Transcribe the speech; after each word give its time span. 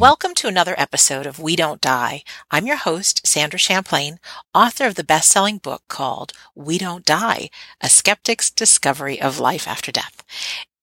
Welcome 0.00 0.32
to 0.36 0.48
another 0.48 0.74
episode 0.78 1.26
of 1.26 1.38
We 1.38 1.56
Don't 1.56 1.78
Die. 1.78 2.22
I'm 2.50 2.66
your 2.66 2.78
host, 2.78 3.26
Sandra 3.26 3.58
Champlain, 3.58 4.18
author 4.54 4.86
of 4.86 4.94
the 4.94 5.04
best-selling 5.04 5.58
book 5.58 5.82
called 5.88 6.32
We 6.54 6.78
Don't 6.78 7.04
Die, 7.04 7.50
A 7.82 7.88
Skeptic's 7.90 8.50
Discovery 8.50 9.20
of 9.20 9.38
Life 9.38 9.68
After 9.68 9.92
Death. 9.92 10.24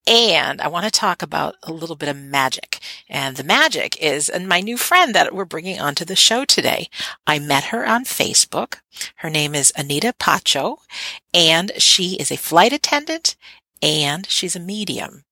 And 0.05 0.61
I 0.61 0.67
want 0.67 0.85
to 0.85 0.91
talk 0.91 1.23
about 1.23 1.55
a 1.63 1.73
little 1.73 1.95
bit 1.95 2.09
of 2.09 2.15
magic. 2.15 2.77
And 3.09 3.37
the 3.37 3.43
magic 3.43 3.99
is 3.99 4.29
and 4.29 4.47
my 4.47 4.61
new 4.61 4.77
friend 4.77 5.15
that 5.15 5.33
we're 5.33 5.45
bringing 5.45 5.79
onto 5.79 6.05
the 6.05 6.15
show 6.15 6.45
today. 6.45 6.87
I 7.25 7.39
met 7.39 7.65
her 7.65 7.87
on 7.87 8.05
Facebook. 8.05 8.81
Her 9.15 9.31
name 9.31 9.55
is 9.55 9.73
Anita 9.75 10.13
Pacho, 10.19 10.77
and 11.33 11.71
she 11.79 12.17
is 12.17 12.31
a 12.31 12.37
flight 12.37 12.71
attendant 12.71 13.35
and 13.81 14.29
she's 14.29 14.55
a 14.55 14.59
medium. 14.59 15.23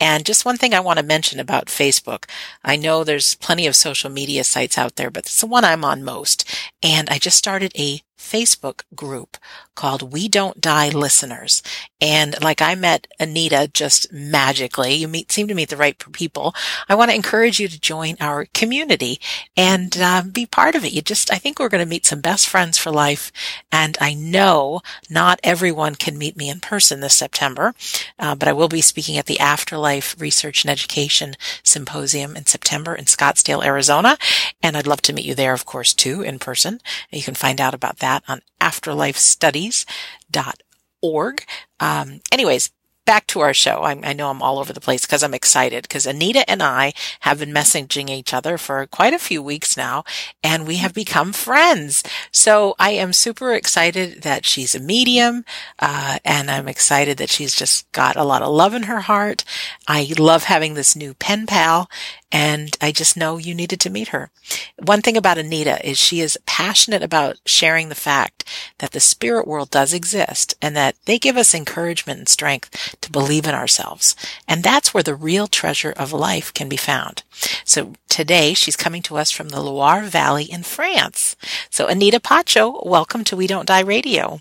And 0.00 0.24
just 0.24 0.44
one 0.44 0.56
thing 0.56 0.74
I 0.74 0.80
want 0.80 0.98
to 0.98 1.04
mention 1.04 1.40
about 1.40 1.66
Facebook. 1.66 2.24
I 2.64 2.76
know 2.76 3.04
there's 3.04 3.34
plenty 3.36 3.66
of 3.66 3.76
social 3.76 4.10
media 4.10 4.44
sites 4.44 4.78
out 4.78 4.96
there, 4.96 5.10
but 5.10 5.26
it's 5.26 5.40
the 5.40 5.46
one 5.46 5.64
I'm 5.64 5.84
on 5.84 6.04
most. 6.04 6.44
And 6.82 7.08
I 7.10 7.18
just 7.18 7.36
started 7.36 7.72
a 7.76 8.00
Facebook 8.18 8.82
group 8.94 9.38
called 9.74 10.12
We 10.12 10.28
Don't 10.28 10.60
Die 10.60 10.88
Listeners. 10.90 11.62
And 12.00 12.34
like 12.42 12.60
I 12.60 12.74
met 12.74 13.06
Anita 13.20 13.70
just 13.72 14.12
magically, 14.12 14.94
you 14.94 15.06
meet, 15.06 15.30
seem 15.30 15.46
to 15.48 15.54
meet 15.54 15.68
the 15.68 15.76
right 15.76 15.96
people. 16.12 16.54
I 16.88 16.96
want 16.96 17.10
to 17.10 17.16
encourage 17.16 17.60
you 17.60 17.68
to 17.68 17.80
join 17.80 18.16
our 18.20 18.46
community 18.54 19.20
and 19.56 19.96
uh, 19.96 20.22
be 20.30 20.46
part 20.46 20.74
of 20.74 20.84
it. 20.84 20.92
You 20.92 21.00
just, 21.00 21.32
I 21.32 21.36
think 21.36 21.58
we're 21.58 21.68
going 21.68 21.84
to 21.84 21.88
meet 21.88 22.06
some 22.06 22.20
best 22.20 22.48
friends 22.48 22.76
for 22.76 22.90
life. 22.90 23.30
And 23.70 23.96
I 24.00 24.14
know 24.14 24.80
not 25.08 25.38
everyone 25.44 25.94
can 25.94 26.18
meet 26.18 26.36
me 26.36 26.50
in 26.50 26.58
person 26.58 26.98
this 26.98 27.14
September, 27.14 27.72
uh, 28.18 28.34
but 28.34 28.48
I 28.48 28.52
will 28.52 28.68
be 28.68 28.80
speaking 28.80 29.16
at 29.16 29.26
the 29.26 29.38
Afterlife 29.38 30.20
Research 30.20 30.64
and 30.64 30.70
Education 30.70 31.34
Symposium 31.62 32.36
in 32.36 32.46
September 32.46 32.96
in 32.96 33.04
Scottsdale, 33.04 33.64
Arizona. 33.64 34.18
And 34.60 34.76
I'd 34.76 34.88
love 34.88 35.02
to 35.02 35.12
meet 35.12 35.24
you 35.24 35.36
there, 35.36 35.52
of 35.52 35.64
course, 35.64 35.94
too, 35.94 36.22
in 36.22 36.40
person. 36.40 36.80
You 37.12 37.22
can 37.22 37.34
find 37.34 37.60
out 37.60 37.74
about 37.74 37.98
that 37.98 38.07
that 38.08 38.22
on 38.28 38.40
afterlifestudies.org. 38.60 41.44
Um, 41.80 42.20
anyways, 42.32 42.70
back 43.08 43.26
to 43.26 43.40
our 43.40 43.54
show. 43.54 43.84
I, 43.84 43.98
I 44.02 44.12
know 44.12 44.28
I'm 44.28 44.42
all 44.42 44.58
over 44.58 44.74
the 44.74 44.82
place 44.82 45.06
because 45.06 45.22
I'm 45.22 45.32
excited 45.32 45.84
because 45.84 46.04
Anita 46.04 46.48
and 46.48 46.62
I 46.62 46.92
have 47.20 47.38
been 47.38 47.54
messaging 47.54 48.10
each 48.10 48.34
other 48.34 48.58
for 48.58 48.86
quite 48.86 49.14
a 49.14 49.18
few 49.18 49.42
weeks 49.42 49.78
now 49.78 50.04
and 50.44 50.66
we 50.66 50.76
have 50.76 50.92
become 50.92 51.32
friends. 51.32 52.02
So 52.30 52.74
I 52.78 52.90
am 52.90 53.14
super 53.14 53.54
excited 53.54 54.20
that 54.24 54.44
she's 54.44 54.74
a 54.74 54.80
medium, 54.80 55.46
uh, 55.78 56.18
and 56.22 56.50
I'm 56.50 56.68
excited 56.68 57.16
that 57.16 57.30
she's 57.30 57.54
just 57.54 57.90
got 57.92 58.16
a 58.16 58.24
lot 58.24 58.42
of 58.42 58.52
love 58.52 58.74
in 58.74 58.82
her 58.82 59.00
heart. 59.00 59.42
I 59.86 60.12
love 60.18 60.44
having 60.44 60.74
this 60.74 60.94
new 60.94 61.14
pen 61.14 61.46
pal 61.46 61.88
and 62.30 62.76
I 62.80 62.92
just 62.92 63.16
know 63.16 63.38
you 63.38 63.54
needed 63.54 63.80
to 63.80 63.90
meet 63.90 64.08
her. 64.08 64.30
One 64.78 65.00
thing 65.00 65.16
about 65.16 65.38
Anita 65.38 65.86
is 65.88 65.98
she 65.98 66.20
is 66.20 66.38
passionate 66.44 67.02
about 67.02 67.38
sharing 67.46 67.88
the 67.88 67.94
fact 67.94 68.44
that 68.78 68.90
the 68.90 69.00
spirit 69.00 69.46
world 69.46 69.70
does 69.70 69.94
exist 69.94 70.54
and 70.60 70.76
that 70.76 70.96
they 71.06 71.18
give 71.18 71.36
us 71.36 71.54
encouragement 71.54 72.18
and 72.18 72.28
strength 72.28 72.96
to 73.00 73.10
believe 73.10 73.46
in 73.46 73.54
ourselves. 73.54 74.14
And 74.46 74.62
that's 74.62 74.92
where 74.92 75.02
the 75.02 75.14
real 75.14 75.46
treasure 75.46 75.92
of 75.96 76.12
life 76.12 76.52
can 76.52 76.68
be 76.68 76.76
found. 76.76 77.22
So 77.64 77.94
today 78.08 78.52
she's 78.52 78.76
coming 78.76 79.02
to 79.02 79.16
us 79.16 79.30
from 79.30 79.48
the 79.48 79.62
Loire 79.62 80.02
Valley 80.02 80.44
in 80.44 80.62
France. 80.62 81.34
So 81.70 81.86
Anita 81.86 82.20
Pacho, 82.20 82.82
welcome 82.84 83.24
to 83.24 83.36
We 83.36 83.46
Don't 83.46 83.66
Die 83.66 83.80
Radio. 83.80 84.40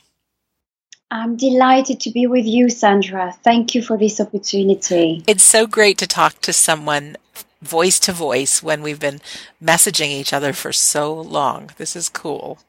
I'm 1.10 1.38
delighted 1.38 2.02
to 2.02 2.12
be 2.12 2.28
with 2.28 2.46
you, 2.46 2.70
Sandra. 2.70 3.34
Thank 3.42 3.76
you 3.76 3.82
for 3.82 3.98
this 3.98 4.20
opportunity. 4.20 5.24
It's 5.26 5.44
so 5.44 5.66
great 5.66 5.98
to 6.00 6.08
talk 6.08 6.42
to 6.42 6.52
someone 6.52 7.16
voice 7.62 8.00
to 8.02 8.12
voice 8.12 8.62
when 8.62 8.82
we've 8.82 9.00
been 9.00 9.22
messaging 9.64 10.10
each 10.10 10.34
other 10.34 10.54
for 10.54 10.72
so 10.72 11.14
long. 11.14 11.72
This 11.78 11.96
is 11.96 12.10
cool. 12.10 12.60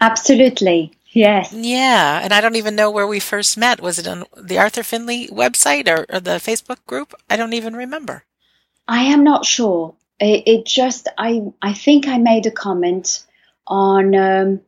Absolutely. 0.00 0.92
Yes. 1.12 1.52
Yeah. 1.52 2.20
And 2.22 2.34
I 2.34 2.42
don't 2.42 2.56
even 2.56 2.76
know 2.76 2.90
where 2.90 3.06
we 3.06 3.20
first 3.20 3.56
met. 3.56 3.80
Was 3.80 3.98
it 3.98 4.06
on 4.06 4.24
the 4.36 4.58
Arthur 4.58 4.82
Findlay 4.82 5.28
website 5.28 5.88
or, 5.88 6.04
or 6.14 6.20
the 6.20 6.32
Facebook 6.32 6.84
group? 6.86 7.14
I 7.30 7.36
don't 7.36 7.54
even 7.54 7.74
remember. 7.74 8.24
I 8.86 9.04
am 9.04 9.24
not 9.24 9.46
sure. 9.46 9.94
It, 10.20 10.42
it 10.46 10.66
just, 10.66 11.08
I, 11.16 11.42
I 11.62 11.72
think 11.72 12.06
I 12.06 12.18
made 12.18 12.44
a 12.46 12.50
comment 12.50 13.24
on, 13.66 14.14
um, 14.14 14.60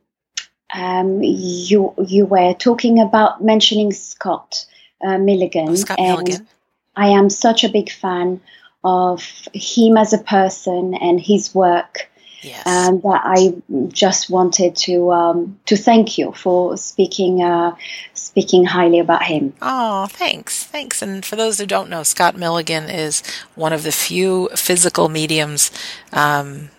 um, 0.73 1.21
you, 1.21 1.93
you 2.07 2.25
were 2.25 2.53
talking 2.53 2.99
about 2.99 3.43
mentioning 3.43 3.91
Scott 3.91 4.65
uh, 5.03 5.17
Milligan. 5.17 5.69
Oh, 5.69 5.75
Scott 5.75 5.99
and 5.99 6.23
Milligan. 6.23 6.47
I 6.95 7.09
am 7.09 7.29
such 7.29 7.63
a 7.63 7.69
big 7.69 7.91
fan 7.91 8.41
of 8.83 9.47
him 9.53 9.97
as 9.97 10.13
a 10.13 10.17
person 10.17 10.93
and 10.95 11.19
his 11.19 11.53
work. 11.53 12.09
Yes. 12.41 12.63
And 12.65 13.01
that 13.03 13.21
I 13.25 13.53
just 13.89 14.29
wanted 14.29 14.77
to 14.77 15.11
um, 15.11 15.59
to 15.65 15.75
thank 15.75 16.17
you 16.17 16.31
for 16.31 16.77
speaking 16.77 17.43
uh, 17.43 17.75
speaking 18.13 18.63
highly 18.63 18.99
about 18.99 19.23
him. 19.23 19.53
Oh, 19.61 20.07
thanks, 20.07 20.63
thanks. 20.63 21.01
And 21.01 21.25
for 21.25 21.35
those 21.35 21.59
who 21.59 21.65
don't 21.65 21.89
know, 21.89 22.03
Scott 22.03 22.37
Milligan 22.37 22.85
is 22.85 23.23
one 23.55 23.73
of 23.73 23.83
the 23.83 23.91
few 23.91 24.47
physical 24.55 25.09
mediums. 25.09 25.69
Um, 26.13 26.69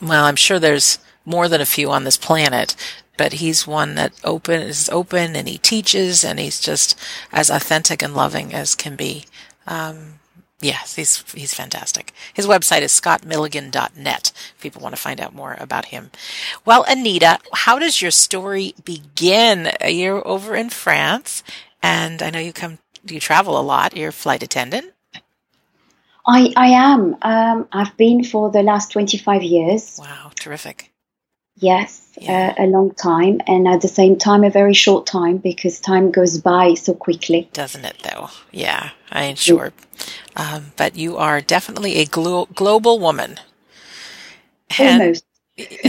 well, 0.00 0.24
I'm 0.26 0.36
sure 0.36 0.60
there's 0.60 1.00
more 1.24 1.48
than 1.48 1.60
a 1.60 1.66
few 1.66 1.90
on 1.90 2.04
this 2.04 2.16
planet, 2.16 2.76
but 3.16 3.34
he's 3.34 3.66
one 3.66 3.96
that 3.96 4.12
open 4.22 4.60
is 4.60 4.88
open 4.90 5.34
and 5.34 5.48
he 5.48 5.58
teaches 5.58 6.24
and 6.24 6.38
he's 6.38 6.60
just 6.60 6.98
as 7.32 7.50
authentic 7.50 8.00
and 8.02 8.14
loving 8.14 8.54
as 8.54 8.76
can 8.76 8.94
be. 8.94 9.24
Um, 9.66 10.20
Yes, 10.62 10.94
he's 10.94 11.24
he's 11.32 11.52
fantastic. 11.52 12.12
His 12.32 12.46
website 12.46 12.82
is 12.82 12.92
scottmilligan.net 12.92 14.32
if 14.54 14.60
people 14.62 14.80
want 14.80 14.94
to 14.94 15.00
find 15.00 15.20
out 15.20 15.34
more 15.34 15.56
about 15.58 15.86
him. 15.86 16.12
Well, 16.64 16.84
Anita, 16.88 17.40
how 17.52 17.80
does 17.80 18.00
your 18.00 18.12
story 18.12 18.74
begin? 18.84 19.72
You're 19.84 20.26
over 20.26 20.54
in 20.54 20.70
France, 20.70 21.42
and 21.82 22.22
I 22.22 22.30
know 22.30 22.38
you 22.38 22.52
come 22.52 22.78
you 23.04 23.18
travel 23.18 23.58
a 23.58 23.60
lot. 23.60 23.96
You're 23.96 24.10
a 24.10 24.12
flight 24.12 24.44
attendant. 24.44 24.92
I 26.24 26.52
I 26.56 26.68
am. 26.68 27.16
Um, 27.22 27.68
I've 27.72 27.96
been 27.96 28.22
for 28.22 28.48
the 28.50 28.62
last 28.62 28.92
twenty 28.92 29.18
five 29.18 29.42
years. 29.42 29.98
Wow, 29.98 30.30
terrific. 30.38 30.91
Yes, 31.62 32.02
yeah. 32.20 32.54
uh, 32.58 32.64
a 32.64 32.66
long 32.66 32.90
time, 32.90 33.40
and 33.46 33.68
at 33.68 33.80
the 33.82 33.88
same 33.88 34.16
time, 34.16 34.42
a 34.42 34.50
very 34.50 34.74
short 34.74 35.06
time 35.06 35.36
because 35.38 35.78
time 35.78 36.10
goes 36.10 36.38
by 36.38 36.74
so 36.74 36.92
quickly. 36.92 37.48
Doesn't 37.52 37.84
it, 37.84 38.02
though? 38.02 38.30
Yeah, 38.50 38.90
I 39.12 39.22
ain't 39.22 39.38
sure. 39.38 39.72
Um, 40.34 40.72
but 40.76 40.96
you 40.96 41.16
are 41.16 41.40
definitely 41.40 41.98
a 41.98 42.04
glo- 42.04 42.48
global 42.52 42.98
woman. 42.98 43.38
Almost. 44.76 45.24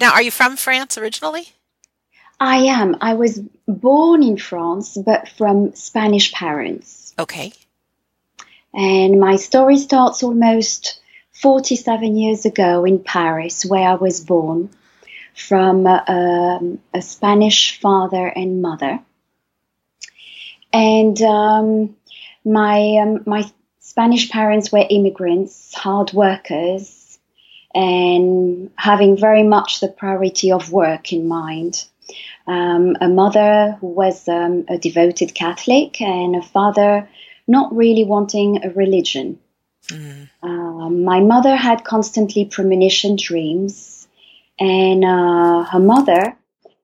now, 0.00 0.12
are 0.14 0.22
you 0.22 0.30
from 0.30 0.56
France 0.56 0.96
originally? 0.96 1.48
I 2.40 2.56
am. 2.56 2.96
I 3.02 3.14
was 3.14 3.40
born 3.68 4.22
in 4.22 4.38
France, 4.38 4.96
but 4.96 5.28
from 5.28 5.74
Spanish 5.74 6.32
parents. 6.32 7.14
Okay. 7.18 7.52
And 8.72 9.20
my 9.20 9.36
story 9.36 9.76
starts 9.76 10.22
almost 10.22 11.00
47 11.34 12.16
years 12.16 12.44
ago 12.44 12.84
in 12.84 13.00
Paris, 13.00 13.64
where 13.64 13.88
I 13.88 13.94
was 13.94 14.20
born, 14.20 14.70
from 15.34 15.86
uh, 15.86 16.02
um, 16.06 16.80
a 16.92 17.02
Spanish 17.02 17.80
father 17.80 18.26
and 18.26 18.62
mother. 18.62 19.00
And 20.72 21.20
um, 21.22 21.96
my 22.44 22.98
um, 23.02 23.22
my 23.26 23.50
Spanish 23.80 24.30
parents 24.30 24.72
were 24.72 24.86
immigrants, 24.88 25.74
hard 25.74 26.12
workers, 26.12 27.18
and 27.74 28.70
having 28.76 29.16
very 29.16 29.42
much 29.42 29.80
the 29.80 29.88
priority 29.88 30.52
of 30.52 30.72
work 30.72 31.12
in 31.12 31.28
mind. 31.28 31.84
Um, 32.46 32.96
a 33.00 33.08
mother 33.08 33.76
who 33.80 33.88
was 33.88 34.28
um, 34.28 34.66
a 34.68 34.78
devoted 34.78 35.34
Catholic, 35.34 36.00
and 36.00 36.36
a 36.36 36.42
father 36.42 37.08
not 37.46 37.74
really 37.74 38.04
wanting 38.04 38.64
a 38.64 38.70
religion. 38.70 39.38
Mm. 39.88 40.28
Uh, 40.42 40.88
my 40.90 41.20
mother 41.20 41.56
had 41.56 41.84
constantly 41.84 42.44
premonition 42.44 43.16
dreams, 43.16 44.08
and 44.58 45.04
uh, 45.04 45.64
her 45.64 45.80
mother, 45.80 46.36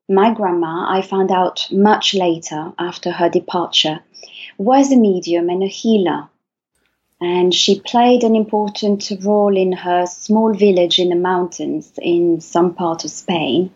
my 0.08 0.34
grandma, 0.34 0.86
I 0.88 1.02
found 1.02 1.30
out 1.30 1.68
much 1.70 2.14
later 2.14 2.72
after 2.78 3.10
her 3.10 3.28
departure, 3.28 4.00
was 4.58 4.92
a 4.92 4.96
medium 4.96 5.48
and 5.48 5.62
a 5.62 5.68
healer. 5.68 6.28
And 7.22 7.54
she 7.54 7.80
played 7.80 8.24
an 8.24 8.34
important 8.34 9.10
role 9.22 9.56
in 9.56 9.72
her 9.72 10.06
small 10.06 10.54
village 10.54 10.98
in 10.98 11.10
the 11.10 11.16
mountains 11.16 11.92
in 12.00 12.40
some 12.40 12.74
part 12.74 13.04
of 13.04 13.10
Spain, 13.10 13.74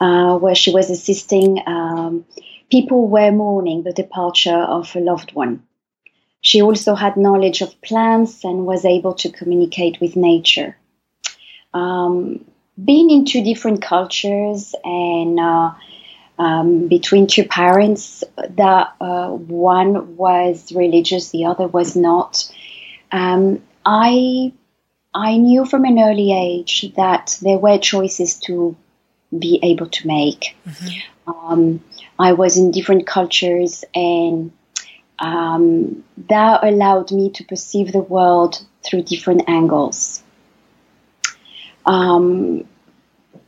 uh, 0.00 0.38
where 0.38 0.54
she 0.54 0.72
was 0.72 0.90
assisting 0.90 1.62
um, 1.66 2.24
people 2.70 3.08
were 3.08 3.30
mourning 3.30 3.82
the 3.82 3.92
departure 3.92 4.56
of 4.56 4.96
a 4.96 5.00
loved 5.00 5.34
one. 5.34 5.62
She 6.42 6.60
also 6.60 6.94
had 6.94 7.16
knowledge 7.16 7.62
of 7.62 7.80
plants 7.80 8.44
and 8.44 8.66
was 8.66 8.84
able 8.84 9.14
to 9.14 9.30
communicate 9.30 10.00
with 10.00 10.16
nature. 10.16 10.76
Um, 11.72 12.44
being 12.84 13.10
in 13.10 13.24
two 13.24 13.44
different 13.44 13.80
cultures 13.80 14.74
and 14.84 15.38
uh, 15.38 15.72
um, 16.38 16.88
between 16.88 17.28
two 17.28 17.44
parents, 17.44 18.24
that 18.56 18.92
uh, 19.00 19.28
one 19.30 20.16
was 20.16 20.72
religious, 20.72 21.30
the 21.30 21.44
other 21.44 21.68
was 21.68 21.94
not. 21.96 22.52
Um, 23.12 23.62
I 23.86 24.52
I 25.14 25.36
knew 25.36 25.64
from 25.64 25.84
an 25.84 25.98
early 25.98 26.32
age 26.32 26.92
that 26.96 27.38
there 27.42 27.58
were 27.58 27.78
choices 27.78 28.38
to 28.40 28.74
be 29.38 29.60
able 29.62 29.86
to 29.86 30.06
make. 30.06 30.56
Mm-hmm. 30.66 31.30
Um, 31.30 31.84
I 32.18 32.32
was 32.32 32.56
in 32.56 32.72
different 32.72 33.06
cultures, 33.06 33.84
and 33.94 34.50
um, 35.22 36.04
that 36.28 36.64
allowed 36.64 37.12
me 37.12 37.30
to 37.30 37.44
perceive 37.44 37.92
the 37.92 38.00
world 38.00 38.66
through 38.82 39.02
different 39.02 39.48
angles. 39.48 40.22
Um, 41.86 42.66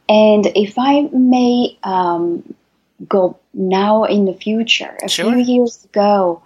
and 0.09 0.47
if 0.55 0.75
I 0.79 1.03
may 1.13 1.77
um, 1.83 2.55
go 3.09 3.39
now 3.53 4.05
in 4.05 4.25
the 4.25 4.35
future, 4.35 4.97
a 5.03 5.09
sure. 5.09 5.33
few 5.33 5.43
years 5.43 5.85
ago, 5.85 6.43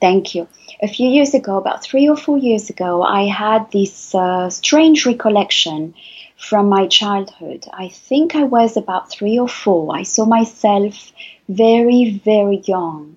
thank 0.00 0.34
you. 0.34 0.46
A 0.82 0.88
few 0.88 1.08
years 1.08 1.32
ago, 1.32 1.56
about 1.56 1.82
three 1.82 2.06
or 2.08 2.16
four 2.16 2.36
years 2.36 2.68
ago, 2.68 3.02
I 3.02 3.26
had 3.26 3.70
this 3.72 4.14
uh, 4.14 4.50
strange 4.50 5.06
recollection 5.06 5.94
from 6.36 6.68
my 6.68 6.86
childhood. 6.86 7.64
I 7.72 7.88
think 7.88 8.34
I 8.34 8.42
was 8.42 8.76
about 8.76 9.10
three 9.10 9.38
or 9.38 9.48
four. 9.48 9.96
I 9.96 10.02
saw 10.02 10.26
myself 10.26 11.12
very, 11.48 12.20
very 12.24 12.58
young. 12.66 13.15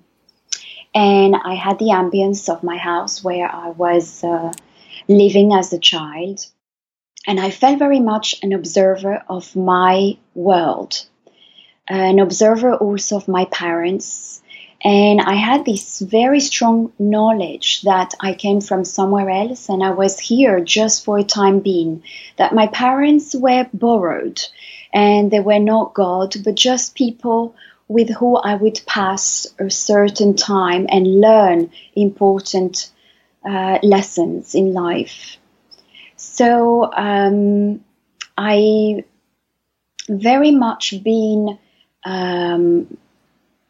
And 0.94 1.36
I 1.36 1.54
had 1.54 1.78
the 1.78 1.90
ambience 1.90 2.48
of 2.48 2.62
my 2.62 2.76
house 2.76 3.22
where 3.22 3.48
I 3.52 3.70
was 3.70 4.24
uh, 4.24 4.52
living 5.08 5.52
as 5.52 5.72
a 5.72 5.78
child. 5.78 6.46
And 7.26 7.38
I 7.38 7.50
felt 7.50 7.78
very 7.78 8.00
much 8.00 8.42
an 8.42 8.52
observer 8.52 9.22
of 9.28 9.54
my 9.54 10.16
world, 10.34 11.04
an 11.86 12.18
observer 12.18 12.74
also 12.74 13.16
of 13.16 13.28
my 13.28 13.44
parents. 13.44 14.42
And 14.82 15.20
I 15.20 15.34
had 15.34 15.66
this 15.66 16.00
very 16.00 16.40
strong 16.40 16.92
knowledge 16.98 17.82
that 17.82 18.14
I 18.18 18.32
came 18.32 18.62
from 18.62 18.84
somewhere 18.84 19.28
else 19.28 19.68
and 19.68 19.84
I 19.84 19.90
was 19.90 20.18
here 20.18 20.60
just 20.60 21.04
for 21.04 21.18
a 21.18 21.24
time 21.24 21.60
being, 21.60 22.02
that 22.38 22.54
my 22.54 22.66
parents 22.66 23.34
were 23.34 23.68
borrowed 23.74 24.40
and 24.92 25.30
they 25.30 25.40
were 25.40 25.58
not 25.58 25.92
God, 25.92 26.34
but 26.42 26.54
just 26.54 26.94
people 26.94 27.54
with 27.90 28.08
who 28.08 28.36
I 28.36 28.54
would 28.54 28.80
pass 28.86 29.48
a 29.58 29.68
certain 29.68 30.36
time 30.36 30.86
and 30.88 31.20
learn 31.20 31.72
important 31.96 32.88
uh, 33.44 33.80
lessons 33.82 34.54
in 34.54 34.72
life. 34.72 35.38
So 36.14 36.88
um, 36.92 37.84
I 38.38 39.04
very 40.08 40.52
much 40.52 41.02
been 41.02 41.58
um, 42.04 42.96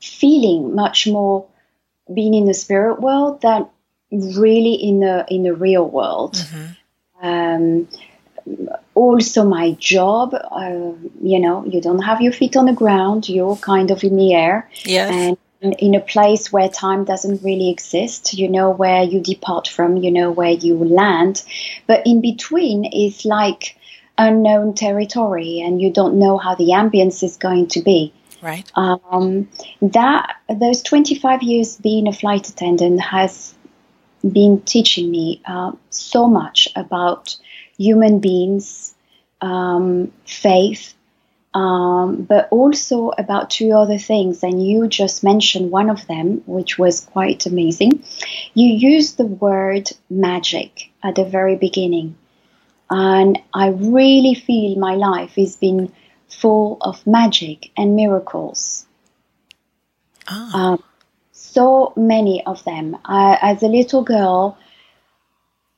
feeling 0.02 0.74
much 0.74 1.06
more 1.06 1.46
being 2.12 2.34
in 2.34 2.44
the 2.44 2.52
spirit 2.52 3.00
world 3.00 3.40
than 3.40 3.68
really 4.12 4.74
in 4.74 5.00
the 5.00 5.24
in 5.30 5.44
the 5.44 5.54
real 5.54 5.88
world. 5.88 6.34
Mm-hmm. 6.34 7.26
Um, 7.26 7.88
also, 8.94 9.44
my 9.44 9.72
job, 9.72 10.34
uh, 10.34 10.92
you 11.22 11.38
know, 11.38 11.64
you 11.64 11.80
don't 11.80 12.02
have 12.02 12.20
your 12.20 12.32
feet 12.32 12.56
on 12.56 12.66
the 12.66 12.72
ground; 12.72 13.28
you're 13.28 13.56
kind 13.56 13.90
of 13.90 14.02
in 14.02 14.16
the 14.16 14.34
air, 14.34 14.68
yes. 14.84 15.36
and 15.62 15.74
in 15.78 15.94
a 15.94 16.00
place 16.00 16.52
where 16.52 16.68
time 16.68 17.04
doesn't 17.04 17.42
really 17.42 17.70
exist. 17.70 18.34
You 18.34 18.48
know 18.48 18.70
where 18.70 19.02
you 19.02 19.20
depart 19.20 19.68
from, 19.68 19.96
you 19.96 20.10
know 20.10 20.30
where 20.30 20.50
you 20.50 20.76
land, 20.76 21.44
but 21.86 22.06
in 22.06 22.20
between 22.20 22.84
is 22.84 23.24
like 23.24 23.76
unknown 24.18 24.74
territory, 24.74 25.60
and 25.60 25.80
you 25.80 25.92
don't 25.92 26.18
know 26.18 26.36
how 26.36 26.54
the 26.54 26.70
ambience 26.70 27.22
is 27.22 27.36
going 27.36 27.68
to 27.68 27.82
be. 27.82 28.12
Right. 28.42 28.70
Um, 28.74 29.48
that 29.82 30.36
those 30.48 30.82
25 30.82 31.42
years 31.42 31.76
being 31.76 32.08
a 32.08 32.12
flight 32.12 32.48
attendant 32.48 33.00
has 33.00 33.54
been 34.22 34.62
teaching 34.62 35.10
me 35.10 35.40
uh, 35.46 35.72
so 35.90 36.26
much 36.26 36.68
about 36.74 37.36
human 37.80 38.18
beings, 38.18 38.94
um, 39.40 40.12
faith, 40.26 40.94
um, 41.54 42.22
but 42.22 42.46
also 42.50 43.08
about 43.16 43.48
two 43.48 43.72
other 43.72 43.96
things. 43.96 44.42
And 44.42 44.64
you 44.64 44.86
just 44.86 45.24
mentioned 45.24 45.70
one 45.70 45.88
of 45.88 46.06
them, 46.06 46.42
which 46.46 46.78
was 46.78 47.00
quite 47.00 47.46
amazing. 47.46 48.04
You 48.52 48.68
used 48.68 49.16
the 49.16 49.24
word 49.24 49.90
magic 50.10 50.90
at 51.02 51.14
the 51.14 51.24
very 51.24 51.56
beginning. 51.56 52.16
And 52.90 53.38
I 53.54 53.68
really 53.68 54.34
feel 54.34 54.78
my 54.78 54.96
life 54.96 55.36
has 55.36 55.56
been 55.56 55.90
full 56.28 56.76
of 56.82 57.06
magic 57.06 57.70
and 57.78 57.96
miracles. 57.96 58.86
Oh. 60.30 60.50
Um, 60.52 60.84
so 61.32 61.94
many 61.96 62.44
of 62.44 62.62
them. 62.64 62.98
Uh, 63.04 63.36
as 63.40 63.62
a 63.62 63.68
little 63.68 64.02
girl, 64.02 64.58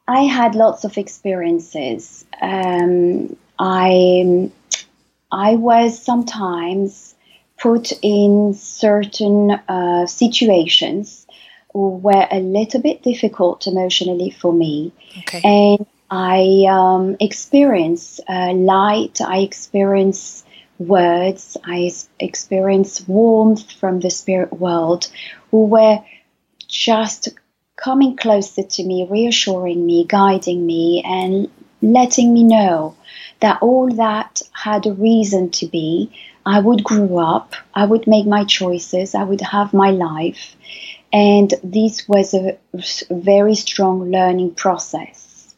I 0.07 0.23
had 0.23 0.55
lots 0.55 0.85
of 0.85 0.99
experiences. 0.99 2.25
Um, 2.41 3.37
I 3.59 4.51
I 5.31 5.55
was 5.55 6.03
sometimes 6.03 7.15
put 7.59 7.93
in 8.03 8.55
certain 8.55 9.53
uh, 9.69 10.07
situations 10.07 11.27
were 11.73 12.27
a 12.31 12.41
little 12.41 12.83
bit 12.83 13.03
difficult 13.03 13.67
emotionally 13.67 14.31
for 14.31 14.53
me, 14.53 14.93
okay. 15.21 15.41
and 15.45 15.87
I 16.11 16.67
um, 16.69 17.17
experience 17.21 18.21
uh, 18.29 18.53
light. 18.53 19.21
I 19.21 19.39
experience 19.39 20.45
words. 20.79 21.57
I 21.65 21.93
experience 22.19 23.07
warmth 23.09 23.73
from 23.73 24.01
the 24.01 24.11
spirit 24.11 24.53
world, 24.53 25.11
who 25.51 25.67
were 25.67 26.03
just 26.69 27.29
coming 27.77 28.17
closer 28.17 28.63
to 28.63 28.85
me, 28.85 29.07
reassuring 29.11 29.85
me, 29.85 30.05
guiding 30.09 30.65
me, 30.67 31.03
and 31.05 31.51
letting 31.81 32.33
me 32.33 32.45
know 32.45 32.97
that 33.41 33.61
all 33.61 33.93
that 33.95 34.43
had 34.53 34.87
a 34.87 34.93
reason 34.93 35.51
to 35.51 35.67
be. 35.67 36.11
I 36.45 36.61
would 36.61 36.83
grow 36.83 37.19
up, 37.19 37.55
I 37.75 37.85
would 37.85 38.07
make 38.07 38.27
my 38.27 38.45
choices, 38.45 39.15
I 39.15 39.23
would 39.23 39.41
have 39.41 39.73
my 39.73 39.91
life. 39.91 40.57
And 41.13 41.53
this 41.63 42.09
was 42.09 42.35
a 42.35 42.59
very 43.11 43.55
strong 43.55 44.11
learning 44.11 44.55
process. 44.55 45.55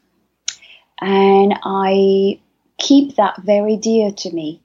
And 1.00 1.54
I 1.64 2.40
keep 2.78 3.16
that 3.16 3.42
very 3.42 3.76
dear 3.76 4.10
to 4.10 4.32
me. 4.32 4.60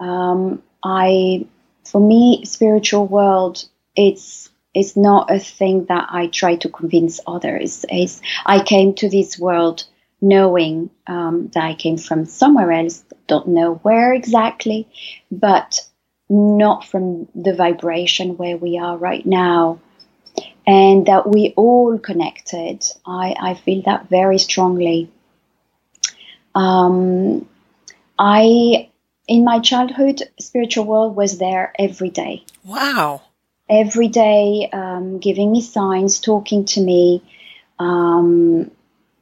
Um, 0.00 0.62
I, 0.82 1.46
for 1.84 2.00
me, 2.00 2.44
spiritual 2.44 3.06
world, 3.06 3.64
it's 3.94 4.48
it's 4.74 4.96
not 4.96 5.30
a 5.30 5.38
thing 5.38 5.84
that 5.86 6.08
I 6.10 6.28
try 6.28 6.56
to 6.56 6.68
convince 6.68 7.20
others. 7.26 7.84
It's, 7.88 8.20
I 8.46 8.62
came 8.62 8.94
to 8.94 9.08
this 9.08 9.38
world 9.38 9.84
knowing 10.20 10.90
um, 11.06 11.50
that 11.52 11.64
I 11.64 11.74
came 11.74 11.98
from 11.98 12.24
somewhere 12.24 12.72
else, 12.72 13.04
don't 13.26 13.48
know 13.48 13.74
where 13.82 14.14
exactly, 14.14 14.88
but 15.30 15.80
not 16.30 16.84
from 16.84 17.28
the 17.34 17.54
vibration 17.54 18.36
where 18.36 18.56
we 18.56 18.78
are 18.78 18.96
right 18.96 19.26
now. 19.26 19.80
And 20.64 21.06
that 21.06 21.28
we 21.28 21.52
all 21.56 21.98
connected. 21.98 22.86
I, 23.04 23.34
I 23.38 23.54
feel 23.54 23.82
that 23.82 24.08
very 24.08 24.38
strongly. 24.38 25.10
Um, 26.54 27.48
I, 28.16 28.88
in 29.26 29.44
my 29.44 29.58
childhood, 29.58 30.22
spiritual 30.38 30.84
world 30.84 31.16
was 31.16 31.38
there 31.38 31.72
every 31.78 32.10
day. 32.10 32.44
Wow 32.64 33.22
every 33.72 34.08
day 34.08 34.68
um, 34.72 35.18
giving 35.18 35.50
me 35.50 35.62
signs, 35.62 36.20
talking 36.20 36.66
to 36.66 36.80
me. 36.80 37.22
Um, 37.78 38.70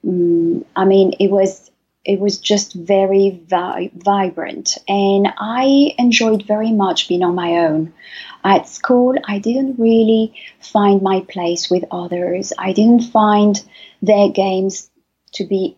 mm, 0.04 0.64
I 0.74 0.84
mean, 0.84 1.14
it 1.20 1.30
was 1.30 1.70
it 2.04 2.18
was 2.18 2.38
just 2.38 2.74
very 2.74 3.40
vi- 3.46 3.90
vibrant, 3.94 4.78
and 4.88 5.28
I 5.38 5.94
enjoyed 5.98 6.46
very 6.46 6.72
much 6.72 7.08
being 7.08 7.22
on 7.22 7.34
my 7.34 7.58
own. 7.58 7.92
At 8.42 8.68
school, 8.68 9.14
I 9.28 9.38
didn't 9.38 9.78
really 9.78 10.34
find 10.60 11.02
my 11.02 11.20
place 11.28 11.70
with 11.70 11.84
others. 11.90 12.52
I 12.58 12.72
didn't 12.72 13.12
find 13.12 13.62
their 14.02 14.30
games 14.30 14.90
to 15.34 15.44
be 15.44 15.76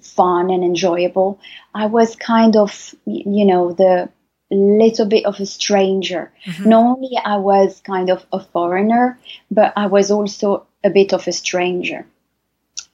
fun 0.00 0.50
and 0.50 0.64
enjoyable. 0.64 1.40
I 1.74 1.86
was 1.86 2.16
kind 2.16 2.56
of, 2.56 2.94
you 3.04 3.44
know, 3.44 3.72
the 3.72 4.08
little 4.54 5.06
bit 5.06 5.26
of 5.26 5.40
a 5.40 5.46
stranger. 5.46 6.32
Mm-hmm. 6.46 6.68
Not 6.68 6.96
only 6.96 7.18
I 7.24 7.36
was 7.36 7.80
kind 7.80 8.10
of 8.10 8.24
a 8.32 8.40
foreigner, 8.40 9.18
but 9.50 9.72
I 9.76 9.86
was 9.86 10.10
also 10.10 10.66
a 10.82 10.90
bit 10.90 11.12
of 11.12 11.26
a 11.26 11.32
stranger. 11.32 12.06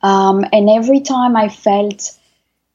Um, 0.02 0.44
and 0.52 0.70
every 0.70 1.00
time 1.00 1.36
I 1.36 1.48
felt 1.48 2.18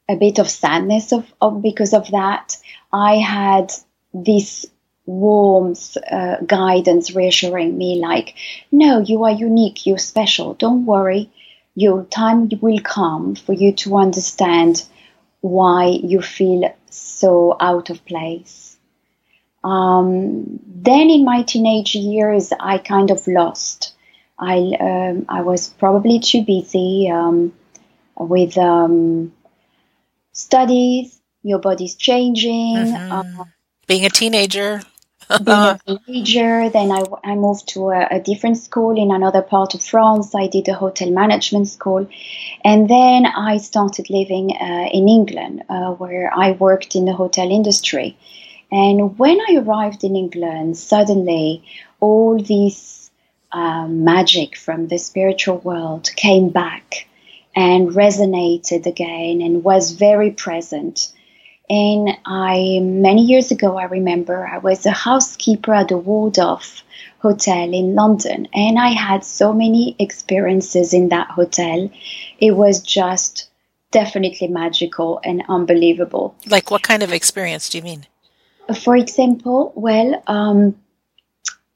a 0.07 0.15
bit 0.15 0.39
of 0.39 0.49
sadness 0.49 1.11
of, 1.11 1.31
of 1.41 1.61
because 1.61 1.93
of 1.93 2.11
that, 2.11 2.57
I 2.93 3.15
had 3.15 3.73
this 4.13 4.65
warmth, 5.05 5.97
uh, 6.11 6.37
guidance 6.45 7.15
reassuring 7.15 7.77
me 7.77 7.99
like, 7.99 8.35
no, 8.71 8.99
you 8.99 9.23
are 9.23 9.31
unique, 9.31 9.85
you're 9.85 9.97
special, 9.97 10.53
don't 10.55 10.85
worry, 10.85 11.31
your 11.75 12.03
time 12.05 12.49
will 12.61 12.79
come 12.79 13.35
for 13.35 13.53
you 13.53 13.73
to 13.73 13.97
understand 13.97 14.83
why 15.41 15.85
you 15.85 16.21
feel 16.21 16.73
so 16.89 17.55
out 17.59 17.89
of 17.89 18.03
place. 18.05 18.75
Um, 19.65 20.60
then 20.65 21.10
in 21.10 21.25
my 21.25 21.41
teenage 21.41 21.95
years, 21.95 22.53
I 22.60 22.77
kind 22.77 23.10
of 23.10 23.25
lost. 23.27 23.93
I 24.38 24.57
um, 24.79 25.25
I 25.27 25.41
was 25.41 25.69
probably 25.69 26.19
too 26.19 26.43
busy. 26.43 27.10
Um, 27.10 27.53
with 28.17 28.57
um, 28.57 29.34
studies, 30.31 31.19
your 31.43 31.60
body's 31.60 31.95
changing. 31.95 32.75
Mm-hmm. 32.77 33.39
Uh, 33.39 33.45
Being 33.88 34.05
a 34.05 34.10
teenager. 34.10 34.81
being 35.43 35.57
a 35.57 35.79
teenager, 36.05 36.69
then 36.69 36.91
I, 36.91 37.03
I 37.24 37.36
moved 37.36 37.69
to 37.69 37.89
a, 37.89 38.07
a, 38.12 38.19
different 38.19 38.57
school 38.57 38.95
in 39.01 39.12
another 39.12 39.41
part 39.41 39.74
of 39.74 39.84
France. 39.84 40.36
I 40.36 40.48
did 40.48 40.67
a 40.67 40.74
hotel 40.74 41.10
management 41.10 41.67
school. 41.67 42.07
And 42.63 42.89
then 42.89 43.25
I 43.25 43.57
started 43.57 44.10
living 44.10 44.51
uh, 44.51 44.88
in 44.91 45.10
England, 45.10 45.63
uh, 45.67 45.91
where 45.93 46.31
I 46.34 46.51
worked 46.51 46.95
in 46.95 47.05
the 47.05 47.13
hotel 47.13 47.50
industry. 47.50 48.17
And 48.72 49.17
when 49.17 49.39
I 49.39 49.57
arrived 49.57 50.03
in 50.03 50.15
England, 50.15 50.77
suddenly 50.77 51.63
all 52.00 52.41
this 52.41 53.10
uh, 53.51 53.88
magic 53.88 54.57
from 54.57 54.88
the 54.88 54.98
spiritual 54.98 55.57
world 55.57 56.10
came 56.15 56.50
back 56.50 57.07
and 57.55 57.89
resonated 57.89 58.86
again 58.86 59.41
and 59.41 59.63
was 59.63 59.91
very 59.91 60.31
present. 60.31 61.12
And 61.69 62.10
I, 62.25 62.79
many 62.81 63.24
years 63.24 63.51
ago, 63.51 63.77
I 63.77 63.86
remember 63.86 64.45
I 64.45 64.57
was 64.57 64.86
a 64.86 64.91
housekeeper 64.91 65.74
at 65.74 65.88
the 65.88 65.98
Waldorf 65.98 66.84
Hotel 67.19 67.74
in 67.74 67.95
London, 67.95 68.48
and 68.53 68.77
I 68.77 68.89
had 68.89 69.24
so 69.24 69.51
many 69.51 69.95
experiences 69.98 70.93
in 70.93 71.10
that 71.10 71.29
hotel. 71.29 71.89
It 72.39 72.51
was 72.51 72.84
just 72.84 73.50
definitely 73.89 74.48
magical 74.48 75.19
and 75.24 75.41
unbelievable. 75.50 76.36
Like, 76.45 76.69
what 76.69 76.84
kind 76.84 77.01
of 77.01 77.12
experience 77.12 77.69
do 77.69 77.79
you 77.79 77.84
mean? 77.84 78.05
For 78.74 78.95
example, 78.95 79.74
well, 79.75 80.24
um, 80.27 80.75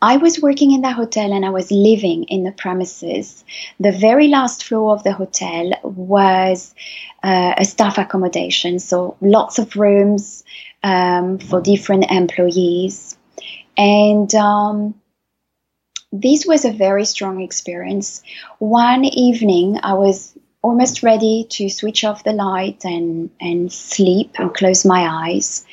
I 0.01 0.17
was 0.17 0.41
working 0.41 0.71
in 0.71 0.81
the 0.81 0.91
hotel 0.91 1.33
and 1.33 1.45
I 1.45 1.49
was 1.49 1.71
living 1.71 2.23
in 2.25 2.43
the 2.43 2.53
premises. 2.53 3.43
The 3.79 3.91
very 3.91 4.29
last 4.29 4.63
floor 4.63 4.93
of 4.93 5.03
the 5.03 5.11
hotel 5.11 5.73
was 5.83 6.73
uh, 7.21 7.53
a 7.57 7.65
staff 7.65 7.97
accommodation, 7.97 8.79
so 8.79 9.17
lots 9.19 9.59
of 9.59 9.75
rooms 9.75 10.43
um, 10.83 11.37
for 11.39 11.59
different 11.61 12.09
employees. 12.09 13.17
And 13.77 14.33
um, 14.35 14.95
this 16.13 16.45
was 16.45 16.63
a 16.63 16.71
very 16.71 17.03
strong 17.05 17.41
experience. 17.41 18.23
One 18.59 19.03
evening, 19.03 19.79
I 19.83 19.93
was 19.93 20.33
almost 20.61 21.03
ready 21.03 21.45
to 21.49 21.69
switch 21.69 22.03
off 22.03 22.23
the 22.23 22.33
light 22.33 22.85
and, 22.85 23.29
and 23.39 23.71
sleep 23.71 24.31
and 24.39 24.53
close 24.53 24.85
my 24.85 25.27
eyes. 25.27 25.65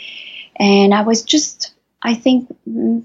And 0.59 0.95
I 0.95 1.03
was 1.03 1.23
just, 1.23 1.73
I 2.03 2.15
think, 2.15 2.55
mm, 2.69 3.05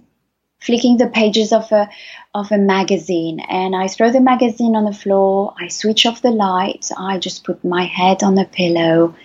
flicking 0.59 0.97
the 0.97 1.07
pages 1.07 1.51
of 1.51 1.71
a 1.71 1.89
of 2.33 2.51
a 2.51 2.57
magazine. 2.57 3.39
And 3.41 3.75
I 3.75 3.87
throw 3.87 4.11
the 4.11 4.21
magazine 4.21 4.75
on 4.75 4.85
the 4.85 4.93
floor, 4.93 5.53
I 5.59 5.67
switch 5.67 6.05
off 6.05 6.21
the 6.21 6.31
light, 6.31 6.89
I 6.97 7.17
just 7.17 7.43
put 7.43 7.63
my 7.65 7.83
head 7.85 8.23
on 8.23 8.35
the 8.35 8.45
pillow. 8.45 9.15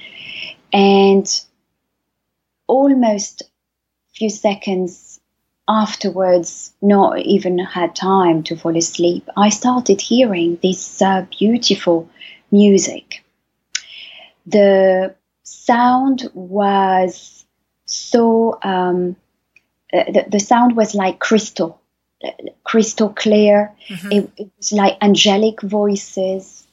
And 0.72 1.26
almost 2.66 3.42
few 4.14 4.30
seconds 4.30 5.20
afterwards, 5.68 6.72
not 6.80 7.18
even 7.18 7.58
had 7.58 7.94
time 7.94 8.42
to 8.44 8.56
fall 8.56 8.76
asleep, 8.76 9.28
I 9.36 9.48
started 9.50 10.00
hearing 10.00 10.58
this 10.62 11.02
uh, 11.02 11.26
beautiful 11.38 12.08
music. 12.50 13.24
The 14.46 15.14
sound 15.42 16.30
was 16.34 17.35
so 17.86 18.58
um, 18.62 19.16
the, 19.92 20.24
the 20.28 20.40
sound 20.40 20.76
was 20.76 20.94
like 20.94 21.18
crystal, 21.18 21.80
crystal 22.64 23.08
clear. 23.10 23.72
Mm-hmm. 23.88 24.12
It, 24.12 24.30
it, 24.36 24.50
was 24.56 24.72
like 24.72 24.98
angelic 25.00 25.62
voices, 25.62 26.66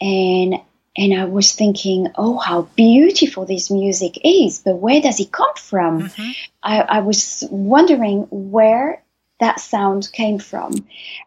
and 0.00 0.56
and 0.96 1.12
I 1.12 1.24
was 1.24 1.52
thinking, 1.52 2.08
oh, 2.16 2.38
how 2.38 2.62
beautiful 2.76 3.44
this 3.46 3.70
music 3.70 4.18
is, 4.24 4.60
but 4.60 4.76
where 4.76 5.00
does 5.00 5.18
it 5.18 5.32
come 5.32 5.54
from? 5.56 6.02
Mm-hmm. 6.02 6.30
I, 6.62 6.80
I 6.82 7.00
was 7.00 7.44
wondering 7.50 8.26
where 8.30 9.02
that 9.40 9.58
sound 9.58 10.08
came 10.12 10.38
from. 10.38 10.86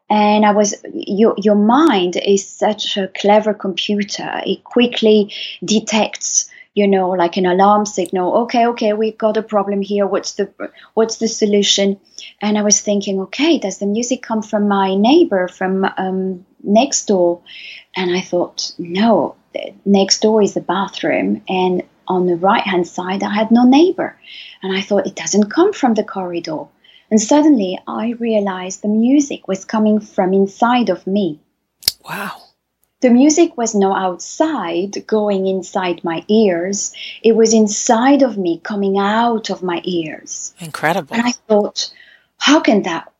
And 0.09 0.45
I 0.45 0.51
was, 0.51 0.73
your, 0.93 1.35
your 1.37 1.55
mind 1.55 2.15
is 2.15 2.47
such 2.47 2.95
a 2.95 3.09
clever 3.09 3.53
computer. 3.53 4.41
It 4.45 4.63
quickly 4.63 5.33
detects 5.63 6.49
you 6.77 6.87
know, 6.87 7.09
like 7.09 7.37
an 7.37 7.47
alarm 7.47 7.87
signal. 7.87 8.43
Okay, 8.43 8.67
okay, 8.67 8.93
we've 8.93 9.17
got 9.17 9.35
a 9.35 9.41
problem 9.41 9.81
here. 9.81 10.05
What's 10.05 10.33
the 10.33 10.47
what's 10.93 11.17
the 11.17 11.27
solution? 11.27 11.99
And 12.39 12.55
I 12.55 12.61
was 12.61 12.79
thinking, 12.81 13.19
okay, 13.21 13.57
does 13.57 13.79
the 13.79 13.87
music 13.87 14.21
come 14.21 14.43
from 14.43 14.67
my 14.67 14.93
neighbor 14.93 15.47
from 15.47 15.85
um, 15.97 16.45
next 16.61 17.07
door? 17.07 17.41
And 17.95 18.15
I 18.15 18.21
thought, 18.21 18.73
no, 18.77 19.35
next 19.85 20.21
door 20.21 20.43
is 20.43 20.53
the 20.53 20.61
bathroom, 20.61 21.41
and 21.49 21.81
on 22.07 22.27
the 22.27 22.35
right 22.35 22.61
hand 22.61 22.87
side, 22.87 23.23
I 23.23 23.33
had 23.33 23.49
no 23.49 23.63
neighbor. 23.63 24.15
And 24.61 24.77
I 24.77 24.81
thought, 24.81 25.07
it 25.07 25.15
doesn't 25.15 25.49
come 25.49 25.73
from 25.73 25.95
the 25.95 26.03
corridor. 26.03 26.65
And 27.09 27.19
suddenly 27.19 27.79
I 27.87 28.11
realized 28.19 28.83
the 28.83 28.87
music 28.87 29.47
was 29.47 29.65
coming 29.65 29.99
from 29.99 30.31
inside 30.31 30.89
of 30.89 31.07
me. 31.07 31.39
Wow 32.07 32.46
the 33.01 33.09
music 33.11 33.57
was 33.57 33.75
not 33.75 34.01
outside 34.01 35.05
going 35.05 35.45
inside 35.45 36.03
my 36.03 36.25
ears. 36.27 36.93
It 37.21 37.35
was 37.35 37.53
inside 37.53 38.23
of 38.23 38.37
me 38.37 38.59
coming 38.63 38.97
out 38.97 39.49
of 39.49 39.61
my 39.61 39.81
ears. 39.83 40.53
Incredible. 40.59 41.15
And 41.15 41.25
i 41.25 41.31
thought 41.31 41.93
how 42.39 42.59
can 42.59 42.83
that 42.83 43.11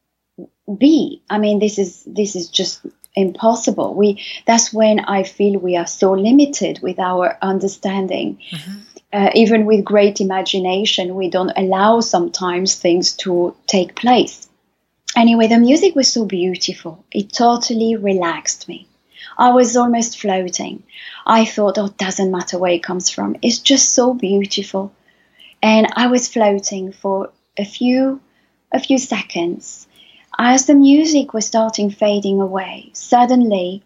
be? 0.78 1.22
I 1.30 1.38
mean 1.38 1.60
this 1.60 1.78
is 1.78 2.04
this 2.06 2.36
is 2.36 2.50
just 2.50 2.82
impossible. 3.16 3.94
We 3.94 4.24
that's 4.46 4.74
when 4.74 5.00
i 5.02 5.24
feel 5.24 5.60
we 5.60 5.76
are 5.76 5.88
so 5.88 6.14
limited 6.14 6.80
with 6.82 7.00
our 7.00 7.38
understanding. 7.42 8.40
Mm-hmm. 8.52 8.78
uh, 9.14 9.30
even 9.36 9.66
with 9.66 9.86
great 9.86 10.20
imagination 10.20 11.16
we 11.16 11.30
don't 11.30 11.54
allow 11.56 12.02
sometimes 12.02 12.76
things 12.76 13.14
to 13.18 13.56
take 13.68 13.96
place. 13.96 14.50
Anyway 15.16 15.48
the 15.48 15.60
music 15.60 15.96
was 15.96 16.12
so 16.12 16.26
beautiful. 16.26 17.06
It 17.12 17.32
totally 17.32 17.96
relaxed 17.96 18.68
me 18.68 18.88
I 19.38 19.52
was 19.52 19.78
almost 19.78 20.20
floating. 20.20 20.84
I 21.26 21.46
thought, 21.46 21.78
oh, 21.78 21.86
it 21.86 21.98
doesn't 21.98 22.32
matter 22.32 22.58
where 22.58 22.72
it 22.72 22.84
comes 22.84 23.10
from. 23.10 23.36
It's 23.42 23.60
just 23.60 23.94
so 23.94 24.14
beautiful. 24.14 24.92
And 25.62 25.88
I 25.96 26.08
was 26.08 26.28
floating 26.28 26.92
for 26.92 27.32
a 27.58 27.66
few, 27.66 28.20
a 28.72 28.80
few 28.80 28.98
seconds. 28.98 29.88
As 30.38 30.66
the 30.66 30.76
music 30.76 31.34
was 31.34 31.46
starting 31.46 31.90
fading 31.90 32.42
away, 32.42 32.92
suddenly 32.94 33.84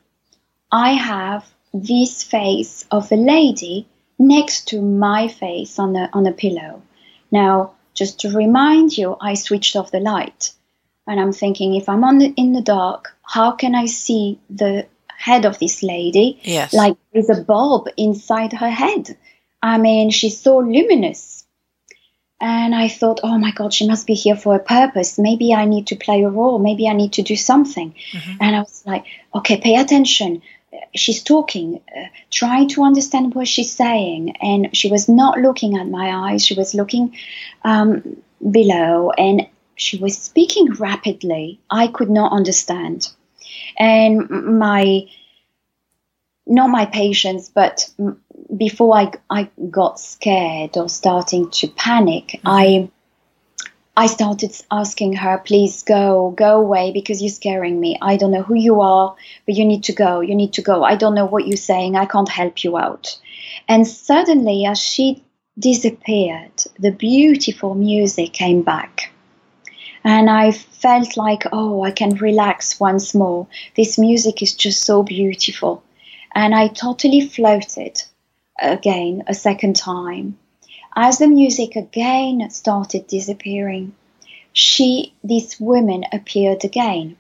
I 0.71 0.93
have 0.93 1.45
this 1.73 2.23
face 2.23 2.85
of 2.91 3.11
a 3.11 3.15
lady 3.15 3.87
next 4.19 4.67
to 4.69 4.81
my 4.81 5.27
face 5.27 5.79
on 5.79 5.93
the 5.93 6.09
on 6.13 6.27
a 6.27 6.31
pillow. 6.31 6.81
Now, 7.31 7.73
just 7.93 8.19
to 8.21 8.29
remind 8.29 8.97
you, 8.97 9.17
I 9.19 9.33
switched 9.33 9.75
off 9.75 9.91
the 9.91 9.99
light, 9.99 10.53
and 11.07 11.19
I'm 11.19 11.33
thinking 11.33 11.75
if 11.75 11.89
I'm 11.89 12.03
on 12.03 12.19
the, 12.19 12.33
in 12.35 12.53
the 12.53 12.61
dark, 12.61 13.15
how 13.23 13.51
can 13.51 13.75
I 13.75 13.85
see 13.85 14.39
the 14.49 14.87
head 15.21 15.45
of 15.45 15.59
this 15.59 15.83
lady. 15.83 16.39
Yes. 16.43 16.73
Like 16.73 16.97
there's 17.13 17.29
a 17.29 17.41
bulb 17.41 17.87
inside 17.95 18.53
her 18.53 18.69
head. 18.69 19.15
I 19.61 19.77
mean, 19.77 20.09
she's 20.09 20.39
so 20.39 20.57
luminous. 20.57 21.45
And 22.39 22.73
I 22.73 22.87
thought, 22.87 23.19
oh 23.23 23.37
my 23.37 23.51
God, 23.51 23.71
she 23.71 23.87
must 23.87 24.07
be 24.07 24.15
here 24.15 24.35
for 24.35 24.55
a 24.55 24.59
purpose. 24.77 25.19
Maybe 25.19 25.53
I 25.53 25.65
need 25.65 25.87
to 25.87 25.95
play 25.95 26.23
a 26.23 26.29
role. 26.29 26.57
Maybe 26.57 26.87
I 26.87 26.93
need 26.93 27.13
to 27.13 27.21
do 27.21 27.35
something. 27.35 27.93
Mm-hmm. 28.13 28.37
And 28.41 28.55
I 28.55 28.59
was 28.59 28.83
like, 28.83 29.05
okay, 29.35 29.61
pay 29.61 29.75
attention. 29.75 30.41
She's 30.95 31.21
talking, 31.21 31.81
uh, 31.95 32.07
trying 32.31 32.69
to 32.69 32.83
understand 32.83 33.35
what 33.35 33.47
she's 33.47 33.71
saying. 33.71 34.37
And 34.41 34.75
she 34.75 34.89
was 34.89 35.07
not 35.07 35.37
looking 35.37 35.77
at 35.77 35.87
my 35.87 36.31
eyes. 36.31 36.43
She 36.43 36.55
was 36.55 36.73
looking 36.73 37.15
um, 37.63 38.17
below 38.49 39.11
and 39.11 39.47
she 39.75 39.97
was 39.97 40.17
speaking 40.17 40.73
rapidly. 40.79 41.59
I 41.69 41.87
could 41.87 42.09
not 42.09 42.31
understand 42.31 43.09
and 43.77 44.29
my 44.59 45.07
not 46.47 46.69
my 46.69 46.85
patients, 46.85 47.49
but 47.49 47.89
before 48.55 48.97
I, 48.97 49.11
I 49.29 49.49
got 49.69 49.99
scared 49.99 50.75
or 50.75 50.89
starting 50.89 51.49
to 51.51 51.67
panic, 51.69 52.27
mm-hmm. 52.27 52.47
I 52.47 52.89
I 53.95 54.07
started 54.07 54.55
asking 54.71 55.13
her, 55.13 55.37
please 55.37 55.83
go, 55.83 56.31
go 56.31 56.61
away 56.61 56.91
because 56.93 57.21
you're 57.21 57.29
scaring 57.29 57.79
me. 57.79 57.97
I 58.01 58.15
don't 58.15 58.31
know 58.31 58.41
who 58.41 58.55
you 58.55 58.79
are, 58.79 59.15
but 59.45 59.55
you 59.55 59.65
need 59.65 59.83
to 59.83 59.93
go. 59.93 60.21
You 60.21 60.33
need 60.33 60.53
to 60.53 60.61
go. 60.61 60.83
I 60.83 60.95
don't 60.95 61.13
know 61.13 61.25
what 61.25 61.45
you're 61.45 61.57
saying. 61.57 61.97
I 61.97 62.05
can't 62.05 62.29
help 62.29 62.63
you 62.63 62.77
out. 62.77 63.19
And 63.67 63.85
suddenly, 63.85 64.65
as 64.65 64.79
she 64.79 65.23
disappeared, 65.59 66.63
the 66.79 66.91
beautiful 66.91 67.75
music 67.75 68.31
came 68.31 68.61
back. 68.61 69.11
And 70.03 70.29
I 70.29 70.51
felt 70.51 71.15
like, 71.15 71.43
oh, 71.51 71.83
I 71.83 71.91
can 71.91 72.15
relax 72.15 72.79
once 72.79 73.13
more. 73.13 73.47
This 73.75 73.97
music 73.97 74.41
is 74.41 74.55
just 74.55 74.83
so 74.83 75.03
beautiful. 75.03 75.83
And 76.33 76.55
I 76.55 76.67
totally 76.67 77.21
floated 77.21 78.01
again 78.59 79.23
a 79.27 79.33
second 79.33 79.75
time. 79.75 80.37
As 80.95 81.19
the 81.19 81.27
music 81.27 81.75
again 81.75 82.49
started 82.49 83.07
disappearing, 83.07 83.93
she, 84.53 85.13
this 85.23 85.59
woman 85.59 86.05
appeared 86.11 86.65
again. 86.65 87.17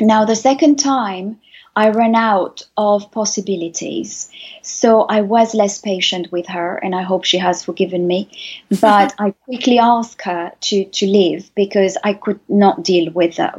Now, 0.00 0.24
the 0.24 0.36
second 0.36 0.76
time, 0.76 1.40
I 1.76 1.90
ran 1.90 2.14
out 2.14 2.62
of 2.76 3.10
possibilities. 3.10 4.30
So 4.62 5.02
I 5.02 5.20
was 5.20 5.54
less 5.54 5.78
patient 5.78 6.30
with 6.32 6.46
her, 6.46 6.76
and 6.76 6.94
I 6.94 7.02
hope 7.02 7.24
she 7.24 7.38
has 7.38 7.64
forgiven 7.64 8.06
me. 8.06 8.28
But 8.80 9.14
I 9.18 9.30
quickly 9.30 9.78
asked 9.78 10.22
her 10.22 10.52
to, 10.60 10.84
to 10.84 11.06
leave 11.06 11.54
because 11.54 11.96
I 12.02 12.14
could 12.14 12.40
not 12.48 12.82
deal 12.82 13.12
with, 13.12 13.38
uh, 13.38 13.52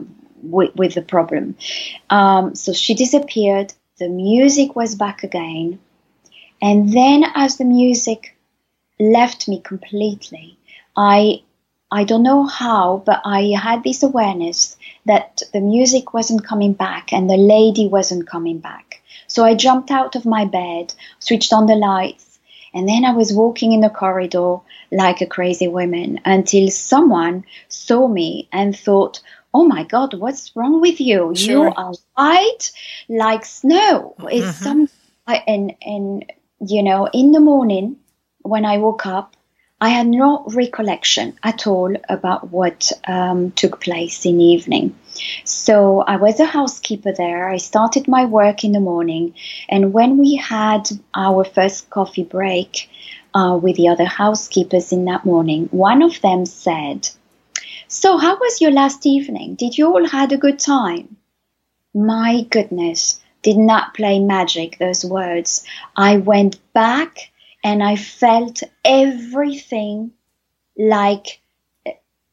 with, 0.43 0.75
with, 0.75 0.93
the 0.95 1.01
problem. 1.01 1.55
Um, 2.09 2.55
so 2.55 2.73
she 2.73 2.93
disappeared. 2.93 3.73
The 3.97 4.09
music 4.09 4.75
was 4.75 4.95
back 4.95 5.23
again. 5.23 5.79
And 6.61 6.91
then, 6.93 7.23
as 7.35 7.57
the 7.57 7.65
music 7.65 8.35
left 8.99 9.47
me 9.47 9.59
completely, 9.61 10.57
I 10.95 11.41
I 11.91 12.05
don't 12.05 12.23
know 12.23 12.45
how, 12.45 13.03
but 13.05 13.21
I 13.25 13.53
had 13.61 13.83
this 13.83 14.01
awareness 14.01 14.77
that 15.05 15.41
the 15.53 15.61
music 15.61 16.13
wasn't 16.13 16.45
coming 16.45 16.73
back 16.73 17.11
and 17.11 17.29
the 17.29 17.37
lady 17.37 17.87
wasn't 17.87 18.27
coming 18.27 18.59
back. 18.59 19.01
So 19.27 19.43
I 19.43 19.55
jumped 19.55 19.91
out 19.91 20.15
of 20.15 20.25
my 20.25 20.45
bed, 20.45 20.93
switched 21.19 21.53
on 21.53 21.65
the 21.65 21.75
lights, 21.75 22.39
and 22.73 22.87
then 22.87 23.03
I 23.05 23.11
was 23.11 23.33
walking 23.33 23.71
in 23.73 23.81
the 23.81 23.89
corridor 23.89 24.57
like 24.91 25.21
a 25.21 25.25
crazy 25.25 25.67
woman 25.67 26.19
until 26.25 26.69
someone 26.69 27.45
saw 27.67 28.07
me 28.07 28.47
and 28.51 28.77
thought, 28.77 29.21
Oh 29.53 29.65
my 29.65 29.83
God, 29.83 30.13
what's 30.13 30.55
wrong 30.55 30.79
with 30.79 31.01
you? 31.01 31.33
Sure. 31.35 31.67
You 31.67 31.73
are 31.75 31.93
white 32.15 32.71
like 33.09 33.43
snow. 33.43 34.15
It's 34.31 34.45
mm-hmm. 34.45 34.63
some, 34.63 34.89
I, 35.27 35.43
and, 35.45 35.75
and, 35.81 36.31
you 36.65 36.81
know, 36.81 37.09
in 37.13 37.33
the 37.33 37.41
morning 37.41 37.97
when 38.43 38.63
I 38.63 38.77
woke 38.77 39.05
up, 39.05 39.35
I 39.83 39.89
had 39.89 40.05
no 40.05 40.43
recollection 40.45 41.33
at 41.41 41.65
all 41.65 41.95
about 42.07 42.51
what 42.51 42.91
um, 43.07 43.49
took 43.51 43.81
place 43.81 44.27
in 44.27 44.37
the 44.37 44.43
evening. 44.43 44.95
So 45.43 46.01
I 46.01 46.17
was 46.17 46.39
a 46.39 46.45
housekeeper 46.45 47.11
there. 47.11 47.49
I 47.49 47.57
started 47.57 48.07
my 48.07 48.25
work 48.25 48.63
in 48.63 48.73
the 48.73 48.79
morning, 48.79 49.33
and 49.67 49.91
when 49.91 50.19
we 50.19 50.35
had 50.35 50.87
our 51.15 51.43
first 51.43 51.89
coffee 51.89 52.23
break 52.23 52.91
uh, 53.33 53.57
with 53.59 53.75
the 53.75 53.87
other 53.87 54.05
housekeepers 54.05 54.91
in 54.91 55.05
that 55.05 55.25
morning, 55.25 55.67
one 55.71 56.03
of 56.03 56.21
them 56.21 56.45
said, 56.45 57.09
"So 57.87 58.17
how 58.19 58.37
was 58.37 58.61
your 58.61 58.71
last 58.71 59.07
evening? 59.07 59.55
Did 59.55 59.79
you 59.79 59.87
all 59.87 60.07
had 60.07 60.31
a 60.31 60.43
good 60.45 60.59
time?" 60.59 61.17
My 61.91 62.45
goodness, 62.51 63.19
did 63.41 63.57
not 63.57 63.95
play 63.95 64.19
magic 64.19 64.77
those 64.77 65.03
words. 65.03 65.65
I 65.97 66.17
went 66.17 66.59
back 66.73 67.30
and 67.63 67.83
I 67.83 67.95
felt 67.95 68.63
everything 68.83 70.11
like 70.77 71.41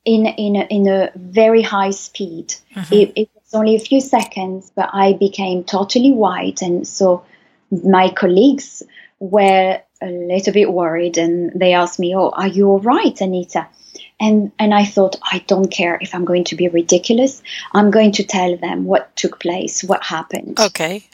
in 0.04 0.26
in 0.26 0.56
a, 0.56 0.66
in 0.70 0.88
a 0.88 1.10
very 1.16 1.62
high 1.62 1.90
speed. 1.90 2.54
Mm-hmm. 2.74 2.94
It, 2.94 3.12
it, 3.16 3.30
was 3.34 3.54
only 3.54 3.76
a 3.76 3.80
few 3.80 4.00
seconds, 4.00 4.70
but 4.74 4.90
I 4.92 5.14
became 5.14 5.64
totally 5.64 6.12
white, 6.12 6.60
and 6.62 6.86
so 6.86 7.24
my 7.70 8.10
colleagues 8.10 8.82
were 9.20 9.80
a 10.00 10.06
little 10.06 10.52
bit 10.52 10.72
worried, 10.72 11.18
and 11.18 11.52
they 11.58 11.72
asked 11.74 11.98
me, 11.98 12.14
"Oh, 12.14 12.30
are 12.30 12.48
you 12.48 12.68
all 12.68 12.80
right, 12.80 13.20
Anita?" 13.20 13.66
And 14.20 14.52
and 14.58 14.74
I 14.74 14.84
thought, 14.84 15.16
I 15.22 15.44
don't 15.46 15.70
care 15.70 15.98
if 16.00 16.14
I'm 16.14 16.24
going 16.24 16.44
to 16.44 16.56
be 16.56 16.68
ridiculous. 16.68 17.42
I'm 17.72 17.90
going 17.90 18.12
to 18.12 18.24
tell 18.24 18.56
them 18.56 18.84
what 18.84 19.14
took 19.16 19.40
place, 19.40 19.84
what 19.84 20.02
happened. 20.02 20.58
Okay. 20.58 21.04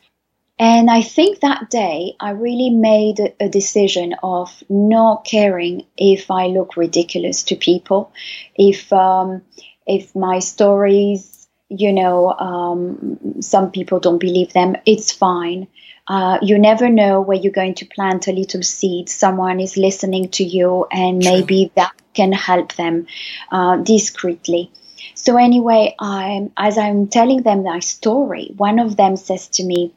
And 0.58 0.88
I 0.88 1.02
think 1.02 1.40
that 1.40 1.68
day 1.68 2.14
I 2.20 2.30
really 2.30 2.70
made 2.70 3.34
a 3.40 3.48
decision 3.48 4.14
of 4.22 4.62
not 4.68 5.24
caring 5.24 5.86
if 5.96 6.30
I 6.30 6.46
look 6.46 6.76
ridiculous 6.76 7.42
to 7.44 7.56
people, 7.56 8.12
if 8.54 8.92
um, 8.92 9.42
if 9.86 10.14
my 10.14 10.38
stories, 10.38 11.48
you 11.68 11.92
know, 11.92 12.30
um, 12.32 13.42
some 13.42 13.72
people 13.72 13.98
don't 13.98 14.20
believe 14.20 14.52
them. 14.52 14.76
It's 14.86 15.10
fine. 15.10 15.66
Uh, 16.06 16.38
you 16.40 16.58
never 16.58 16.88
know 16.88 17.20
where 17.20 17.36
you're 17.36 17.52
going 17.52 17.74
to 17.74 17.86
plant 17.86 18.28
a 18.28 18.32
little 18.32 18.62
seed. 18.62 19.08
Someone 19.08 19.58
is 19.58 19.76
listening 19.76 20.28
to 20.30 20.44
you, 20.44 20.86
and 20.92 21.18
maybe 21.18 21.72
that 21.74 21.92
can 22.12 22.30
help 22.30 22.74
them 22.74 23.06
uh, 23.50 23.78
discreetly. 23.78 24.70
So 25.14 25.36
anyway, 25.36 25.96
I'm, 25.98 26.52
as 26.56 26.78
I'm 26.78 27.08
telling 27.08 27.42
them 27.42 27.64
my 27.64 27.80
story, 27.80 28.52
one 28.56 28.78
of 28.78 28.96
them 28.96 29.16
says 29.16 29.48
to 29.48 29.64
me 29.64 29.92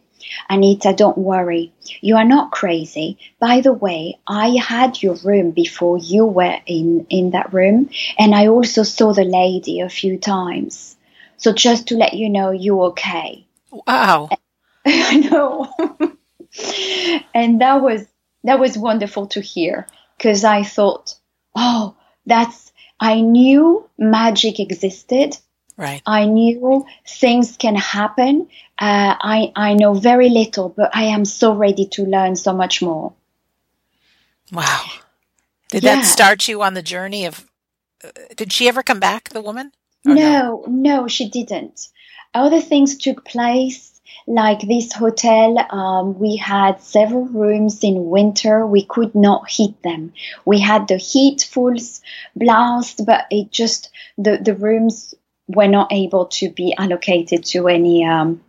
Anita, 0.49 0.93
don't 0.93 1.17
worry. 1.17 1.71
You 2.01 2.17
are 2.17 2.25
not 2.25 2.51
crazy. 2.51 3.17
By 3.39 3.61
the 3.61 3.73
way, 3.73 4.19
I 4.27 4.57
had 4.59 5.01
your 5.01 5.15
room 5.23 5.51
before 5.51 5.97
you 5.97 6.25
were 6.25 6.59
in, 6.65 7.05
in 7.09 7.31
that 7.31 7.53
room, 7.53 7.89
and 8.17 8.35
I 8.35 8.47
also 8.47 8.83
saw 8.83 9.13
the 9.13 9.23
lady 9.23 9.79
a 9.79 9.89
few 9.89 10.17
times. 10.17 10.95
So 11.37 11.53
just 11.53 11.87
to 11.87 11.95
let 11.95 12.13
you 12.13 12.29
know, 12.29 12.51
you're 12.51 12.85
okay. 12.87 13.45
Wow. 13.71 14.29
I 14.85 15.17
know. 15.17 15.73
and 17.33 17.61
that 17.61 17.81
was 17.81 18.05
that 18.43 18.59
was 18.59 18.77
wonderful 18.77 19.27
to 19.27 19.41
hear 19.41 19.87
because 20.17 20.43
I 20.43 20.63
thought, 20.63 21.15
oh, 21.55 21.95
that's 22.25 22.71
I 22.99 23.21
knew 23.21 23.89
magic 23.97 24.59
existed 24.59 25.37
Right. 25.77 26.01
I 26.05 26.25
knew 26.25 26.85
things 27.07 27.55
can 27.57 27.75
happen. 27.75 28.47
Uh, 28.79 29.15
I 29.19 29.51
I 29.55 29.73
know 29.73 29.93
very 29.93 30.29
little, 30.29 30.69
but 30.69 30.95
I 30.95 31.03
am 31.05 31.23
so 31.23 31.53
ready 31.53 31.85
to 31.93 32.05
learn 32.05 32.35
so 32.35 32.53
much 32.53 32.81
more. 32.81 33.13
Wow. 34.51 34.85
Did 35.69 35.83
yeah. 35.83 35.95
that 35.95 36.05
start 36.05 36.47
you 36.47 36.63
on 36.63 36.73
the 36.73 36.81
journey 36.81 37.25
of? 37.25 37.45
Uh, 38.03 38.09
did 38.35 38.51
she 38.51 38.67
ever 38.67 38.81
come 38.81 38.99
back, 38.99 39.29
the 39.29 39.41
woman? 39.41 39.71
No, 40.03 40.13
no, 40.13 40.65
no, 40.67 41.07
she 41.07 41.29
didn't. 41.29 41.89
Other 42.33 42.61
things 42.61 42.97
took 42.97 43.25
place 43.25 43.97
like 44.27 44.59
this 44.59 44.91
hotel, 44.91 45.57
um, 45.71 46.19
we 46.19 46.35
had 46.35 46.81
several 46.81 47.25
rooms 47.25 47.81
in 47.81 48.09
winter. 48.09 48.67
We 48.67 48.83
could 48.83 49.15
not 49.15 49.49
heat 49.49 49.81
them. 49.83 50.13
We 50.43 50.59
had 50.59 50.89
the 50.89 50.97
heat 50.97 51.47
full 51.49 51.75
blast, 52.35 53.05
but 53.05 53.25
it 53.31 53.51
just 53.51 53.89
the 54.17 54.37
the 54.37 54.53
rooms 54.53 55.15
were 55.47 55.67
not 55.67 55.91
able 55.91 56.25
to 56.25 56.49
be 56.49 56.73
allocated 56.77 57.45
to 57.45 57.67
any 57.67 58.05
um, 58.05 58.41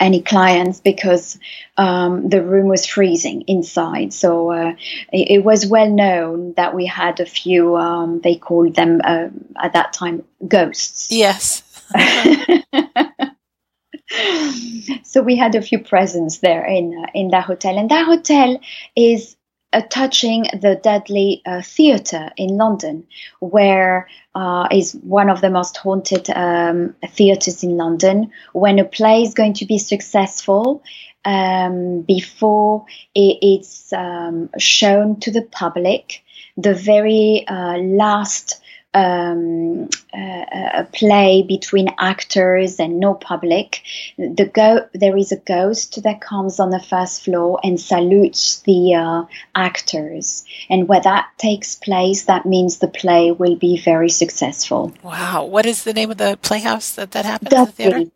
any 0.00 0.22
clients 0.22 0.80
because 0.80 1.38
um, 1.76 2.28
the 2.28 2.42
room 2.42 2.68
was 2.68 2.86
freezing 2.86 3.42
inside. 3.46 4.12
So 4.12 4.50
uh, 4.50 4.74
it, 5.12 5.30
it, 5.30 5.44
was 5.44 5.66
well 5.66 5.88
known 5.88 6.54
that 6.54 6.74
we 6.74 6.86
had 6.86 7.20
a 7.20 7.26
few. 7.26 7.76
Um, 7.76 8.20
they 8.20 8.36
called 8.36 8.74
them 8.74 9.00
uh, 9.04 9.28
at 9.62 9.74
that 9.74 9.92
time 9.92 10.24
ghosts. 10.46 11.10
Yes. 11.10 11.62
so 15.04 15.22
we 15.22 15.36
had 15.36 15.54
a 15.54 15.62
few 15.62 15.78
presents 15.78 16.38
there 16.38 16.64
in 16.64 17.04
uh, 17.04 17.10
in 17.14 17.30
that 17.30 17.44
hotel, 17.44 17.78
and 17.78 17.90
that 17.90 18.06
hotel 18.06 18.58
is 18.96 19.36
uh, 19.74 19.82
touching 19.90 20.44
the 20.60 20.80
Dudley 20.82 21.42
uh, 21.44 21.60
Theatre 21.62 22.30
in 22.36 22.56
London, 22.56 23.06
where 23.40 24.08
uh, 24.34 24.68
is 24.70 24.92
one 24.92 25.28
of 25.28 25.40
the 25.40 25.50
most 25.50 25.76
haunted 25.76 26.30
um, 26.30 26.94
theatres 27.08 27.62
in 27.62 27.76
London. 27.76 28.30
When 28.52 28.78
a 28.78 28.84
play 28.84 29.22
is 29.22 29.34
going 29.34 29.54
to 29.54 29.66
be 29.66 29.78
successful, 29.78 30.82
um, 31.24 32.02
before 32.02 32.84
it, 33.14 33.38
it's 33.42 33.92
um, 33.92 34.50
shown 34.58 35.20
to 35.20 35.30
the 35.30 35.42
public, 35.42 36.22
the 36.56 36.74
very 36.74 37.44
uh, 37.48 37.78
last 37.78 38.60
um, 38.94 39.88
a 40.12 40.86
play 40.92 41.42
between 41.42 41.88
actors 41.98 42.78
and 42.78 43.00
no 43.00 43.14
public. 43.14 43.82
The 44.16 44.48
go- 44.52 44.88
there 44.94 45.16
is 45.16 45.32
a 45.32 45.36
ghost 45.36 46.02
that 46.02 46.20
comes 46.20 46.60
on 46.60 46.70
the 46.70 46.80
first 46.80 47.24
floor 47.24 47.58
and 47.64 47.80
salutes 47.80 48.60
the 48.60 48.94
uh, 48.94 49.24
actors. 49.54 50.44
And 50.70 50.88
where 50.88 51.00
that 51.00 51.28
takes 51.38 51.74
place, 51.74 52.24
that 52.24 52.46
means 52.46 52.78
the 52.78 52.88
play 52.88 53.32
will 53.32 53.56
be 53.56 53.76
very 53.76 54.10
successful. 54.10 54.94
Wow. 55.02 55.46
What 55.46 55.66
is 55.66 55.82
the 55.84 55.92
name 55.92 56.10
of 56.10 56.18
the 56.18 56.38
playhouse 56.40 56.92
that 56.92 57.10
that 57.10 57.24
happens 57.24 57.50
Dudley, 57.50 57.66
the 57.66 57.72
theater? 57.72 58.10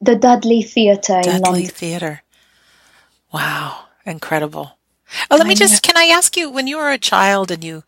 The 0.00 0.16
Dudley 0.16 0.62
Theatre 0.62 1.20
Dudley 1.22 1.34
in 1.34 1.42
London. 1.42 1.66
Theatre. 1.66 2.22
Wow. 3.32 3.86
Incredible. 4.06 4.78
Oh, 5.28 5.36
let 5.36 5.46
me 5.46 5.56
just, 5.56 5.82
can 5.82 5.96
I 5.96 6.04
ask 6.04 6.36
you, 6.36 6.48
when 6.48 6.68
you 6.68 6.76
were 6.76 6.90
a 6.90 6.98
child 6.98 7.50
and 7.50 7.64
you 7.64 7.82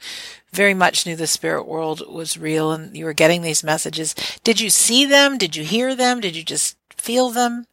very 0.52 0.74
much 0.74 1.06
knew 1.06 1.16
the 1.16 1.26
spirit 1.26 1.66
world 1.66 2.02
was 2.08 2.36
real 2.36 2.72
and 2.72 2.96
you 2.96 3.04
were 3.04 3.14
getting 3.14 3.42
these 3.42 3.64
messages. 3.64 4.14
Did 4.44 4.60
you 4.60 4.70
see 4.70 5.06
them? 5.06 5.38
Did 5.38 5.56
you 5.56 5.64
hear 5.64 5.94
them? 5.94 6.20
Did 6.20 6.36
you 6.36 6.42
just 6.42 6.76
feel 6.96 7.30
them? 7.30 7.66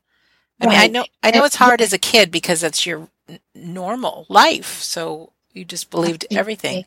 I 0.62 0.66
right. 0.66 0.72
mean, 0.72 0.80
I 0.80 0.88
know, 0.88 1.06
I 1.24 1.32
know 1.32 1.46
it's 1.46 1.56
hard 1.56 1.82
as 1.82 1.94
a 1.94 1.98
kid 1.98 2.32
because 2.32 2.62
that's 2.62 2.86
your 2.86 3.08
n- 3.28 3.40
normal 3.54 4.26
life. 4.30 4.82
So 4.82 5.32
you 5.54 5.66
just 5.66 5.90
believed 5.90 6.26
everything. 6.32 6.86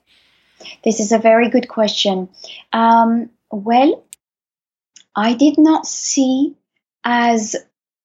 This 0.85 1.01
is 1.01 1.13
a 1.13 1.19
very 1.19 1.49
good 1.51 1.69
question. 1.69 2.29
Um, 2.73 3.31
well, 3.51 4.05
I 5.15 5.35
did 5.35 5.59
not 5.59 5.87
see 5.87 6.55
as 7.05 7.57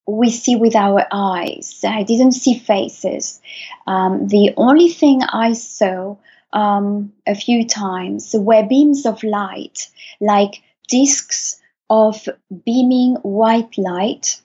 we 0.07 0.29
see 0.31 0.55
with 0.55 0.75
our 0.75 1.05
eyes. 1.11 1.83
I 1.87 2.03
didn't 2.03 2.31
see 2.31 2.57
faces. 2.57 3.41
Um, 3.85 4.27
the 4.27 4.53
only 4.57 4.89
thing 4.89 5.21
I 5.21 5.53
saw 5.53 6.17
um, 6.53 7.13
a 7.25 7.35
few 7.35 7.67
times. 7.67 8.33
Were 8.33 8.65
beams 8.67 9.05
of 9.05 9.23
light, 9.23 9.89
like 10.19 10.61
discs 10.87 11.61
of 11.89 12.27
beaming 12.65 13.15
white 13.15 13.77
light 13.77 14.41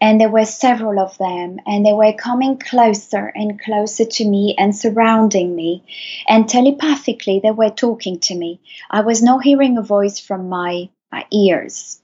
and 0.00 0.20
there 0.20 0.30
were 0.30 0.44
several 0.44 1.00
of 1.00 1.16
them 1.18 1.58
and 1.66 1.84
they 1.84 1.92
were 1.92 2.12
coming 2.12 2.58
closer 2.58 3.32
and 3.34 3.60
closer 3.60 4.04
to 4.04 4.24
me 4.24 4.54
and 4.58 4.76
surrounding 4.76 5.54
me. 5.54 5.82
And 6.28 6.48
telepathically 6.48 7.40
they 7.42 7.50
were 7.50 7.70
talking 7.70 8.20
to 8.20 8.34
me. 8.34 8.60
I 8.90 9.00
was 9.00 9.22
not 9.22 9.42
hearing 9.42 9.78
a 9.78 9.82
voice 9.82 10.18
from 10.18 10.48
my, 10.48 10.88
my 11.10 11.26
ears. 11.32 12.00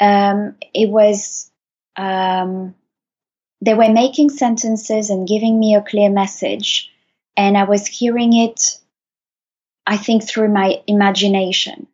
Um, 0.00 0.56
it 0.72 0.88
was 0.88 1.50
um, 1.96 2.74
they 3.60 3.74
were 3.74 3.92
making 3.92 4.30
sentences 4.30 5.10
and 5.10 5.28
giving 5.28 5.58
me 5.58 5.74
a 5.74 5.82
clear 5.82 6.10
message 6.10 6.90
and 7.36 7.56
i 7.56 7.64
was 7.64 7.86
hearing 7.86 8.32
it 8.34 8.78
i 9.86 9.96
think 9.96 10.26
through 10.26 10.48
my 10.48 10.80
imagination 10.86 11.86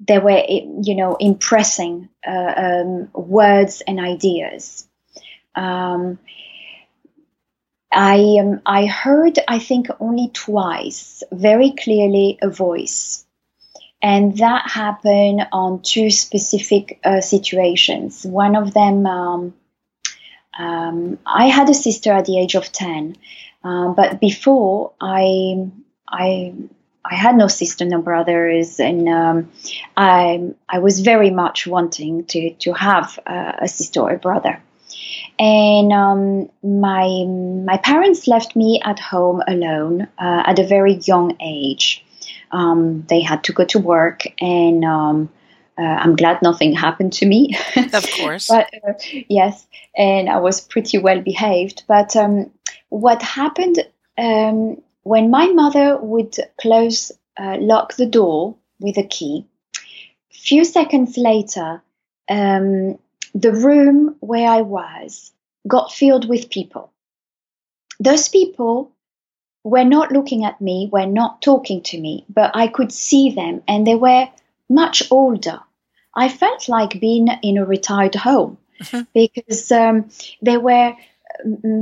they 0.00 0.18
were, 0.18 0.42
you 0.48 0.94
know, 0.94 1.16
impressing 1.16 2.08
uh, 2.26 2.54
um, 2.56 3.08
words 3.14 3.82
and 3.86 4.00
ideas. 4.00 4.86
Um, 5.54 6.18
I 7.92 8.38
um, 8.40 8.60
I 8.66 8.86
heard, 8.86 9.38
I 9.46 9.60
think, 9.60 9.86
only 10.00 10.30
twice, 10.32 11.22
very 11.30 11.70
clearly, 11.70 12.38
a 12.42 12.50
voice, 12.50 13.24
and 14.02 14.36
that 14.38 14.68
happened 14.68 15.46
on 15.52 15.80
two 15.82 16.10
specific 16.10 16.98
uh, 17.04 17.20
situations. 17.20 18.26
One 18.26 18.56
of 18.56 18.74
them, 18.74 19.06
um, 19.06 19.54
um, 20.58 21.18
I 21.24 21.46
had 21.46 21.70
a 21.70 21.74
sister 21.74 22.12
at 22.12 22.24
the 22.24 22.40
age 22.40 22.56
of 22.56 22.72
ten, 22.72 23.16
um, 23.64 23.94
but 23.94 24.20
before 24.20 24.92
I 25.00 25.68
I 26.08 26.52
I 27.04 27.14
had 27.16 27.36
no 27.36 27.48
sister, 27.48 27.84
no 27.84 28.00
brothers, 28.00 28.78
and 28.78 29.08
um, 29.08 29.50
I 29.96 30.54
I 30.68 30.78
was 30.78 31.00
very 31.00 31.30
much 31.30 31.66
wanting 31.66 32.24
to 32.26 32.50
to 32.50 32.72
have 32.72 33.18
uh, 33.26 33.52
a 33.58 33.68
sister 33.68 34.00
or 34.00 34.10
a 34.14 34.18
brother. 34.18 34.62
And 35.38 35.92
um, 35.92 36.50
my 36.62 37.24
my 37.66 37.78
parents 37.78 38.28
left 38.28 38.54
me 38.54 38.80
at 38.84 38.98
home 39.00 39.42
alone 39.46 40.02
uh, 40.18 40.42
at 40.46 40.58
a 40.58 40.66
very 40.66 40.94
young 41.04 41.36
age. 41.40 42.04
Um, 42.52 43.04
they 43.08 43.20
had 43.20 43.44
to 43.44 43.52
go 43.52 43.64
to 43.64 43.78
work, 43.78 44.22
and 44.40 44.84
um, 44.84 45.28
uh, 45.76 45.82
I'm 45.82 46.16
glad 46.16 46.40
nothing 46.40 46.72
happened 46.72 47.14
to 47.14 47.26
me. 47.26 47.56
Of 47.92 48.06
course, 48.12 48.46
but 48.54 48.70
uh, 48.86 48.92
yes, 49.28 49.66
and 49.96 50.30
I 50.30 50.38
was 50.38 50.60
pretty 50.60 50.98
well 50.98 51.20
behaved. 51.20 51.82
But 51.88 52.14
um, 52.14 52.50
what 52.94 53.22
happened? 53.22 53.84
Um, 54.16 54.80
when 55.02 55.30
my 55.30 55.48
mother 55.48 55.98
would 55.98 56.36
close, 56.60 57.10
uh, 57.36 57.56
lock 57.58 57.94
the 57.94 58.06
door 58.06 58.54
with 58.78 58.98
a 58.98 59.02
key, 59.02 59.46
few 60.30 60.64
seconds 60.64 61.16
later, 61.16 61.82
um, 62.28 62.98
the 63.34 63.52
room 63.52 64.14
where 64.20 64.48
I 64.48 64.60
was 64.60 65.32
got 65.66 65.92
filled 65.92 66.28
with 66.28 66.50
people. 66.50 66.92
Those 67.98 68.28
people 68.28 68.92
were 69.64 69.84
not 69.84 70.12
looking 70.12 70.44
at 70.44 70.60
me, 70.60 70.88
were 70.92 71.06
not 71.06 71.42
talking 71.42 71.82
to 71.82 72.00
me, 72.00 72.24
but 72.28 72.52
I 72.54 72.68
could 72.68 72.92
see 72.92 73.30
them 73.30 73.62
and 73.66 73.84
they 73.84 73.96
were 73.96 74.28
much 74.68 75.02
older. 75.10 75.60
I 76.14 76.28
felt 76.28 76.68
like 76.68 77.00
being 77.00 77.26
in 77.42 77.58
a 77.58 77.64
retired 77.64 78.14
home 78.14 78.58
mm-hmm. 78.80 79.02
because 79.12 79.72
um, 79.72 80.10
they 80.40 80.58
were 80.58 80.94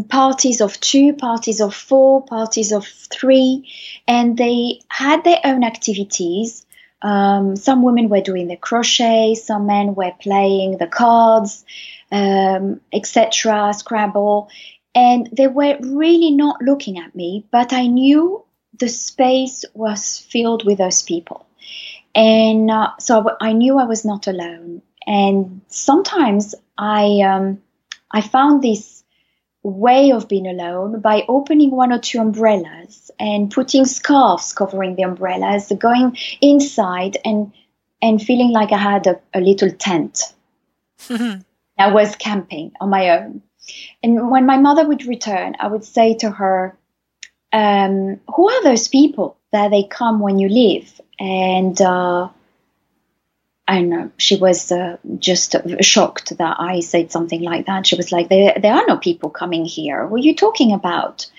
parties 0.08 0.60
of 0.60 0.78
two, 0.80 1.12
parties 1.12 1.60
of 1.60 1.74
four, 1.74 2.22
parties 2.24 2.72
of 2.72 2.86
three, 2.86 3.68
and 4.06 4.36
they 4.36 4.80
had 4.88 5.24
their 5.24 5.40
own 5.44 5.64
activities. 5.64 6.66
Um, 7.02 7.56
some 7.56 7.82
women 7.82 8.08
were 8.08 8.20
doing 8.20 8.48
the 8.48 8.56
crochet, 8.56 9.34
some 9.34 9.66
men 9.66 9.94
were 9.94 10.12
playing 10.20 10.78
the 10.78 10.86
cards, 10.86 11.64
um, 12.10 12.80
etc., 12.92 13.72
Scrabble, 13.74 14.48
and 14.94 15.28
they 15.32 15.48
were 15.48 15.78
really 15.80 16.30
not 16.30 16.60
looking 16.62 16.98
at 16.98 17.14
me, 17.14 17.46
but 17.50 17.72
I 17.72 17.86
knew 17.86 18.44
the 18.78 18.88
space 18.88 19.64
was 19.74 20.18
filled 20.18 20.64
with 20.64 20.78
those 20.78 21.02
people. 21.02 21.46
And 22.14 22.70
uh, 22.70 22.90
so 22.98 23.36
I 23.40 23.52
knew 23.52 23.78
I 23.78 23.84
was 23.84 24.04
not 24.04 24.26
alone. 24.26 24.82
And 25.06 25.62
sometimes 25.68 26.54
I, 26.76 27.20
um, 27.22 27.62
I 28.10 28.20
found 28.20 28.62
this 28.62 29.01
way 29.62 30.10
of 30.10 30.28
being 30.28 30.46
alone 30.46 31.00
by 31.00 31.24
opening 31.28 31.70
one 31.70 31.92
or 31.92 31.98
two 31.98 32.20
umbrellas 32.20 33.10
and 33.18 33.50
putting 33.50 33.84
scarves 33.84 34.52
covering 34.52 34.96
the 34.96 35.02
umbrellas, 35.02 35.72
going 35.78 36.16
inside 36.40 37.16
and 37.24 37.52
and 38.00 38.20
feeling 38.20 38.50
like 38.50 38.72
I 38.72 38.78
had 38.78 39.06
a, 39.06 39.20
a 39.32 39.40
little 39.40 39.70
tent. 39.70 40.34
I 41.78 41.92
was 41.92 42.16
camping 42.16 42.72
on 42.80 42.90
my 42.90 43.10
own. 43.10 43.42
And 44.02 44.28
when 44.30 44.44
my 44.44 44.56
mother 44.56 44.86
would 44.86 45.06
return, 45.06 45.54
I 45.60 45.68
would 45.68 45.84
say 45.84 46.14
to 46.14 46.30
her, 46.30 46.76
um, 47.52 48.20
Who 48.34 48.50
are 48.50 48.64
those 48.64 48.88
people 48.88 49.36
that 49.52 49.70
they 49.70 49.84
come 49.84 50.18
when 50.20 50.38
you 50.38 50.48
leave? 50.48 51.00
And 51.20 51.80
uh, 51.80 52.28
and 53.68 54.12
she 54.18 54.36
was 54.36 54.72
uh, 54.72 54.96
just 55.18 55.54
shocked 55.80 56.36
that 56.38 56.56
I 56.58 56.80
said 56.80 57.12
something 57.12 57.42
like 57.42 57.66
that. 57.66 57.86
She 57.86 57.96
was 57.96 58.10
like, 58.10 58.28
there, 58.28 58.56
there 58.60 58.74
are 58.74 58.86
no 58.86 58.96
people 58.96 59.30
coming 59.30 59.64
here. 59.64 60.06
What 60.06 60.20
are 60.20 60.24
you 60.24 60.34
talking 60.34 60.72
about? 60.72 61.30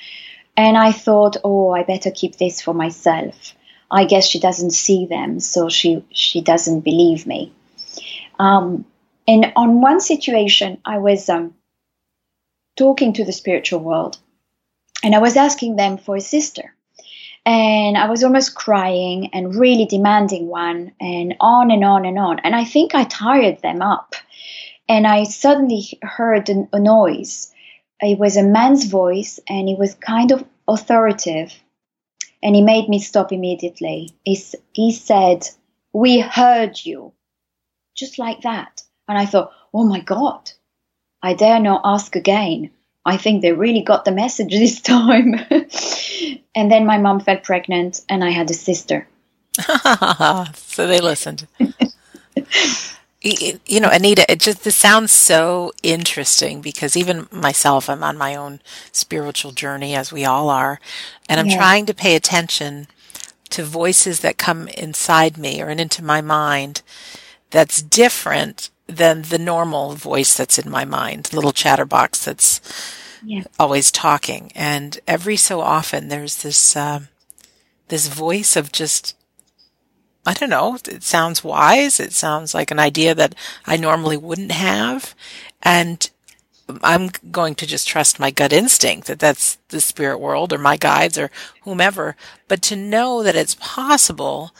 And 0.55 0.77
I 0.77 0.91
thought, 0.91 1.37
oh, 1.43 1.71
I 1.71 1.83
better 1.83 2.11
keep 2.11 2.37
this 2.37 2.61
for 2.61 2.73
myself. 2.73 3.53
I 3.91 4.05
guess 4.05 4.27
she 4.27 4.39
doesn't 4.39 4.71
see 4.71 5.05
them, 5.05 5.39
so 5.39 5.69
she, 5.69 6.03
she 6.11 6.41
doesn't 6.41 6.81
believe 6.81 7.27
me. 7.27 7.53
Um, 8.39 8.85
and 9.27 9.51
on 9.55 9.81
one 9.81 9.99
situation, 9.99 10.79
I 10.85 10.97
was 10.97 11.29
um, 11.29 11.53
talking 12.75 13.13
to 13.13 13.25
the 13.25 13.31
spiritual 13.31 13.79
world 13.79 14.17
and 15.03 15.13
I 15.13 15.19
was 15.19 15.37
asking 15.37 15.75
them 15.75 15.97
for 15.97 16.15
a 16.15 16.21
sister 16.21 16.72
and 17.45 17.97
I 17.97 18.09
was 18.09 18.23
almost 18.23 18.55
crying 18.55 19.29
and 19.33 19.55
really 19.55 19.85
demanding 19.85 20.47
one 20.47 20.93
and 21.01 21.35
on 21.41 21.71
and 21.71 21.83
on 21.83 22.05
and 22.05 22.17
on. 22.17 22.39
And 22.39 22.55
I 22.55 22.63
think 22.63 22.95
I 22.95 23.03
tired 23.03 23.61
them 23.61 23.81
up. 23.81 24.15
And 24.87 25.05
I 25.05 25.23
suddenly 25.23 25.99
heard 26.01 26.49
a 26.49 26.79
noise. 26.79 27.51
It 28.01 28.17
was 28.17 28.37
a 28.37 28.43
man's 28.43 28.85
voice 28.85 29.39
and 29.47 29.67
he 29.67 29.75
was 29.75 29.95
kind 29.95 30.31
of 30.31 30.45
authoritative. 30.67 31.53
And 32.41 32.55
he 32.55 32.61
made 32.61 32.89
me 32.89 32.99
stop 32.99 33.31
immediately. 33.31 34.11
He, 34.23 34.41
he 34.73 34.91
said, 34.91 35.47
We 35.93 36.19
heard 36.19 36.83
you. 36.83 37.13
Just 37.95 38.19
like 38.19 38.41
that. 38.41 38.83
And 39.07 39.17
I 39.17 39.25
thought, 39.25 39.51
Oh 39.73 39.85
my 39.85 39.99
God, 39.99 40.51
I 41.21 41.33
dare 41.33 41.59
not 41.59 41.81
ask 41.83 42.15
again. 42.15 42.71
I 43.05 43.17
think 43.17 43.41
they 43.41 43.51
really 43.51 43.81
got 43.81 44.05
the 44.05 44.11
message 44.11 44.51
this 44.51 44.81
time. 44.81 45.35
And 46.55 46.71
then 46.71 46.85
my 46.85 46.97
mom 46.97 47.19
fell 47.19 47.37
pregnant, 47.37 48.01
and 48.09 48.23
I 48.23 48.31
had 48.31 48.49
a 48.49 48.53
sister. 48.53 49.07
so 50.53 50.87
they 50.87 50.99
listened. 50.99 51.47
you 53.21 53.79
know, 53.79 53.89
Anita, 53.89 54.29
it 54.29 54.39
just 54.39 54.63
this 54.63 54.75
sounds 54.75 55.11
so 55.11 55.71
interesting 55.81 56.61
because 56.61 56.97
even 56.97 57.27
myself, 57.31 57.89
I'm 57.89 58.03
on 58.03 58.17
my 58.17 58.35
own 58.35 58.59
spiritual 58.91 59.51
journey, 59.51 59.95
as 59.95 60.11
we 60.11 60.25
all 60.25 60.49
are, 60.49 60.79
and 61.29 61.39
I'm 61.39 61.47
yeah. 61.47 61.57
trying 61.57 61.85
to 61.85 61.93
pay 61.93 62.15
attention 62.15 62.87
to 63.51 63.63
voices 63.63 64.19
that 64.21 64.37
come 64.37 64.67
inside 64.69 65.37
me 65.37 65.61
or 65.61 65.69
into 65.69 66.03
my 66.03 66.21
mind 66.21 66.81
that's 67.51 67.81
different 67.81 68.71
than 68.87 69.21
the 69.23 69.37
normal 69.37 69.93
voice 69.93 70.35
that's 70.35 70.57
in 70.57 70.69
my 70.69 70.83
mind, 70.83 71.31
little 71.33 71.53
chatterbox 71.53 72.25
that's 72.25 72.59
yeah. 73.23 73.43
always 73.59 73.91
talking. 73.91 74.51
And 74.55 74.99
every 75.07 75.37
so 75.37 75.61
often, 75.61 76.07
there's 76.07 76.43
this 76.43 76.75
uh, 76.75 77.01
this 77.87 78.07
voice 78.07 78.55
of 78.55 78.71
just 78.71 79.15
I 80.25 80.33
don't 80.33 80.49
know. 80.49 80.77
It 80.87 81.03
sounds 81.03 81.43
wise. 81.43 81.99
It 81.99 82.13
sounds 82.13 82.53
like 82.53 82.71
an 82.71 82.79
idea 82.79 83.13
that 83.15 83.35
I 83.65 83.77
normally 83.77 84.17
wouldn't 84.17 84.53
have, 84.53 85.13
and 85.61 86.09
I'm 86.81 87.09
going 87.29 87.55
to 87.55 87.67
just 87.67 87.87
trust 87.87 88.19
my 88.19 88.31
gut 88.31 88.53
instinct 88.53 89.07
that 89.07 89.19
that's 89.19 89.57
the 89.67 89.81
spirit 89.81 90.19
world 90.19 90.53
or 90.53 90.57
my 90.57 90.77
guides 90.77 91.17
or 91.17 91.29
whomever. 91.63 92.15
But 92.47 92.61
to 92.63 92.75
know 92.75 93.21
that 93.21 93.35
it's 93.35 93.57
possible 93.59 94.55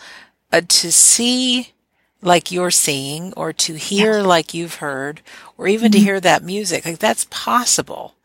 uh, 0.51 0.61
to 0.67 0.91
see 0.91 1.73
like 2.21 2.51
you're 2.51 2.71
seeing 2.71 3.33
or 3.33 3.53
to 3.53 3.75
hear 3.75 4.17
yes. 4.17 4.25
like 4.25 4.53
you've 4.53 4.75
heard 4.75 5.21
or 5.57 5.67
even 5.67 5.91
mm-hmm. 5.91 5.99
to 5.99 6.05
hear 6.05 6.19
that 6.19 6.43
music 6.43 6.85
like 6.85 6.99
that's 6.99 7.27
possible 7.29 8.15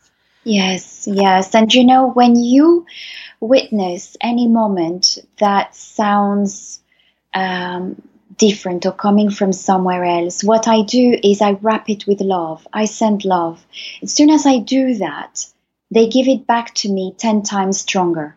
yes 0.43 1.07
yes 1.07 1.53
and 1.55 1.73
you 1.73 1.83
know 1.83 2.09
when 2.09 2.35
you 2.35 2.85
witness 3.39 4.17
any 4.21 4.47
moment 4.47 5.17
that 5.37 5.75
sounds 5.75 6.81
um, 7.33 8.01
different 8.37 8.85
or 8.85 8.91
coming 8.91 9.29
from 9.29 9.51
somewhere 9.51 10.03
else 10.03 10.43
what 10.43 10.67
i 10.67 10.81
do 10.81 11.17
is 11.23 11.41
i 11.41 11.51
wrap 11.51 11.89
it 11.89 12.07
with 12.07 12.21
love 12.21 12.67
i 12.73 12.85
send 12.85 13.25
love 13.25 13.65
as 14.01 14.13
soon 14.13 14.29
as 14.29 14.45
i 14.45 14.59
do 14.59 14.95
that 14.95 15.45
they 15.91 16.07
give 16.07 16.27
it 16.27 16.47
back 16.47 16.73
to 16.73 16.89
me 16.89 17.13
10 17.17 17.43
times 17.43 17.81
stronger 17.81 18.35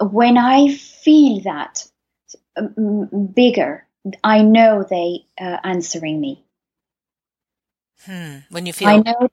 when 0.00 0.36
i 0.36 0.68
feel 0.68 1.40
that 1.40 1.86
um, 2.56 3.32
bigger 3.34 3.84
I 4.22 4.42
know 4.42 4.84
they 4.88 5.26
are 5.40 5.60
answering 5.64 6.20
me. 6.20 6.44
Hmm. 8.04 8.38
When 8.50 8.66
you 8.66 8.72
feel. 8.72 8.88
I 8.88 8.96
know. 8.98 9.28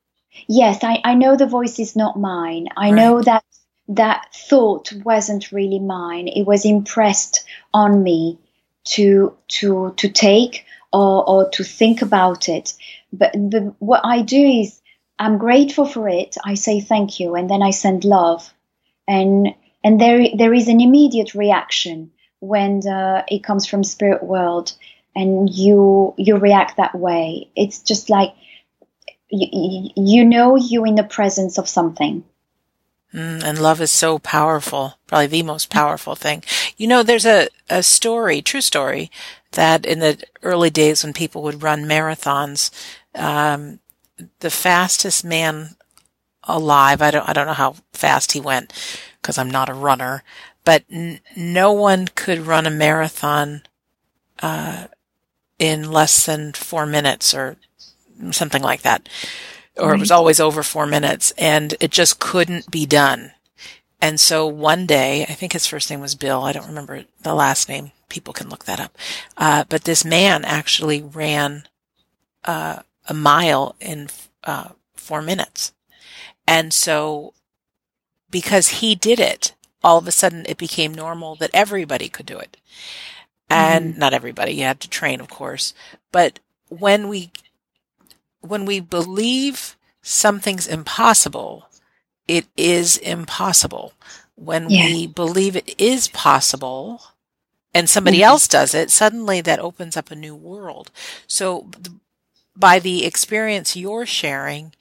Yes, 0.48 0.84
I, 0.84 1.02
I 1.04 1.16
know 1.16 1.36
the 1.36 1.46
voice 1.46 1.80
is 1.80 1.96
not 1.96 2.20
mine. 2.20 2.68
I 2.78 2.88
right. 2.88 2.96
know 2.96 3.22
that 3.22 3.44
that 3.90 4.28
thought 4.34 4.94
wasn't 5.04 5.52
really 5.52 5.80
mine. 5.80 6.28
It 6.28 6.44
was 6.44 6.66
impressed 6.66 7.46
on 7.74 8.04
me 8.04 8.40
to 8.84 9.36
to 9.50 9.94
to 9.98 10.10
take 10.10 10.66
or, 10.94 11.28
or 11.30 11.50
to 11.52 11.64
think 11.64 12.02
about 12.02 12.50
it. 12.50 12.74
But 13.14 13.34
the, 13.34 13.74
what 13.80 14.02
I 14.04 14.22
do 14.22 14.42
is 14.42 14.82
I'm 15.20 15.38
grateful 15.38 15.86
for 15.86 16.08
it. 16.08 16.36
I 16.44 16.56
say 16.56 16.80
thank 16.80 17.20
you, 17.20 17.36
and 17.36 17.50
then 17.50 17.62
I 17.62 17.72
send 17.72 18.06
love, 18.06 18.54
and 19.08 19.54
and 19.84 20.00
there 20.00 20.26
there 20.36 20.54
is 20.54 20.68
an 20.68 20.82
immediate 20.82 21.36
reaction 21.36 22.12
when 22.40 22.88
uh, 22.88 23.24
it 23.28 23.44
comes 23.44 23.66
from 23.66 23.84
spirit 23.84 24.24
world, 24.24 24.74
and 25.16 25.50
you 25.50 26.14
you 26.18 26.38
react 26.38 26.78
that 26.78 26.96
way. 26.96 27.50
It's 27.56 27.80
just 27.80 28.10
like 28.10 28.34
you, 29.32 29.90
you 29.96 30.26
know 30.26 30.56
you're 30.56 30.88
in 30.88 30.96
the 30.96 31.04
presence 31.04 31.58
of 31.58 31.70
something. 31.70 32.24
Mm, 33.14 33.44
and 33.44 33.60
love 33.60 33.82
is 33.82 33.92
so 33.92 34.20
powerful, 34.20 34.98
probably 35.08 35.28
the 35.28 35.44
most 35.44 35.70
powerful 35.70 36.16
thing. 36.16 36.44
You 36.78 36.88
know, 36.88 37.04
there's 37.04 37.26
a, 37.26 37.50
a 37.70 37.84
story, 37.84 38.42
true 38.42 38.62
story, 38.62 39.12
that 39.52 39.86
in 39.86 40.00
the 40.00 40.24
early 40.44 40.70
days 40.70 41.04
when 41.04 41.12
people 41.12 41.44
would 41.44 41.62
run 41.62 41.84
marathons, 41.84 42.72
um, 43.16 43.80
the 44.40 44.50
fastest 44.50 45.26
man 45.26 45.76
alive, 46.46 47.02
I 47.02 47.12
don't, 47.12 47.28
I 47.28 47.34
don't 47.34 47.48
know 47.48 47.54
how 47.54 47.76
fast 47.92 48.32
he 48.32 48.40
went 48.40 48.72
because 49.22 49.38
I'm 49.38 49.52
not 49.52 49.70
a 49.70 49.74
runner, 49.74 50.24
but 50.64 50.84
n- 50.90 51.20
no 51.36 51.74
one 51.74 52.08
could 52.16 52.48
run 52.48 52.66
a 52.66 52.72
marathon, 52.72 53.64
uh, 54.42 54.88
in 55.60 55.92
less 55.92 56.26
than 56.26 56.54
four 56.54 56.86
minutes 56.86 57.34
or 57.36 57.58
something 58.32 58.62
like 58.62 58.82
that. 58.82 59.08
Or 59.78 59.94
it 59.94 60.00
was 60.00 60.12
always 60.12 60.40
over 60.40 60.64
four 60.64 60.86
minutes 60.86 61.32
and 61.38 61.76
it 61.80 61.92
just 61.92 62.20
couldn't 62.20 62.70
be 62.70 62.86
done. 62.86 63.32
And 64.02 64.20
so 64.20 64.48
one 64.48 64.86
day, 64.86 65.24
I 65.24 65.34
think 65.34 65.54
his 65.54 65.68
first 65.68 65.90
name 65.90 66.02
was 66.02 66.16
Bill. 66.16 66.44
I 66.44 66.52
don't 66.52 66.68
remember 66.68 67.06
the 67.22 67.36
last 67.36 67.70
name. 67.70 67.92
People 68.10 68.34
can 68.34 68.50
look 68.50 68.66
that 68.66 68.80
up. 68.80 68.98
Uh, 69.38 69.64
but 69.70 69.84
this 69.84 70.04
man 70.04 70.44
actually 70.44 71.02
ran, 71.02 71.68
uh, 72.44 72.80
a 73.08 73.14
mile 73.14 73.76
in, 73.80 74.10
uh, 74.44 74.70
four 74.96 75.22
minutes. 75.22 75.74
And 76.48 76.74
so 76.74 77.34
because 78.32 78.70
he 78.70 78.96
did 78.96 79.20
it, 79.20 79.54
all 79.84 79.98
of 79.98 80.08
a 80.08 80.12
sudden 80.12 80.46
it 80.48 80.58
became 80.58 80.94
normal 80.94 81.36
that 81.36 81.52
everybody 81.54 82.10
could 82.10 82.26
do 82.26 82.40
it. 82.40 82.58
And 83.50 83.96
mm. 83.96 83.98
not 83.98 84.14
everybody, 84.14 84.54
you 84.54 84.64
had 84.64 84.80
to 84.80 84.90
train, 84.90 85.20
of 85.20 85.30
course. 85.30 85.74
But 86.12 86.40
when 86.70 87.08
we 87.08 87.32
when 88.42 88.66
we 88.66 88.80
believe 88.80 89.78
something's 90.02 90.68
impossible, 90.68 91.68
it 92.28 92.48
is 92.58 92.98
impossible. 92.98 93.94
When 94.36 94.70
yeah. 94.70 94.86
we 94.86 95.08
believe 95.08 95.56
it 95.56 95.80
is 95.80 96.08
possible 96.08 97.02
and 97.74 97.90
somebody 97.90 98.18
mm-hmm. 98.18 98.26
else 98.26 98.48
does 98.48 98.74
it, 98.74 98.90
suddenly 98.90 99.42
that 99.42 99.60
opens 99.60 99.96
up 99.96 100.12
a 100.12 100.16
new 100.16 100.36
world. 100.36 100.92
So 101.28 101.70
by 102.56 102.80
the 102.80 103.06
experience 103.06 103.76
you're 103.76 104.06
sharing, 104.06 104.74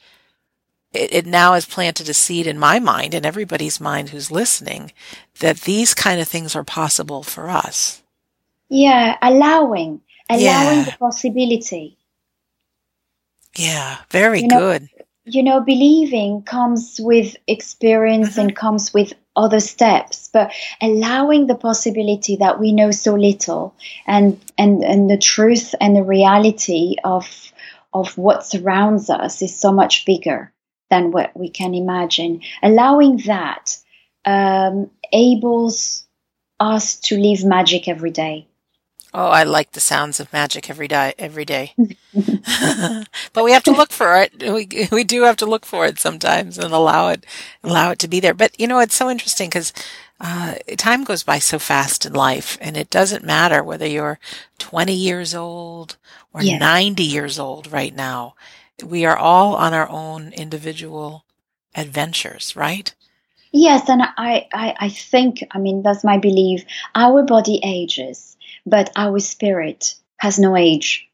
it, 0.92 1.12
it, 1.12 1.26
now 1.26 1.52
has 1.54 1.66
planted 1.66 2.08
a 2.08 2.14
seed 2.14 2.46
in 2.46 2.58
my 2.58 2.80
mind 2.80 3.14
and 3.14 3.24
everybody's 3.24 3.80
mind 3.80 4.08
who's 4.08 4.30
listening 4.30 4.92
that 5.38 5.60
these 5.60 5.94
kind 5.94 6.20
of 6.20 6.26
things 6.26 6.56
are 6.56 6.64
possible 6.64 7.22
for 7.22 7.48
us. 7.48 8.02
Yeah, 8.68 9.16
allowing, 9.22 10.00
allowing 10.28 10.78
yeah. 10.78 10.84
the 10.84 10.96
possibility. 10.98 11.96
Yeah, 13.56 13.98
very 14.10 14.42
you 14.42 14.48
know, 14.48 14.58
good. 14.58 14.88
You 15.24 15.42
know, 15.42 15.60
believing 15.60 16.42
comes 16.42 16.98
with 17.00 17.36
experience 17.46 18.30
mm-hmm. 18.30 18.40
and 18.40 18.56
comes 18.56 18.92
with 18.94 19.12
other 19.36 19.60
steps, 19.60 20.28
but 20.32 20.52
allowing 20.80 21.46
the 21.46 21.54
possibility 21.54 22.36
that 22.36 22.58
we 22.58 22.72
know 22.72 22.90
so 22.90 23.14
little 23.14 23.74
and 24.06 24.40
and 24.58 24.82
and 24.82 25.08
the 25.08 25.18
truth 25.18 25.74
and 25.80 25.94
the 25.94 26.02
reality 26.02 26.96
of 27.04 27.52
of 27.92 28.16
what 28.16 28.46
surrounds 28.46 29.10
us 29.10 29.42
is 29.42 29.56
so 29.56 29.72
much 29.72 30.04
bigger 30.04 30.52
than 30.90 31.12
what 31.12 31.36
we 31.36 31.48
can 31.48 31.74
imagine. 31.74 32.42
Allowing 32.62 33.18
that 33.26 33.76
um, 34.24 34.90
enables 35.12 36.06
us 36.58 36.96
to 36.96 37.16
live 37.16 37.44
magic 37.44 37.88
every 37.88 38.10
day. 38.10 38.46
Oh, 39.12 39.28
I 39.28 39.42
like 39.42 39.72
the 39.72 39.80
sounds 39.80 40.20
of 40.20 40.32
magic 40.32 40.70
every 40.70 40.86
day. 40.86 41.14
Every 41.18 41.44
day, 41.44 41.74
but 43.32 43.44
we 43.44 43.52
have 43.52 43.64
to 43.64 43.72
look 43.72 43.90
for 43.92 44.16
it. 44.16 44.32
We 44.40 44.88
we 44.92 45.04
do 45.04 45.24
have 45.24 45.36
to 45.38 45.46
look 45.46 45.66
for 45.66 45.84
it 45.86 45.98
sometimes 45.98 46.58
and 46.58 46.72
allow 46.72 47.08
it 47.08 47.26
allow 47.64 47.90
it 47.90 47.98
to 48.00 48.08
be 48.08 48.20
there. 48.20 48.34
But 48.34 48.58
you 48.60 48.68
know, 48.68 48.78
it's 48.78 48.94
so 48.94 49.10
interesting 49.10 49.48
because 49.48 49.72
uh, 50.20 50.54
time 50.76 51.02
goes 51.04 51.22
by 51.22 51.38
so 51.38 51.58
fast 51.58 52.06
in 52.06 52.12
life, 52.12 52.56
and 52.60 52.76
it 52.76 52.90
doesn't 52.90 53.24
matter 53.24 53.64
whether 53.64 53.86
you're 53.86 54.18
20 54.58 54.92
years 54.92 55.34
old 55.34 55.96
or 56.32 56.42
yes. 56.42 56.60
90 56.60 57.02
years 57.02 57.38
old 57.38 57.72
right 57.72 57.94
now. 57.94 58.34
We 58.84 59.04
are 59.04 59.16
all 59.16 59.56
on 59.56 59.74
our 59.74 59.88
own 59.88 60.32
individual 60.32 61.24
adventures, 61.74 62.54
right? 62.54 62.94
Yes, 63.52 63.88
and 63.88 64.02
I, 64.02 64.46
I, 64.52 64.74
I 64.78 64.88
think, 64.90 65.44
I 65.50 65.58
mean, 65.58 65.82
that's 65.82 66.04
my 66.04 66.18
belief. 66.18 66.64
Our 66.94 67.24
body 67.24 67.60
ages 67.64 68.29
but 68.70 68.90
our 68.96 69.18
spirit 69.18 69.94
has 70.16 70.38
no 70.38 70.56
age. 70.56 71.08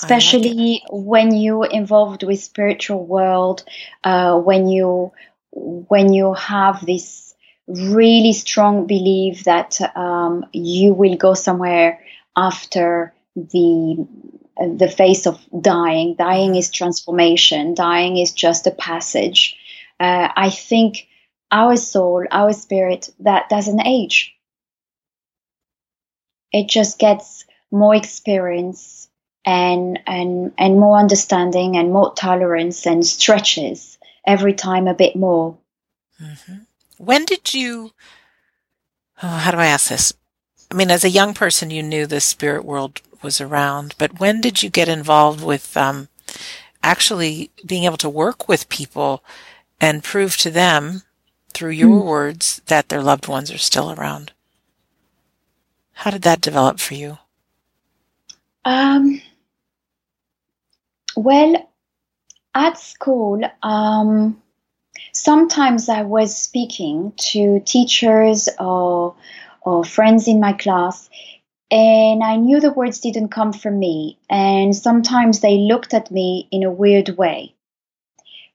Especially 0.00 0.82
when 0.90 1.34
you're 1.34 1.66
involved 1.66 2.22
with 2.22 2.38
spiritual 2.38 3.04
world, 3.04 3.64
uh, 4.04 4.38
when 4.38 4.68
you 4.68 5.12
when 5.50 6.12
you 6.12 6.34
have 6.34 6.86
this 6.86 7.34
really 7.66 8.32
strong 8.32 8.86
belief 8.86 9.44
that 9.44 9.80
um, 9.96 10.46
you 10.52 10.94
will 10.94 11.16
go 11.16 11.34
somewhere 11.34 12.00
after 12.36 13.12
the 13.34 14.06
the 14.76 14.88
phase 14.88 15.26
of 15.26 15.44
dying. 15.60 16.14
Dying 16.14 16.54
is 16.54 16.70
transformation. 16.70 17.74
Dying 17.74 18.18
is 18.18 18.32
just 18.32 18.68
a 18.68 18.70
passage. 18.70 19.56
Uh, 19.98 20.28
I 20.36 20.50
think 20.50 21.08
our 21.50 21.76
soul, 21.76 22.24
our 22.30 22.52
spirit, 22.52 23.10
that 23.20 23.48
doesn't 23.48 23.84
age 23.84 24.37
it 26.52 26.68
just 26.68 26.98
gets 26.98 27.44
more 27.70 27.94
experience 27.94 29.08
and 29.44 29.98
and 30.06 30.52
and 30.58 30.78
more 30.78 30.98
understanding 30.98 31.76
and 31.76 31.92
more 31.92 32.12
tolerance 32.14 32.86
and 32.86 33.06
stretches 33.06 33.98
every 34.26 34.52
time 34.52 34.86
a 34.86 34.94
bit 34.94 35.16
more. 35.16 35.56
Mm-hmm. 36.20 36.54
When 36.98 37.24
did 37.24 37.54
you? 37.54 37.92
Oh, 39.22 39.28
how 39.28 39.50
do 39.50 39.58
I 39.58 39.66
ask 39.66 39.88
this? 39.88 40.12
I 40.70 40.74
mean, 40.74 40.90
as 40.90 41.04
a 41.04 41.10
young 41.10 41.34
person, 41.34 41.70
you 41.70 41.82
knew 41.82 42.06
the 42.06 42.20
spirit 42.20 42.64
world 42.64 43.00
was 43.22 43.40
around, 43.40 43.94
but 43.98 44.20
when 44.20 44.40
did 44.40 44.62
you 44.62 44.70
get 44.70 44.88
involved 44.88 45.42
with 45.42 45.76
um, 45.76 46.08
actually 46.82 47.50
being 47.64 47.84
able 47.84 47.96
to 47.96 48.08
work 48.08 48.48
with 48.48 48.68
people 48.68 49.24
and 49.80 50.04
prove 50.04 50.36
to 50.36 50.50
them 50.50 51.02
through 51.52 51.70
your 51.70 51.88
mm. 51.88 52.04
words 52.04 52.60
that 52.66 52.90
their 52.90 53.02
loved 53.02 53.28
ones 53.28 53.50
are 53.50 53.58
still 53.58 53.92
around? 53.92 54.32
How 55.98 56.12
did 56.12 56.22
that 56.22 56.40
develop 56.40 56.78
for 56.78 56.94
you? 56.94 57.18
Um, 58.64 59.20
well, 61.16 61.68
at 62.54 62.78
school, 62.78 63.40
um, 63.64 64.40
sometimes 65.12 65.88
I 65.88 66.02
was 66.02 66.36
speaking 66.36 67.14
to 67.32 67.58
teachers 67.66 68.48
or, 68.60 69.16
or 69.60 69.82
friends 69.82 70.28
in 70.28 70.38
my 70.38 70.52
class, 70.52 71.10
and 71.68 72.22
I 72.22 72.36
knew 72.36 72.60
the 72.60 72.72
words 72.72 73.00
didn't 73.00 73.30
come 73.30 73.52
from 73.52 73.80
me. 73.80 74.20
And 74.30 74.76
sometimes 74.76 75.40
they 75.40 75.56
looked 75.56 75.94
at 75.94 76.12
me 76.12 76.46
in 76.52 76.62
a 76.62 76.70
weird 76.70 77.08
way. 77.18 77.56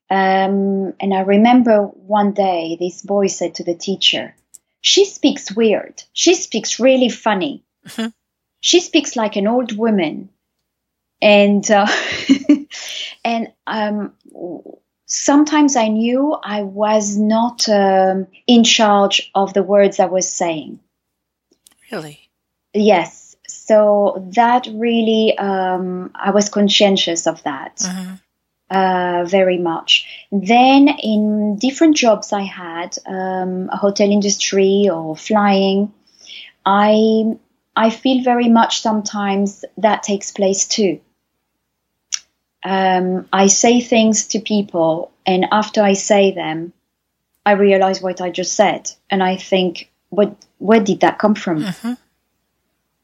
Um, 0.10 0.94
and 0.98 1.14
I 1.14 1.20
remember 1.24 1.88
one 1.88 2.32
day 2.32 2.78
this 2.80 3.02
boy 3.02 3.28
said 3.28 3.56
to 3.56 3.66
the 3.66 3.76
teacher, 3.76 4.34
she 4.84 5.06
speaks 5.06 5.50
weird. 5.56 6.04
She 6.12 6.36
speaks 6.36 6.78
really 6.78 7.08
funny. 7.08 7.64
Mm-hmm. 7.88 8.10
She 8.60 8.82
speaks 8.82 9.16
like 9.16 9.38
an 9.38 9.48
old 9.48 9.76
woman. 9.78 10.30
And, 11.22 11.70
uh, 11.72 11.88
and, 13.24 13.48
um, 13.66 14.14
sometimes 15.06 15.78
I 15.78 15.88
knew 15.88 16.34
I 16.44 16.64
was 16.64 17.18
not 17.18 17.68
um, 17.70 18.28
in 18.46 18.66
charge 18.66 19.32
of 19.34 19.54
the 19.54 19.64
words 19.64 20.02
I 20.02 20.08
was 20.08 20.30
saying. 20.30 20.82
Really? 21.90 22.30
Yes. 22.74 23.38
So 23.48 24.28
that 24.34 24.68
really, 24.74 25.38
um, 25.38 26.12
I 26.14 26.32
was 26.32 26.50
conscientious 26.50 27.26
of 27.26 27.42
that. 27.44 27.78
Mm-hmm 27.78 28.16
uh, 28.74 29.24
very 29.26 29.58
much. 29.58 30.06
Then 30.32 30.88
in 30.88 31.58
different 31.58 31.96
jobs 31.96 32.34
I 32.34 32.42
had, 32.42 32.98
um, 33.06 33.70
hotel 33.72 34.10
industry 34.12 34.90
or 34.92 35.16
flying, 35.16 35.94
I 36.66 37.38
I 37.76 37.90
feel 37.90 38.24
very 38.24 38.50
much 38.50 38.82
sometimes 38.82 39.66
that 39.78 40.04
takes 40.04 40.32
place 40.32 40.68
too. 40.68 41.00
um, 42.64 43.28
I 43.32 43.48
say 43.48 43.82
things 43.82 44.28
to 44.28 44.40
people, 44.40 45.12
and 45.26 45.46
after 45.52 45.84
I 45.84 45.94
say 45.94 46.32
them, 46.32 46.74
I 47.46 47.54
realize 47.54 48.02
what 48.02 48.22
I 48.22 48.30
just 48.30 48.54
said, 48.54 48.90
and 49.10 49.22
I 49.22 49.36
think, 49.36 49.92
what 50.10 50.36
where 50.60 50.80
did 50.80 51.02
that 51.02 51.20
come 51.20 51.36
from? 51.36 51.64
Mm-hmm. 51.64 51.94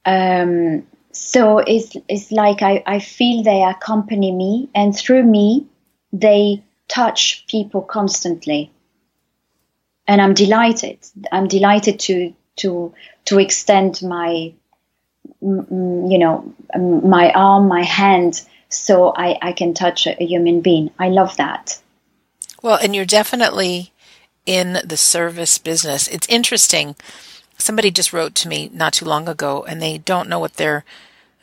Um, 0.06 0.88
so 1.12 1.60
it's 1.60 1.96
it's 2.08 2.32
like 2.32 2.62
I, 2.62 2.84
I 2.86 3.00
feel 3.00 3.44
they 3.44 3.64
accompany 3.64 4.32
me, 4.32 4.70
and 4.76 4.96
through 4.96 5.24
me, 5.24 5.68
they 6.14 6.64
touch 6.88 7.46
people 7.48 7.82
constantly, 7.82 8.72
and 10.08 10.22
I'm 10.22 10.34
delighted. 10.34 11.00
I'm 11.32 11.48
delighted 11.48 12.00
to 12.02 12.34
to 12.58 12.94
to 13.26 13.40
extend 13.40 14.02
my 14.02 14.54
you 15.42 16.18
know 16.18 16.54
my 16.78 17.32
arm, 17.32 17.68
my 17.68 17.84
hand, 17.84 18.42
so 18.70 19.14
I, 19.16 19.38
I 19.42 19.54
can 19.54 19.74
touch 19.74 20.06
a, 20.06 20.22
a 20.22 20.26
human 20.26 20.62
being. 20.62 20.92
I 21.00 21.10
love 21.10 21.38
that. 21.38 21.80
Well, 22.62 22.78
and 22.82 22.96
you're 22.96 23.06
definitely 23.06 23.92
in 24.46 24.80
the 24.84 24.98
service 24.98 25.58
business. 25.58 26.08
It's 26.08 26.28
interesting. 26.28 26.96
Somebody 27.60 27.92
just 27.92 28.14
wrote 28.14 28.34
to 28.36 28.48
me 28.48 28.72
not 28.74 28.94
too 28.94 29.06
long 29.06 29.28
ago, 29.28 29.64
and 29.68 29.82
they 29.82 30.00
don't 30.00 30.30
know 30.30 30.40
what 30.40 30.56
their 30.56 30.84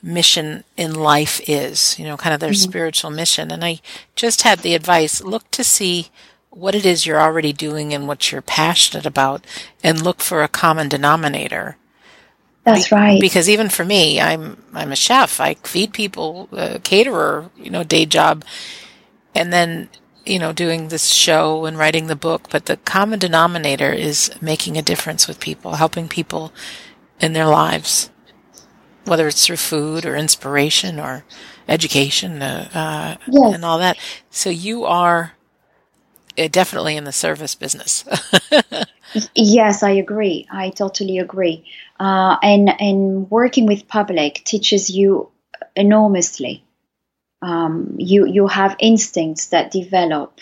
mission 0.02 0.64
in 0.76 0.94
life 0.94 1.40
is, 1.48 1.98
you 1.98 2.04
know, 2.04 2.16
kind 2.16 2.34
of 2.34 2.40
their 2.40 2.50
mm-hmm. 2.50 2.70
spiritual 2.70 3.10
mission. 3.10 3.50
And 3.50 3.64
I 3.64 3.80
just 4.16 4.42
had 4.42 4.60
the 4.60 4.74
advice 4.74 5.22
look 5.22 5.50
to 5.52 5.62
see 5.62 6.08
what 6.50 6.74
it 6.74 6.86
is 6.86 7.04
you're 7.04 7.20
already 7.20 7.52
doing 7.52 7.92
and 7.92 8.08
what 8.08 8.32
you're 8.32 8.42
passionate 8.42 9.06
about, 9.06 9.44
and 9.84 10.02
look 10.02 10.20
for 10.20 10.42
a 10.42 10.48
common 10.48 10.88
denominator. 10.88 11.76
That's 12.64 12.88
Be- 12.88 12.96
right. 12.96 13.20
Because 13.20 13.48
even 13.48 13.68
for 13.68 13.84
me, 13.84 14.20
I'm 14.20 14.62
I'm 14.72 14.90
a 14.90 14.96
chef. 14.96 15.38
I 15.38 15.54
feed 15.54 15.92
people, 15.92 16.48
a 16.52 16.78
caterer, 16.78 17.50
you 17.56 17.70
know, 17.70 17.84
day 17.84 18.06
job, 18.06 18.44
and 19.34 19.52
then 19.52 19.88
you 20.26 20.38
know 20.38 20.52
doing 20.52 20.88
this 20.88 21.06
show 21.06 21.64
and 21.64 21.78
writing 21.78 22.06
the 22.06 22.16
book. 22.16 22.48
But 22.50 22.66
the 22.66 22.76
common 22.78 23.18
denominator 23.18 23.92
is 23.92 24.30
making 24.40 24.76
a 24.76 24.82
difference 24.82 25.26
with 25.26 25.40
people, 25.40 25.74
helping 25.74 26.08
people 26.08 26.52
in 27.20 27.32
their 27.32 27.46
lives, 27.46 28.10
whether 29.04 29.28
it's 29.28 29.46
through 29.46 29.56
food 29.56 30.04
or 30.04 30.16
inspiration 30.16 30.98
or 31.00 31.24
education 31.68 32.42
uh, 32.42 32.68
uh, 32.74 33.24
yes. 33.26 33.54
and 33.54 33.64
all 33.64 33.78
that. 33.78 33.98
So 34.30 34.50
you 34.50 34.84
are 34.84 35.32
uh, 36.38 36.48
definitely 36.48 36.96
in 36.96 37.04
the 37.04 37.12
service 37.12 37.54
business. 37.54 38.04
yes, 39.34 39.82
I 39.82 39.90
agree. 39.90 40.46
I 40.50 40.70
totally 40.70 41.18
agree. 41.18 41.64
Uh, 41.98 42.36
and 42.42 42.68
and 42.80 43.30
working 43.30 43.66
with 43.66 43.88
public 43.88 44.42
teaches 44.44 44.90
you 44.90 45.30
enormously. 45.74 46.65
Um, 47.42 47.96
you 47.98 48.26
you 48.26 48.46
have 48.46 48.76
instincts 48.78 49.48
that 49.48 49.70
develop, 49.70 50.40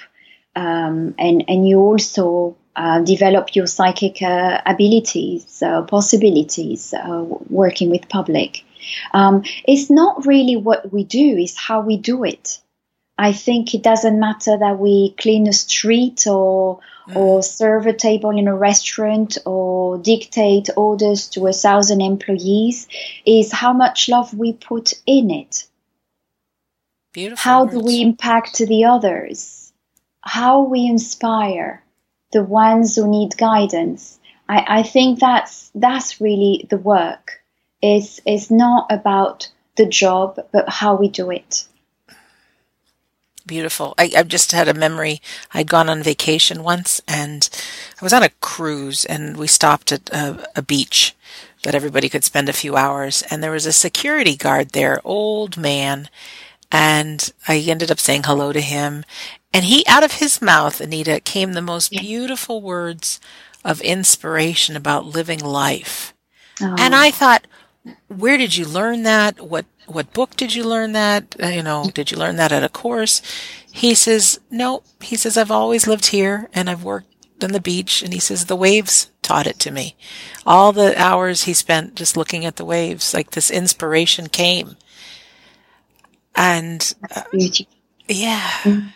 um, 0.55 1.15
and 1.19 1.45
and 1.49 1.69
you 1.69 1.81
also 1.81 2.57
uh, 2.77 3.01
develop 3.01 3.55
your 3.55 3.67
psychic 3.67 4.23
uh, 4.23 4.61
abilities, 4.65 5.63
uh, 5.63 5.83
possibilities 5.83 6.95
uh, 6.95 7.25
working 7.49 7.91
with 7.91 8.09
public. 8.09 8.65
Um, 9.13 9.45
it's 9.67 9.91
not 9.91 10.27
really 10.27 10.57
what 10.57 10.93
we 10.93 11.05
do; 11.05 11.37
it's 11.39 11.59
how 11.59 11.81
we 11.81 11.97
do 11.97 12.25
it. 12.25 12.61
I 13.17 13.33
think 13.33 13.75
it 13.75 13.83
doesn't 13.83 14.19
matter 14.19 14.57
that 14.59 14.79
we 14.79 15.15
clean 15.19 15.47
a 15.47 15.53
street 15.53 16.27
or 16.27 16.81
mm. 17.09 17.17
or 17.17 17.43
serve 17.43 17.87
a 17.87 17.93
table 17.93 18.31
in 18.31 18.49
a 18.49 18.57
restaurant 18.57 19.39
or 19.47 19.99
dictate 19.99 20.69
orders 20.77 21.29
to 21.31 21.47
a 21.47 21.53
thousand 21.53 22.01
employees. 22.01 22.89
Is 23.25 23.53
how 23.53 23.73
much 23.73 24.09
love 24.09 24.35
we 24.35 24.53
put 24.53 24.95
in 25.07 25.31
it. 25.31 25.67
Beautiful. 27.15 27.41
How 27.41 27.63
words. 27.63 27.75
do 27.75 27.81
we 27.81 28.03
impact 28.03 28.59
the 28.59 28.85
others? 28.85 29.73
How 30.21 30.63
we 30.63 30.85
inspire 30.85 31.83
the 32.33 32.43
ones 32.43 32.97
who 32.97 33.09
need 33.09 33.37
guidance. 33.37 34.19
I, 34.49 34.81
I 34.81 34.83
think 34.83 35.21
that's 35.21 35.71
that's 35.77 36.21
really 36.21 36.67
the 36.69 36.77
work. 36.77 37.41
It's 37.81 38.21
it's 38.27 38.51
not 38.51 38.89
about 38.91 39.49
the 39.77 39.87
job, 39.87 40.41
but 40.53 40.69
how 40.69 40.97
we 40.97 41.09
do 41.09 41.31
it. 41.31 41.67
Beautiful. 43.47 43.95
I, 43.97 44.11
I 44.17 44.23
just 44.25 44.51
had 44.51 44.69
a 44.69 44.75
memory. 44.75 45.21
I'd 45.53 45.69
gone 45.69 45.89
on 45.89 46.03
vacation 46.03 46.63
once 46.63 47.01
and 47.07 47.49
I 48.01 48.05
was 48.05 48.13
on 48.13 48.23
a 48.23 48.31
cruise 48.41 49.05
and 49.05 49.37
we 49.37 49.47
stopped 49.47 49.93
at 49.93 50.09
a, 50.11 50.49
a 50.57 50.63
beach 50.63 51.15
that 51.63 51.75
everybody 51.75 52.09
could 52.09 52.25
spend 52.25 52.49
a 52.49 52.55
few 52.55 52.75
hours. 52.75 53.23
And 53.31 53.43
there 53.43 53.51
was 53.51 53.67
a 53.67 53.73
security 53.73 54.35
guard 54.35 54.71
there, 54.71 55.01
old 55.05 55.59
man. 55.59 56.09
And 56.77 57.33
I 57.47 57.59
ended 57.59 57.93
up 57.93 58.01
saying 58.01 58.23
hello 58.25 58.53
to 58.53 58.61
him. 58.61 59.05
And 59.53 59.65
he, 59.65 59.87
out 59.87 60.03
of 60.03 60.15
his 60.15 60.43
mouth, 60.43 60.81
Anita, 60.81 61.21
came 61.21 61.53
the 61.53 61.63
most 61.63 61.93
beautiful 61.93 62.61
words 62.61 63.21
of 63.65 63.81
inspiration 63.81 64.75
about 64.75 65.07
living 65.07 65.39
life. 65.39 66.15
Oh. 66.61 66.75
And 66.77 66.93
I 66.93 67.13
thought, 67.13 67.47
where 68.09 68.37
did 68.37 68.57
you 68.57 68.65
learn 68.65 69.05
that? 69.05 69.41
What 69.41 69.67
what 69.87 70.13
book 70.13 70.35
did 70.35 70.55
you 70.55 70.65
learn 70.65 70.93
that? 70.93 71.37
Uh, 71.41 71.47
you 71.49 71.63
know, 71.63 71.91
did 71.95 72.11
you 72.11 72.17
learn 72.17 72.37
that 72.37 72.51
at 72.51 72.65
a 72.65 72.69
course? 72.69 73.23
He 73.71 73.95
says, 73.95 74.41
no. 74.51 74.83
He 75.01 75.15
says, 75.15 75.37
I've 75.37 75.53
always 75.53 75.87
lived 75.87 76.07
here 76.07 76.49
and 76.55 76.69
I've 76.69 76.83
worked 76.83 77.07
on 77.45 77.53
the 77.53 77.61
beach. 77.61 78.03
And 78.03 78.13
he 78.13 78.19
says, 78.19 78.47
the 78.47 78.57
waves 78.57 79.11
taught 79.23 79.47
it 79.47 79.61
to 79.61 79.71
me. 79.71 79.95
All 80.45 80.73
the 80.73 81.01
hours 81.01 81.45
he 81.45 81.53
spent 81.53 81.95
just 81.95 82.17
looking 82.17 82.45
at 82.45 82.57
the 82.57 82.65
waves, 82.65 83.15
like 83.15 83.31
this 83.31 83.51
inspiration 83.51 84.29
came. 84.29 84.77
And 86.37 86.95
uh, 87.15 87.23
yeah. 88.09 88.51
Mm. 88.63 88.93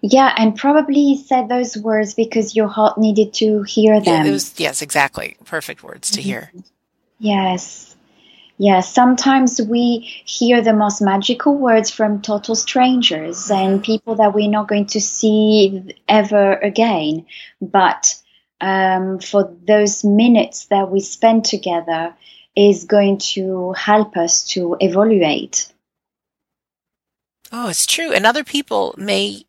Yeah, 0.00 0.34
and 0.36 0.56
probably 0.56 1.16
said 1.16 1.48
those 1.48 1.76
words 1.76 2.14
because 2.14 2.56
your 2.56 2.66
heart 2.66 2.98
needed 2.98 3.34
to 3.34 3.62
hear 3.62 4.00
them. 4.00 4.26
Yeah, 4.26 4.32
was, 4.32 4.58
yes, 4.58 4.82
exactly. 4.82 5.36
Perfect 5.44 5.84
words 5.84 6.10
to 6.10 6.20
hear. 6.20 6.52
Yes. 7.20 7.94
Yes, 8.58 8.92
sometimes 8.92 9.60
we 9.60 9.98
hear 10.24 10.60
the 10.60 10.72
most 10.72 11.00
magical 11.00 11.56
words 11.56 11.90
from 11.90 12.20
total 12.20 12.54
strangers 12.54 13.50
and 13.50 13.82
people 13.82 14.16
that 14.16 14.34
we're 14.34 14.50
not 14.50 14.68
going 14.68 14.86
to 14.86 15.00
see 15.00 15.96
ever 16.08 16.54
again. 16.54 17.26
But 17.60 18.14
um, 18.60 19.18
for 19.20 19.52
those 19.66 20.04
minutes 20.04 20.66
that 20.66 20.90
we 20.90 21.00
spend 21.00 21.44
together 21.44 22.14
is 22.54 22.84
going 22.84 23.18
to 23.34 23.72
help 23.72 24.16
us 24.16 24.44
to 24.48 24.76
evaluate. 24.78 25.71
Oh, 27.52 27.68
it's 27.68 27.84
true. 27.84 28.12
And 28.12 28.24
other 28.24 28.44
people 28.44 28.94
may 28.96 29.44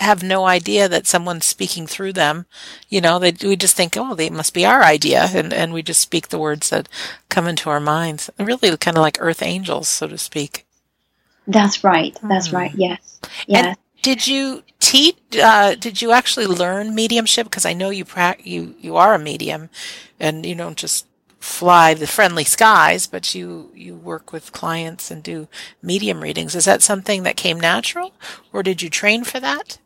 have 0.00 0.22
no 0.22 0.46
idea 0.46 0.88
that 0.88 1.06
someone's 1.06 1.44
speaking 1.44 1.86
through 1.86 2.14
them. 2.14 2.46
You 2.88 3.00
know, 3.00 3.18
they, 3.18 3.32
we 3.42 3.56
just 3.56 3.76
think, 3.76 3.96
oh, 3.96 4.14
they 4.14 4.30
must 4.30 4.54
be 4.54 4.64
our 4.64 4.82
idea. 4.82 5.28
And, 5.32 5.52
and 5.52 5.72
we 5.72 5.82
just 5.82 6.00
speak 6.00 6.28
the 6.28 6.38
words 6.38 6.70
that 6.70 6.88
come 7.28 7.46
into 7.46 7.70
our 7.70 7.78
minds. 7.78 8.30
Really 8.38 8.76
kind 8.78 8.96
of 8.96 9.02
like 9.02 9.18
earth 9.20 9.42
angels, 9.42 9.86
so 9.86 10.08
to 10.08 10.18
speak. 10.18 10.66
That's 11.46 11.84
right. 11.84 12.18
That's 12.22 12.48
mm. 12.48 12.54
right. 12.54 12.72
Yes. 12.74 13.20
Yes. 13.46 13.66
And 13.66 13.76
did 14.02 14.26
you 14.26 14.64
teach, 14.80 15.16
uh, 15.40 15.74
did 15.74 16.02
you 16.02 16.10
actually 16.10 16.46
learn 16.46 16.94
mediumship? 16.94 17.44
Because 17.44 17.66
I 17.66 17.74
know 17.74 17.90
you, 17.90 18.04
pra- 18.04 18.36
you, 18.42 18.74
you 18.80 18.96
are 18.96 19.14
a 19.14 19.18
medium 19.18 19.68
and 20.18 20.44
you 20.44 20.54
don't 20.54 20.76
just 20.76 21.06
fly 21.44 21.92
the 21.92 22.06
friendly 22.06 22.44
skies, 22.44 23.06
but 23.06 23.34
you, 23.34 23.70
you 23.74 23.94
work 23.94 24.32
with 24.32 24.52
clients 24.52 25.10
and 25.10 25.22
do 25.22 25.46
medium 25.82 26.22
readings. 26.22 26.54
Is 26.54 26.64
that 26.64 26.82
something 26.82 27.22
that 27.24 27.36
came 27.36 27.60
natural 27.60 28.12
or 28.52 28.62
did 28.62 28.80
you 28.80 28.88
train 28.88 29.24
for 29.24 29.38
that? 29.40 29.78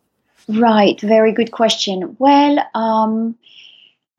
Right, 0.49 0.99
very 1.01 1.33
good 1.33 1.51
question. 1.51 2.17
Well, 2.19 2.65
um, 2.75 3.37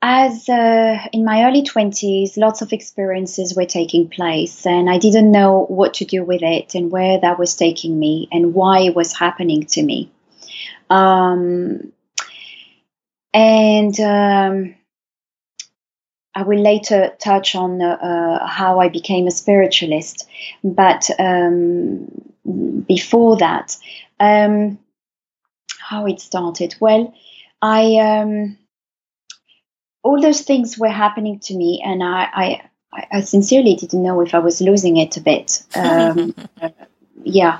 as 0.02 0.48
uh, 0.48 0.98
in 1.12 1.24
my 1.24 1.44
early 1.44 1.62
20s, 1.62 2.36
lots 2.36 2.62
of 2.62 2.72
experiences 2.72 3.56
were 3.56 3.64
taking 3.64 4.08
place, 4.08 4.64
and 4.66 4.88
I 4.88 4.98
didn't 4.98 5.32
know 5.32 5.64
what 5.66 5.94
to 5.94 6.04
do 6.04 6.22
with 6.24 6.42
it 6.42 6.74
and 6.74 6.90
where 6.90 7.20
that 7.20 7.38
was 7.38 7.56
taking 7.56 7.98
me 7.98 8.28
and 8.30 8.54
why 8.54 8.80
it 8.80 8.94
was 8.94 9.18
happening 9.18 9.64
to 9.66 9.82
me. 9.82 10.10
Um, 10.88 11.92
and 13.32 13.98
um, 14.00 14.74
I 16.34 16.42
will 16.42 16.60
later 16.60 17.12
touch 17.18 17.54
on 17.54 17.82
uh, 17.82 18.46
how 18.46 18.80
I 18.80 18.88
became 18.88 19.26
a 19.26 19.32
spiritualist, 19.32 20.28
but 20.62 21.10
um, 21.18 22.06
before 22.86 23.36
that, 23.38 23.76
um, 24.20 24.78
how 25.78 26.06
it 26.06 26.20
started. 26.20 26.76
Well, 26.78 27.12
I 27.60 27.96
um, 27.96 28.58
all 30.02 30.20
those 30.20 30.42
things 30.42 30.78
were 30.78 30.88
happening 30.88 31.40
to 31.40 31.54
me, 31.54 31.82
and 31.84 32.02
I, 32.02 32.60
I, 32.92 33.06
I 33.12 33.20
sincerely 33.22 33.74
didn't 33.74 34.02
know 34.02 34.20
if 34.20 34.34
I 34.34 34.38
was 34.38 34.60
losing 34.60 34.96
it 34.96 35.16
a 35.16 35.20
bit. 35.20 35.62
Um, 35.74 36.34
yeah, 37.24 37.58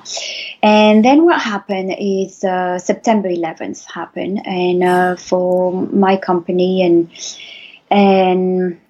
and 0.63 1.05
then 1.05 1.25
what 1.25 1.41
happened 1.41 1.95
is 1.99 2.45
uh, 2.45 2.79
September 2.79 3.29
11th 3.29 3.85
happened, 3.91 4.47
and 4.47 4.85
uh, 4.85 5.17
for 5.17 5.73
my 5.73 6.17
company 6.17 6.83
and 6.83 7.11
and 7.91 8.81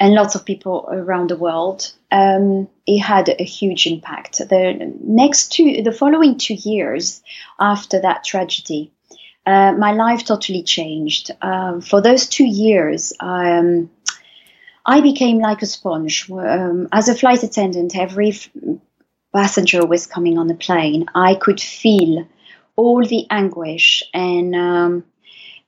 and 0.00 0.14
lots 0.14 0.34
of 0.34 0.44
people 0.44 0.88
around 0.90 1.30
the 1.30 1.36
world. 1.36 1.92
Um, 2.10 2.68
it 2.86 2.98
had 2.98 3.28
a 3.28 3.44
huge 3.44 3.86
impact. 3.86 4.38
The 4.38 4.94
next 5.00 5.52
two, 5.52 5.82
the 5.82 5.92
following 5.92 6.38
two 6.38 6.54
years 6.54 7.20
after 7.58 8.00
that 8.00 8.24
tragedy, 8.24 8.92
uh, 9.44 9.72
my 9.72 9.92
life 9.92 10.24
totally 10.24 10.62
changed. 10.62 11.32
Um, 11.42 11.80
for 11.80 12.00
those 12.00 12.28
two 12.28 12.46
years, 12.46 13.12
um, 13.18 13.90
I 14.86 15.00
became 15.00 15.38
like 15.38 15.62
a 15.62 15.66
sponge. 15.66 16.30
Um, 16.30 16.88
as 16.92 17.08
a 17.08 17.14
flight 17.14 17.42
attendant, 17.42 17.96
every 17.96 18.30
f- 18.30 18.48
passenger 19.34 19.84
was 19.84 20.06
coming 20.06 20.38
on 20.38 20.46
the 20.46 20.54
plane, 20.54 21.06
I 21.14 21.34
could 21.34 21.60
feel 21.60 22.26
all 22.76 23.04
the 23.04 23.26
anguish 23.30 24.02
and 24.14 24.54
um, 24.54 25.04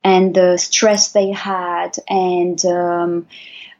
and 0.03 0.33
the 0.33 0.57
stress 0.57 1.11
they 1.11 1.31
had 1.31 1.97
and 2.07 2.63
um, 2.65 3.27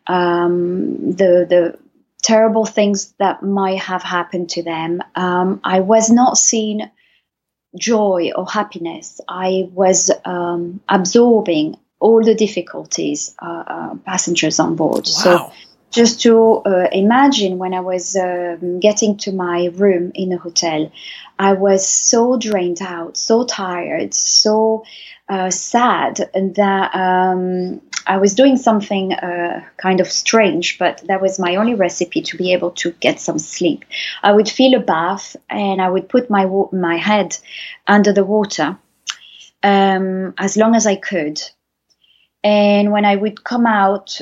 um, 0.07 1.11
the 1.11 1.45
the 1.49 1.79
terrible 2.21 2.65
things 2.65 3.13
that 3.17 3.41
might 3.41 3.79
have 3.79 4.03
happened 4.03 4.49
to 4.51 4.63
them. 4.63 5.01
Um, 5.15 5.59
I 5.63 5.79
was 5.79 6.09
not 6.09 6.37
seeing 6.37 6.89
joy 7.77 8.31
or 8.35 8.45
happiness. 8.45 9.21
I 9.27 9.69
was 9.73 10.11
um, 10.25 10.81
absorbing 10.87 11.77
all 11.99 12.23
the 12.23 12.35
difficulties 12.35 13.35
uh, 13.41 13.63
uh, 13.67 13.95
passengers 14.05 14.59
on 14.59 14.75
board. 14.75 15.07
Wow. 15.07 15.51
So 15.51 15.51
just 15.91 16.21
to 16.21 16.61
uh, 16.65 16.87
imagine 16.91 17.57
when 17.57 17.73
I 17.73 17.81
was 17.81 18.15
um, 18.15 18.79
getting 18.79 19.17
to 19.17 19.31
my 19.31 19.69
room 19.73 20.11
in 20.15 20.31
a 20.31 20.37
hotel, 20.37 20.91
I 21.37 21.53
was 21.53 21.87
so 21.87 22.37
drained 22.37 22.81
out, 22.81 23.17
so 23.17 23.45
tired, 23.45 24.13
so 24.13 24.85
uh, 25.29 25.49
sad 25.49 26.29
and 26.33 26.55
that 26.55 26.95
um, 26.95 27.81
I 28.05 28.17
was 28.17 28.35
doing 28.35 28.57
something 28.57 29.13
uh, 29.13 29.63
kind 29.77 30.01
of 30.01 30.11
strange, 30.11 30.77
but 30.79 31.01
that 31.07 31.21
was 31.21 31.39
my 31.39 31.55
only 31.55 31.73
recipe 31.75 32.21
to 32.23 32.37
be 32.37 32.53
able 32.53 32.71
to 32.71 32.91
get 32.91 33.19
some 33.19 33.39
sleep. 33.39 33.85
I 34.23 34.31
would 34.33 34.49
feel 34.49 34.73
a 34.75 34.79
bath 34.79 35.35
and 35.49 35.81
I 35.81 35.89
would 35.89 36.09
put 36.09 36.29
my 36.29 36.45
wa- 36.45 36.69
my 36.71 36.97
head 36.97 37.37
under 37.87 38.11
the 38.11 38.25
water 38.25 38.77
um, 39.63 40.33
as 40.37 40.57
long 40.57 40.75
as 40.75 40.85
I 40.87 40.95
could. 40.95 41.41
And 42.43 42.91
when 42.91 43.05
I 43.05 43.15
would 43.15 43.43
come 43.43 43.67
out, 43.67 44.19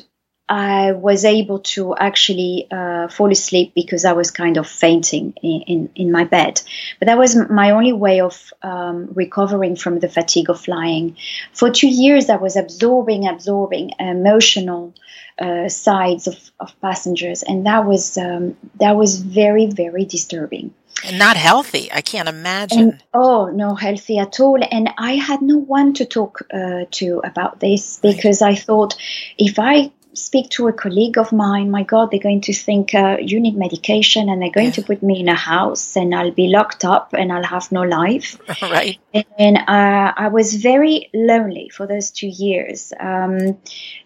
I 0.49 0.93
was 0.93 1.25
able 1.25 1.59
to 1.59 1.95
actually 1.95 2.67
uh, 2.71 3.07
fall 3.07 3.31
asleep 3.31 3.73
because 3.75 4.03
I 4.03 4.13
was 4.13 4.31
kind 4.31 4.57
of 4.57 4.67
fainting 4.67 5.35
in, 5.43 5.61
in, 5.61 5.89
in, 5.93 6.11
my 6.11 6.23
bed. 6.23 6.59
But 6.97 7.05
that 7.05 7.19
was 7.19 7.35
my 7.35 7.69
only 7.69 7.93
way 7.93 8.21
of 8.21 8.51
um, 8.63 9.09
recovering 9.13 9.75
from 9.75 9.99
the 9.99 10.09
fatigue 10.09 10.49
of 10.49 10.59
flying. 10.59 11.17
For 11.53 11.69
two 11.69 11.87
years, 11.87 12.31
I 12.31 12.37
was 12.37 12.55
absorbing, 12.55 13.27
absorbing 13.27 13.91
emotional 13.99 14.95
uh, 15.37 15.69
sides 15.69 16.25
of, 16.25 16.37
of 16.59 16.73
passengers, 16.81 17.43
and 17.43 17.67
that 17.67 17.85
was 17.85 18.17
um, 18.17 18.57
that 18.79 18.95
was 18.95 19.19
very, 19.19 19.67
very 19.67 20.03
disturbing. 20.03 20.73
And 21.05 21.19
not 21.19 21.37
healthy. 21.37 21.91
I 21.93 22.01
can't 22.01 22.27
imagine. 22.27 22.79
And, 22.79 23.03
oh, 23.13 23.45
no 23.47 23.75
healthy 23.75 24.17
at 24.17 24.39
all. 24.39 24.59
And 24.69 24.89
I 24.97 25.13
had 25.13 25.41
no 25.41 25.57
one 25.57 25.93
to 25.93 26.05
talk 26.05 26.41
uh, 26.51 26.85
to 26.91 27.21
about 27.23 27.59
this 27.59 27.99
because 28.01 28.41
I 28.41 28.55
thought 28.55 28.97
if 29.37 29.59
I 29.59 29.91
speak 30.13 30.49
to 30.49 30.67
a 30.67 30.73
colleague 30.73 31.17
of 31.17 31.31
mine, 31.31 31.71
my 31.71 31.83
God, 31.83 32.11
they're 32.11 32.19
going 32.19 32.41
to 32.41 32.53
think 32.53 32.93
uh, 32.93 33.17
you 33.19 33.39
need 33.39 33.55
medication 33.55 34.29
and 34.29 34.41
they're 34.41 34.51
going 34.51 34.67
yeah. 34.67 34.73
to 34.73 34.83
put 34.83 35.03
me 35.03 35.19
in 35.19 35.29
a 35.29 35.35
house 35.35 35.95
and 35.95 36.13
I'll 36.13 36.31
be 36.31 36.47
locked 36.47 36.83
up 36.83 37.13
and 37.13 37.31
I'll 37.31 37.43
have 37.43 37.71
no 37.71 37.83
life. 37.83 38.39
right. 38.61 38.99
And 39.37 39.57
uh, 39.57 40.13
I 40.15 40.29
was 40.29 40.55
very 40.55 41.09
lonely 41.13 41.69
for 41.69 41.87
those 41.87 42.11
two 42.11 42.27
years. 42.27 42.93
Um, 42.99 43.57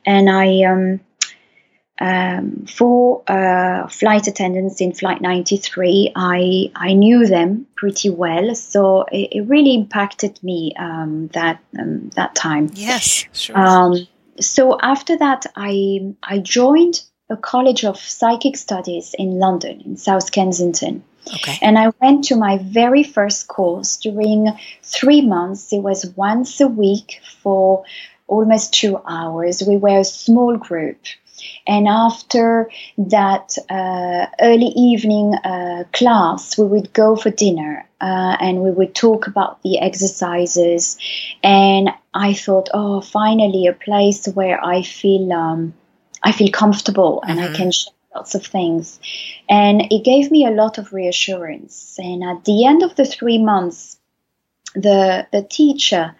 and 0.05 0.29
I, 0.29 0.63
um, 0.63 0.99
um, 1.99 2.65
for 2.65 3.23
uh, 3.27 3.87
flight 3.87 4.27
attendants 4.27 4.81
in 4.81 4.93
Flight 4.93 5.21
93, 5.21 6.11
I, 6.15 6.71
I 6.75 6.93
knew 6.93 7.25
them 7.27 7.67
pretty 7.75 8.09
well. 8.09 8.55
So 8.55 9.03
it, 9.03 9.29
it 9.31 9.41
really 9.47 9.75
impacted 9.75 10.41
me 10.43 10.73
um, 10.77 11.27
that, 11.29 11.59
um, 11.79 12.09
that 12.15 12.35
time. 12.35 12.71
Yes, 12.73 13.25
sure 13.31 13.57
Um, 13.57 14.07
so 14.39 14.77
after 14.81 15.17
that, 15.17 15.45
I 15.55 16.13
I 16.23 16.39
joined 16.39 17.01
a 17.29 17.37
college 17.37 17.83
of 17.85 17.97
psychic 17.97 18.57
studies 18.57 19.15
in 19.17 19.39
London, 19.39 19.81
in 19.85 19.97
South 19.97 20.31
Kensington. 20.31 21.03
Okay. 21.35 21.57
And 21.61 21.79
I 21.79 21.91
went 22.01 22.25
to 22.25 22.35
my 22.35 22.57
very 22.57 23.03
first 23.03 23.47
course 23.47 23.97
during 23.97 24.47
three 24.81 25.21
months. 25.21 25.71
It 25.71 25.79
was 25.79 26.05
once 26.17 26.59
a 26.59 26.67
week 26.67 27.21
for 27.41 27.85
almost 28.27 28.73
two 28.73 29.01
hours. 29.07 29.63
We 29.65 29.77
were 29.77 29.99
a 29.99 30.03
small 30.03 30.57
group. 30.57 30.97
And 31.67 31.87
after 31.87 32.69
that 32.97 33.57
uh, 33.69 34.27
early 34.41 34.71
evening 34.75 35.35
uh, 35.35 35.83
class, 35.93 36.57
we 36.57 36.65
would 36.65 36.93
go 36.93 37.15
for 37.15 37.29
dinner 37.29 37.87
uh, 38.01 38.37
and 38.39 38.61
we 38.61 38.71
would 38.71 38.93
talk 38.95 39.27
about 39.27 39.61
the 39.63 39.79
exercises. 39.79 40.97
And 41.43 41.89
I 42.13 42.33
thought, 42.33 42.69
oh, 42.73 43.01
finally, 43.01 43.67
a 43.67 43.73
place 43.73 44.27
where 44.27 44.63
I 44.63 44.81
feel 44.83 45.31
um, 45.33 45.73
I 46.23 46.31
feel 46.31 46.51
comfortable 46.51 47.21
and 47.27 47.39
Mhm. 47.39 47.43
I 47.49 47.53
can 47.57 47.71
share 47.71 47.93
lots 48.15 48.35
of 48.35 48.45
things. 48.45 48.99
And 49.49 49.81
it 49.91 50.03
gave 50.03 50.31
me 50.31 50.45
a 50.45 50.51
lot 50.51 50.77
of 50.77 50.93
reassurance. 50.93 51.95
And 51.99 52.23
at 52.23 52.45
the 52.45 52.65
end 52.65 52.83
of 52.83 52.95
the 52.95 53.05
three 53.05 53.37
months, 53.37 53.97
the 54.75 55.27
the 55.31 55.43
teacher 55.43 56.15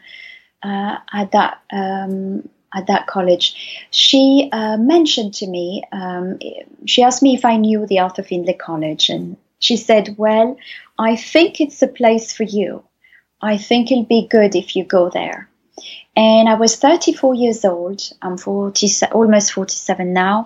uh, 0.64 0.98
at 1.12 1.32
that 1.32 1.62
um, 1.72 2.48
at 2.74 2.88
that 2.88 3.08
college, 3.08 3.88
she 3.92 4.50
uh, 4.52 4.78
mentioned 4.78 5.34
to 5.36 5.48
me. 5.48 5.84
Um, 5.92 6.40
she 6.86 7.04
asked 7.04 7.22
me 7.22 7.34
if 7.34 7.46
I 7.46 7.58
knew 7.58 7.86
the 7.86 8.00
Arthur 8.00 8.24
Findlay 8.24 8.54
College, 8.54 9.10
and 9.10 9.38
she 9.60 9.78
said, 9.78 10.16
"Well, 10.18 10.58
I 10.98 11.16
think 11.16 11.62
it's 11.62 11.82
a 11.82 11.88
place 11.88 12.34
for 12.34 12.44
you. 12.44 12.84
I 13.42 13.58
think 13.58 13.92
it'll 13.92 14.04
be 14.06 14.28
good 14.28 14.56
if 14.56 14.76
you 14.76 14.84
go 14.84 15.10
there." 15.10 15.50
And 16.16 16.48
I 16.48 16.54
was 16.54 16.76
34 16.76 17.34
years 17.34 17.66
old. 17.66 18.02
I'm 18.22 18.38
40, 18.38 18.88
almost 19.14 19.52
47 19.52 20.14
now. 20.14 20.46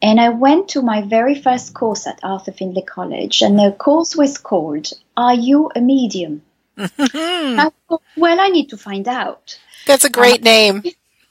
And 0.00 0.20
I 0.20 0.28
went 0.28 0.68
to 0.68 0.82
my 0.82 1.02
very 1.02 1.34
first 1.34 1.74
course 1.74 2.06
at 2.06 2.20
Arthur 2.22 2.52
Findlay 2.52 2.82
College, 2.82 3.42
and 3.42 3.58
the 3.58 3.72
course 3.72 4.16
was 4.16 4.38
called 4.38 4.92
"Are 5.16 5.34
You 5.34 5.70
a 5.74 5.80
Medium?" 5.80 6.42
I 6.78 7.70
thought, 7.88 8.02
well, 8.16 8.40
I 8.40 8.48
need 8.48 8.70
to 8.70 8.78
find 8.78 9.06
out. 9.06 9.58
That's 9.86 10.04
a 10.04 10.10
great 10.10 10.42
name. 10.42 10.82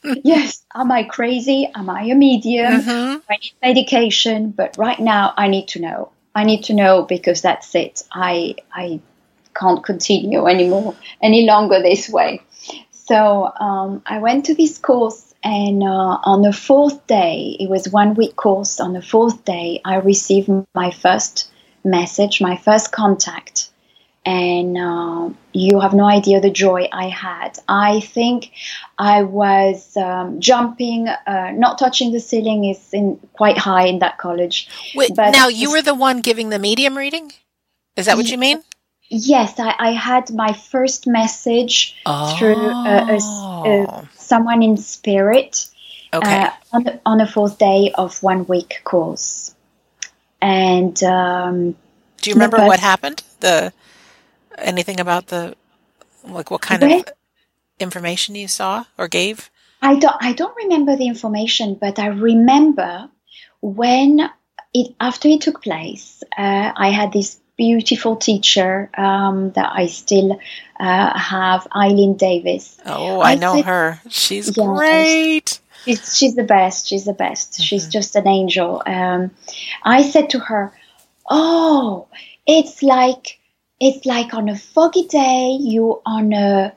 Yes, 0.03 0.63
am 0.73 0.91
I 0.91 1.03
crazy? 1.03 1.69
Am 1.75 1.89
I 1.89 2.03
a 2.03 2.15
medium? 2.15 2.81
Mhm. 2.81 3.21
I 3.29 3.35
need 3.37 3.53
medication, 3.61 4.51
but 4.51 4.77
right 4.77 4.99
now 4.99 5.33
I 5.37 5.47
need 5.47 5.67
to 5.69 5.79
know. 5.79 6.09
I 6.35 6.43
need 6.43 6.63
to 6.65 6.73
know 6.73 7.03
because 7.03 7.41
that's 7.41 7.73
it. 7.75 8.03
I 8.11 8.55
I 8.73 8.99
can't 9.55 9.83
continue 9.83 10.45
anymore 10.47 10.95
any 11.21 11.45
longer 11.45 11.81
this 11.81 12.09
way. 12.09 12.41
So 12.91 13.51
um, 13.59 14.03
I 14.05 14.19
went 14.19 14.45
to 14.45 14.53
this 14.55 14.77
course, 14.77 15.33
and 15.43 15.81
uh, 15.83 16.19
on 16.23 16.43
the 16.43 16.53
fourth 16.53 17.07
day, 17.07 17.57
it 17.59 17.69
was 17.69 17.89
one 17.89 18.13
week 18.13 18.35
course. 18.35 18.79
On 18.79 18.93
the 18.93 19.01
fourth 19.01 19.43
day, 19.45 19.81
I 19.83 19.95
received 19.95 20.49
my 20.75 20.91
first 20.91 21.49
message, 21.83 22.39
my 22.39 22.57
first 22.57 22.91
contact, 22.91 23.68
and 24.29 24.77
uh, 24.77 25.29
you 25.53 25.79
have 25.79 25.93
no 25.93 26.05
idea 26.05 26.39
the 26.39 26.51
joy 26.51 26.81
I 26.91 27.07
had. 27.09 27.51
I 27.67 27.99
think 28.15 28.51
I 28.97 29.23
was 29.23 29.97
um, 29.97 30.39
jumping, 30.39 31.07
uh, 31.07 31.51
not 31.55 31.79
touching 31.79 32.11
the 32.11 32.19
ceiling 32.19 32.65
is 32.65 32.81
in, 32.93 33.17
quite 33.33 33.57
high 33.57 33.85
in 33.87 33.99
that 33.99 34.17
college. 34.17 34.57
Wait, 34.95 35.11
But- 35.15 35.31
now 35.31 35.47
you 35.47 35.71
were 35.71 35.81
the 35.81 35.95
one 35.95 36.21
giving 36.21 36.49
the 36.49 36.59
medium 36.59 36.95
reading? 36.97 37.31
Is 37.95 38.05
that 38.05 38.17
what 38.17 38.29
you 38.29 38.37
mean? 38.37 38.61
Yes, 39.09 39.59
I, 39.59 39.73
I 39.79 39.91
had 39.93 40.29
my 40.31 40.53
first 40.53 41.07
message 41.07 41.95
through 42.37 42.55
uh, 42.55 43.17
Oh. 43.19 43.85
uh, 43.85 44.05
someone 44.15 44.61
in 44.61 44.77
spirit 44.77 45.65
Okay. 46.13 46.43
uh, 46.43 46.49
on, 46.73 46.83
the, 46.83 46.99
on 47.05 47.17
the 47.17 47.25
fourth 47.27 47.57
day 47.57 47.91
of 47.97 48.21
one 48.21 48.45
week 48.45 48.81
course. 48.83 49.55
And 50.41 51.01
um, 51.03 51.75
Do 52.21 52.29
you 52.29 52.35
remember 52.35 52.57
but- 52.57 52.67
what 52.67 52.79
happened? 52.79 53.23
The 53.39 53.73
anything 54.61 54.99
about 54.99 55.27
the 55.27 55.55
like 56.23 56.51
what 56.51 56.61
kind 56.61 56.81
Well- 56.81 56.99
of 56.99 57.05
information 57.79 58.35
you 58.35 58.47
saw 58.47 58.85
or 58.97 59.07
gave? 59.07 59.49
I 59.81 59.95
don't 59.95 60.15
I 60.19 60.33
don't 60.33 60.55
remember 60.57 60.95
the 60.97 61.07
information, 61.07 61.75
but 61.79 61.99
I 61.99 62.07
remember 62.07 63.09
when 63.61 64.29
it 64.73 64.95
after 64.99 65.27
it 65.29 65.41
took 65.41 65.61
place, 65.63 66.21
uh, 66.37 66.71
I 66.75 66.89
had 66.89 67.13
this 67.13 67.39
beautiful 67.57 68.15
teacher 68.17 68.89
um, 68.97 69.51
that 69.51 69.69
I 69.73 69.87
still 69.87 70.39
uh, 70.79 71.17
have, 71.19 71.67
Eileen 71.75 72.15
Davies. 72.15 72.77
Oh, 72.85 73.19
I, 73.19 73.31
I 73.31 73.35
know 73.35 73.53
think- 73.55 73.65
her. 73.65 73.99
She's 74.09 74.47
Yes. 74.55 74.55
great. 74.55 75.59
She's, 75.85 76.17
she's 76.17 76.35
the 76.35 76.43
best. 76.43 76.87
She's 76.87 77.05
the 77.05 77.13
best. 77.13 77.61
She's 77.61 77.87
Mhm. 77.87 77.91
just 77.91 78.15
an 78.15 78.27
angel. 78.27 78.83
Um, 78.85 79.31
I 79.83 80.03
said 80.03 80.29
to 80.31 80.39
her, 80.39 80.73
"Oh, 81.29 82.07
it's 82.45 82.83
like 82.83 83.38
it's 83.79 84.05
like 84.05 84.33
on 84.33 84.49
a 84.49 84.57
foggy 84.57 85.07
day. 85.07 85.57
You 85.59 86.01
on 86.05 86.33
a 86.33 86.73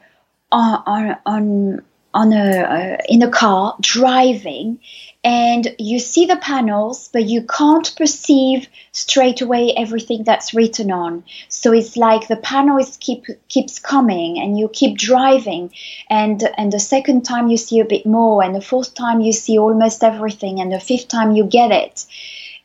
on 0.50 1.16
on 1.26 1.82
on, 2.14 2.32
a 2.32 2.60
uh, 2.60 2.96
in 3.08 3.22
a 3.22 3.30
car 3.30 3.74
driving, 3.80 4.78
and 5.24 5.74
you 5.78 5.98
see 5.98 6.26
the 6.26 6.36
panels, 6.36 7.08
but 7.12 7.24
you 7.24 7.42
can't 7.42 7.94
perceive 7.96 8.68
straight 8.92 9.40
away 9.40 9.72
everything 9.74 10.22
that's 10.22 10.52
written 10.52 10.90
on. 10.92 11.24
So 11.48 11.72
it's 11.72 11.96
like 11.96 12.28
the 12.28 12.36
panel 12.36 12.76
is 12.78 12.98
keep 12.98 13.24
keeps 13.48 13.78
coming, 13.78 14.38
and 14.38 14.58
you 14.58 14.68
keep 14.68 14.98
driving, 14.98 15.72
and 16.10 16.42
and 16.56 16.72
the 16.72 16.80
second 16.80 17.22
time 17.22 17.48
you 17.48 17.56
see 17.56 17.80
a 17.80 17.84
bit 17.84 18.04
more, 18.06 18.42
and 18.42 18.54
the 18.54 18.60
fourth 18.60 18.94
time 18.94 19.20
you 19.20 19.32
see 19.32 19.58
almost 19.58 20.04
everything, 20.04 20.60
and 20.60 20.70
the 20.70 20.80
fifth 20.80 21.08
time 21.08 21.32
you 21.32 21.44
get 21.44 21.70
it. 21.72 22.04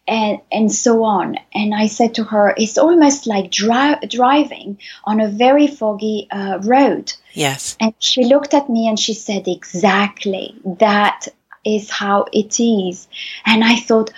And, 0.08 0.39
and 0.51 0.72
so 0.72 1.03
on. 1.03 1.36
And 1.53 1.76
I 1.76 1.88
said 1.88 2.16
to 2.16 2.24
her, 2.24 2.53
it's 2.55 2.78
almost 2.78 3.28
like 3.28 3.51
dri- 3.51 3.99
driving 4.08 4.80
on 5.03 5.20
a 5.20 5.28
very 5.28 5.68
foggy 5.68 6.28
uh, 6.32 6.60
road. 6.64 7.12
Yes. 7.34 7.76
And 7.82 7.93
she 7.99 8.24
looked 8.24 8.53
at 8.53 8.70
me 8.70 8.88
and 8.88 8.97
she 8.97 9.14
said, 9.14 9.49
exactly. 9.49 10.55
That 10.80 11.28
is 11.66 11.89
how 11.89 12.26
it 12.32 12.58
is. 12.60 13.08
And 13.45 13.64
I 13.64 13.76
thought, 13.76 14.12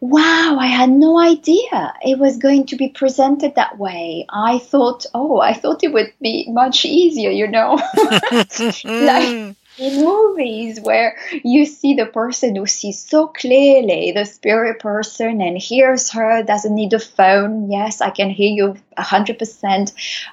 wow, 0.00 0.56
I 0.58 0.66
had 0.66 0.90
no 0.90 1.18
idea 1.18 1.94
it 2.04 2.18
was 2.18 2.36
going 2.36 2.66
to 2.66 2.76
be 2.76 2.88
presented 2.88 3.54
that 3.54 3.78
way. 3.78 4.26
I 4.28 4.58
thought, 4.58 5.06
oh, 5.14 5.40
I 5.40 5.54
thought 5.54 5.84
it 5.84 5.92
would 5.92 6.12
be 6.20 6.46
much 6.50 6.84
easier, 6.84 7.30
you 7.30 7.48
know, 7.48 7.74
like 8.84 9.56
in 9.78 10.04
movies 10.04 10.80
where 10.80 11.16
you 11.44 11.64
see 11.64 11.94
the 11.94 12.06
person 12.06 12.56
who 12.56 12.66
sees 12.66 12.98
so 13.02 13.28
clearly 13.28 14.12
the 14.12 14.24
spirit 14.24 14.80
person 14.80 15.40
and 15.40 15.56
hears 15.56 16.10
her, 16.10 16.42
doesn't 16.42 16.74
need 16.74 16.92
a 16.92 16.98
phone. 16.98 17.70
Yes, 17.70 18.00
I 18.00 18.10
can 18.10 18.30
hear 18.30 18.50
you 18.50 18.76
a 18.96 19.02
hundred 19.02 19.38
percent. 19.38 19.92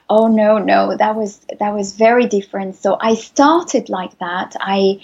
Oh 0.09 0.27
no, 0.27 0.57
no, 0.57 0.95
that 0.97 1.15
was 1.15 1.39
that 1.59 1.73
was 1.73 1.93
very 1.93 2.25
different. 2.25 2.75
So 2.75 2.97
I 2.99 3.15
started 3.15 3.89
like 3.89 4.17
that. 4.19 4.55
I 4.59 5.01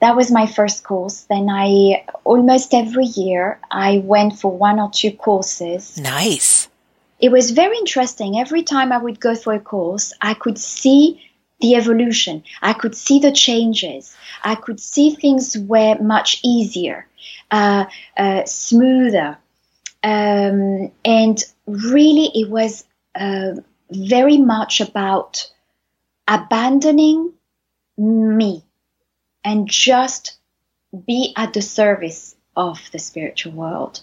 that 0.00 0.16
was 0.16 0.30
my 0.30 0.46
first 0.46 0.84
course. 0.84 1.22
Then 1.22 1.48
I 1.50 2.04
almost 2.24 2.74
every 2.74 3.06
year 3.06 3.58
I 3.70 3.98
went 3.98 4.38
for 4.38 4.50
one 4.50 4.80
or 4.80 4.90
two 4.90 5.12
courses. 5.12 5.98
Nice. 5.98 6.68
It 7.20 7.30
was 7.30 7.52
very 7.52 7.78
interesting. 7.78 8.38
Every 8.38 8.62
time 8.62 8.92
I 8.92 8.98
would 8.98 9.20
go 9.20 9.34
for 9.34 9.54
a 9.54 9.60
course, 9.60 10.12
I 10.20 10.34
could 10.34 10.58
see 10.58 11.22
the 11.60 11.76
evolution. 11.76 12.44
I 12.60 12.72
could 12.72 12.94
see 12.94 13.18
the 13.18 13.32
changes. 13.32 14.16
I 14.42 14.54
could 14.54 14.80
see 14.80 15.14
things 15.14 15.56
were 15.56 15.96
much 16.00 16.40
easier, 16.42 17.06
uh, 17.50 17.86
uh, 18.16 18.44
smoother. 18.44 19.38
Um, 20.02 20.92
and 21.04 21.42
really, 21.66 22.30
it 22.34 22.50
was 22.50 22.84
uh, 23.14 23.52
very 23.90 24.38
much 24.38 24.80
about 24.80 25.50
abandoning 26.28 27.32
me 27.96 28.62
and 29.44 29.68
just 29.68 30.36
be 31.06 31.32
at 31.36 31.52
the 31.52 31.62
service 31.62 32.34
of 32.56 32.78
the 32.92 32.98
spiritual 32.98 33.52
world 33.52 34.00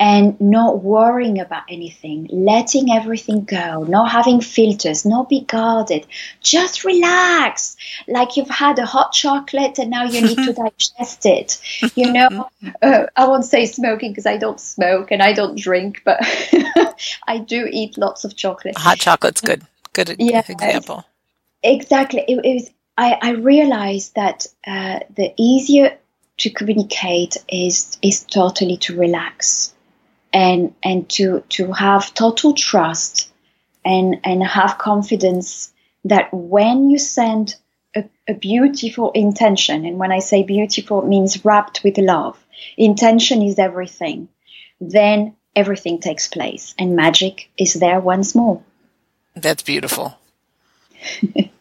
and 0.00 0.40
not 0.40 0.82
worrying 0.82 1.38
about 1.40 1.62
anything, 1.68 2.28
letting 2.32 2.90
everything 2.90 3.44
go, 3.44 3.84
not 3.84 4.10
having 4.10 4.40
filters, 4.40 5.04
not 5.04 5.28
be 5.28 5.40
guarded. 5.42 6.06
Just 6.40 6.84
relax, 6.84 7.76
like 8.08 8.36
you've 8.36 8.50
had 8.50 8.78
a 8.78 8.86
hot 8.86 9.12
chocolate 9.12 9.78
and 9.78 9.90
now 9.90 10.04
you 10.04 10.20
need 10.20 10.38
to 10.38 10.52
digest 10.64 11.26
it. 11.26 11.60
You 11.94 12.12
know, 12.12 12.48
uh, 12.82 13.06
I 13.16 13.26
won't 13.26 13.44
say 13.44 13.66
smoking 13.66 14.10
because 14.10 14.26
I 14.26 14.36
don't 14.36 14.60
smoke 14.60 15.10
and 15.10 15.22
I 15.22 15.32
don't 15.32 15.58
drink, 15.58 16.02
but 16.04 16.18
I 17.26 17.38
do 17.38 17.68
eat 17.70 17.96
lots 17.96 18.24
of 18.24 18.34
chocolate. 18.34 18.76
Hot 18.78 18.98
chocolate's 18.98 19.40
good. 19.40 19.62
Good 19.92 20.16
yeah, 20.18 20.42
example. 20.48 21.04
Exactly. 21.62 22.24
It, 22.26 22.44
it 22.44 22.54
was 22.54 22.70
I, 22.96 23.18
I 23.20 23.30
realized 23.30 24.14
that 24.14 24.46
uh, 24.66 25.00
the 25.14 25.32
easier 25.36 25.98
to 26.38 26.50
communicate 26.50 27.36
is 27.48 27.96
is 28.02 28.24
totally 28.24 28.76
to 28.78 28.96
relax 28.96 29.73
and 30.34 30.74
and 30.82 31.08
to 31.10 31.42
to 31.48 31.72
have 31.72 32.12
total 32.12 32.52
trust 32.52 33.30
and 33.84 34.20
and 34.24 34.44
have 34.44 34.76
confidence 34.76 35.72
that 36.04 36.28
when 36.34 36.90
you 36.90 36.98
send 36.98 37.54
a, 37.96 38.04
a 38.28 38.34
beautiful 38.34 39.12
intention 39.12 39.86
and 39.86 39.98
when 39.98 40.12
I 40.12 40.18
say 40.18 40.42
beautiful 40.42 41.02
it 41.02 41.08
means 41.08 41.44
wrapped 41.44 41.82
with 41.84 41.96
love 41.96 42.36
intention 42.76 43.40
is 43.42 43.58
everything 43.58 44.28
then 44.80 45.36
everything 45.56 46.00
takes 46.00 46.28
place 46.28 46.74
and 46.78 46.96
magic 46.96 47.48
is 47.56 47.74
there 47.74 48.00
once 48.00 48.34
more 48.34 48.62
that's 49.36 49.62
beautiful 49.62 50.18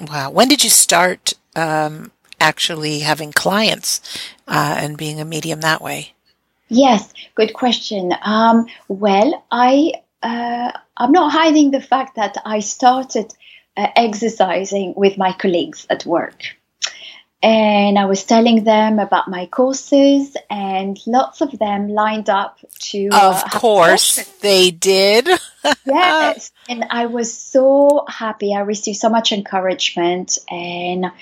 Wow. 0.00 0.30
When 0.30 0.48
did 0.48 0.64
you 0.64 0.70
start 0.70 1.34
um, 1.54 2.10
actually 2.40 3.00
having 3.00 3.32
clients 3.32 4.00
uh, 4.48 4.76
and 4.78 4.98
being 4.98 5.20
a 5.20 5.24
medium 5.24 5.60
that 5.60 5.80
way? 5.80 6.13
Yes, 6.68 7.12
good 7.34 7.52
question. 7.54 8.12
Um, 8.22 8.66
well, 8.88 9.44
I 9.50 9.92
uh, 10.22 10.72
I'm 10.96 11.12
not 11.12 11.32
hiding 11.32 11.70
the 11.70 11.80
fact 11.80 12.16
that 12.16 12.36
I 12.44 12.60
started 12.60 13.32
uh, 13.76 13.88
exercising 13.96 14.94
with 14.96 15.18
my 15.18 15.32
colleagues 15.32 15.86
at 15.90 16.06
work 16.06 16.42
and 17.44 17.98
I 17.98 18.06
was 18.06 18.24
telling 18.24 18.64
them 18.64 18.98
about 18.98 19.28
my 19.28 19.44
courses, 19.44 20.34
and 20.48 20.98
lots 21.06 21.42
of 21.42 21.58
them 21.58 21.88
lined 21.88 22.30
up 22.30 22.58
to. 22.90 23.10
Uh, 23.12 23.42
of 23.44 23.60
course, 23.60 24.16
they 24.40 24.70
did. 24.70 25.28
yes, 25.84 26.52
and 26.70 26.86
I 26.88 27.04
was 27.04 27.36
so 27.36 28.06
happy. 28.08 28.54
I 28.54 28.60
received 28.60 28.96
so 28.96 29.10
much 29.10 29.30
encouragement, 29.30 30.38
and 30.48 31.12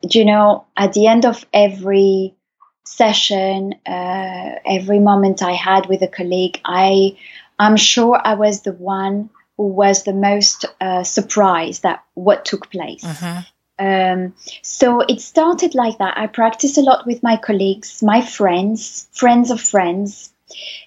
you 0.00 0.24
know, 0.24 0.64
at 0.76 0.92
the 0.92 1.08
end 1.08 1.26
of 1.26 1.44
every 1.52 2.36
session, 2.84 3.74
uh, 3.86 4.50
every 4.64 4.98
moment 4.98 5.42
I 5.42 5.52
had 5.52 5.86
with 5.86 6.02
a 6.02 6.08
colleague, 6.08 6.60
I, 6.64 7.16
I'm 7.58 7.76
sure 7.76 8.20
I 8.22 8.34
was 8.34 8.62
the 8.62 8.72
one 8.72 9.30
who 9.56 9.68
was 9.68 10.02
the 10.02 10.12
most 10.12 10.64
uh, 10.80 11.02
surprised 11.04 11.84
at 11.84 12.02
what 12.14 12.44
took 12.44 12.70
place. 12.70 13.04
Mm-hmm 13.04 13.40
um, 13.78 14.34
so 14.62 15.00
it 15.00 15.20
started 15.20 15.74
like 15.74 15.98
that. 15.98 16.16
I 16.16 16.26
practiced 16.28 16.78
a 16.78 16.82
lot 16.82 17.06
with 17.06 17.22
my 17.22 17.36
colleagues, 17.36 18.02
my 18.02 18.20
friends, 18.20 19.08
friends 19.12 19.50
of 19.50 19.60
friends, 19.60 20.32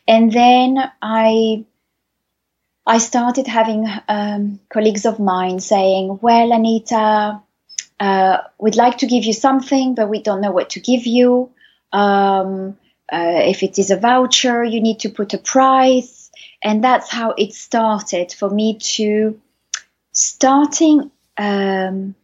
and 0.08 0.32
then 0.32 0.78
I 1.02 1.66
I 2.86 3.00
started 3.00 3.48
having 3.48 3.88
um, 4.08 4.62
colleagues 4.70 5.06
of 5.06 5.20
mine 5.20 5.60
saying, 5.60 6.20
"Well, 6.22 6.54
Anita, 6.54 7.42
uh, 8.00 8.38
we'd 8.58 8.78
like 8.78 9.00
to 9.00 9.08
give 9.08 9.26
you 9.26 9.34
something, 9.34 9.94
but 9.94 10.10
we 10.10 10.22
don't 10.22 10.42
know 10.42 10.52
what 10.52 10.70
to 10.72 10.80
give 10.80 11.06
you. 11.06 11.52
Um, 11.92 12.78
uh, 13.12 13.42
if 13.46 13.64
it 13.64 13.80
is 13.80 13.92
a 13.92 13.98
voucher, 13.98 14.64
you 14.64 14.82
need 14.82 15.00
to 15.00 15.10
put 15.10 15.34
a 15.34 15.38
price." 15.38 16.32
And 16.64 16.84
that's 16.84 17.10
how 17.10 17.34
it 17.38 17.54
started 17.54 18.34
for 18.34 18.50
me 18.50 18.78
to 18.96 19.40
starting. 20.12 21.12
Um, 21.38 22.16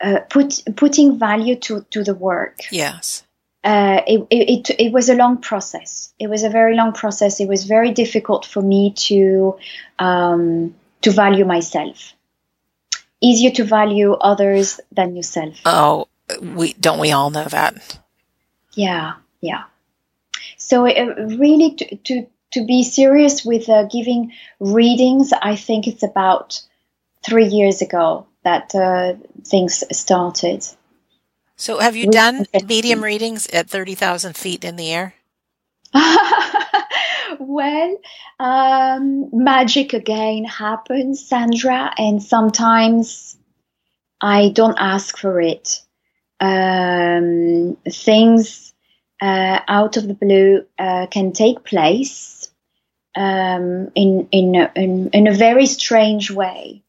uh, 0.00 0.20
put 0.28 0.62
putting 0.76 1.18
value 1.18 1.56
to 1.56 1.84
to 1.90 2.04
the 2.04 2.14
work. 2.14 2.58
Yes. 2.70 3.24
Uh, 3.64 4.00
it, 4.06 4.26
it, 4.30 4.70
it 4.78 4.92
was 4.92 5.08
a 5.08 5.14
long 5.14 5.38
process. 5.38 6.14
It 6.18 6.30
was 6.30 6.44
a 6.44 6.48
very 6.48 6.76
long 6.76 6.92
process. 6.92 7.40
It 7.40 7.48
was 7.48 7.64
very 7.64 7.90
difficult 7.90 8.46
for 8.46 8.62
me 8.62 8.92
to 9.08 9.58
um, 9.98 10.74
to 11.02 11.10
value 11.10 11.44
myself. 11.44 12.14
Easier 13.20 13.50
to 13.50 13.64
value 13.64 14.12
others 14.12 14.80
than 14.92 15.16
yourself. 15.16 15.60
Oh, 15.64 16.06
we 16.40 16.74
don't 16.74 17.00
we 17.00 17.10
all 17.10 17.30
know 17.30 17.46
that? 17.46 17.98
Yeah, 18.78 19.14
yeah. 19.40 19.64
So 20.56 20.86
uh, 20.86 21.14
really, 21.36 21.74
to, 21.74 21.96
to 21.96 22.26
to 22.52 22.64
be 22.64 22.84
serious 22.84 23.44
with 23.44 23.68
uh, 23.68 23.82
giving 23.84 24.32
readings, 24.60 25.32
I 25.32 25.56
think 25.56 25.88
it's 25.88 26.04
about 26.04 26.62
three 27.26 27.46
years 27.46 27.82
ago 27.82 28.28
that 28.44 28.72
uh, 28.76 29.14
things 29.44 29.82
started. 29.90 30.64
So, 31.56 31.80
have 31.80 31.96
you 31.96 32.08
done 32.08 32.46
medium 32.66 33.02
readings 33.02 33.48
at 33.48 33.68
30,000 33.68 34.36
feet 34.36 34.62
in 34.62 34.76
the 34.76 34.92
air? 34.92 35.14
well, 37.40 37.96
um, 38.38 39.28
magic 39.32 39.92
again 39.92 40.44
happens, 40.44 41.26
Sandra, 41.26 41.92
and 41.98 42.22
sometimes 42.22 43.36
I 44.20 44.50
don't 44.50 44.78
ask 44.78 45.18
for 45.18 45.40
it. 45.40 45.80
Um, 46.38 47.76
things 47.90 48.67
uh, 49.20 49.60
out 49.68 49.96
of 49.96 50.06
the 50.06 50.14
blue 50.14 50.64
uh, 50.78 51.06
can 51.10 51.32
take 51.32 51.64
place 51.64 52.50
um, 53.16 53.90
in, 53.94 54.28
in, 54.30 54.54
in, 54.76 55.10
in 55.12 55.26
a 55.26 55.34
very 55.34 55.66
strange 55.66 56.30
way. 56.30 56.82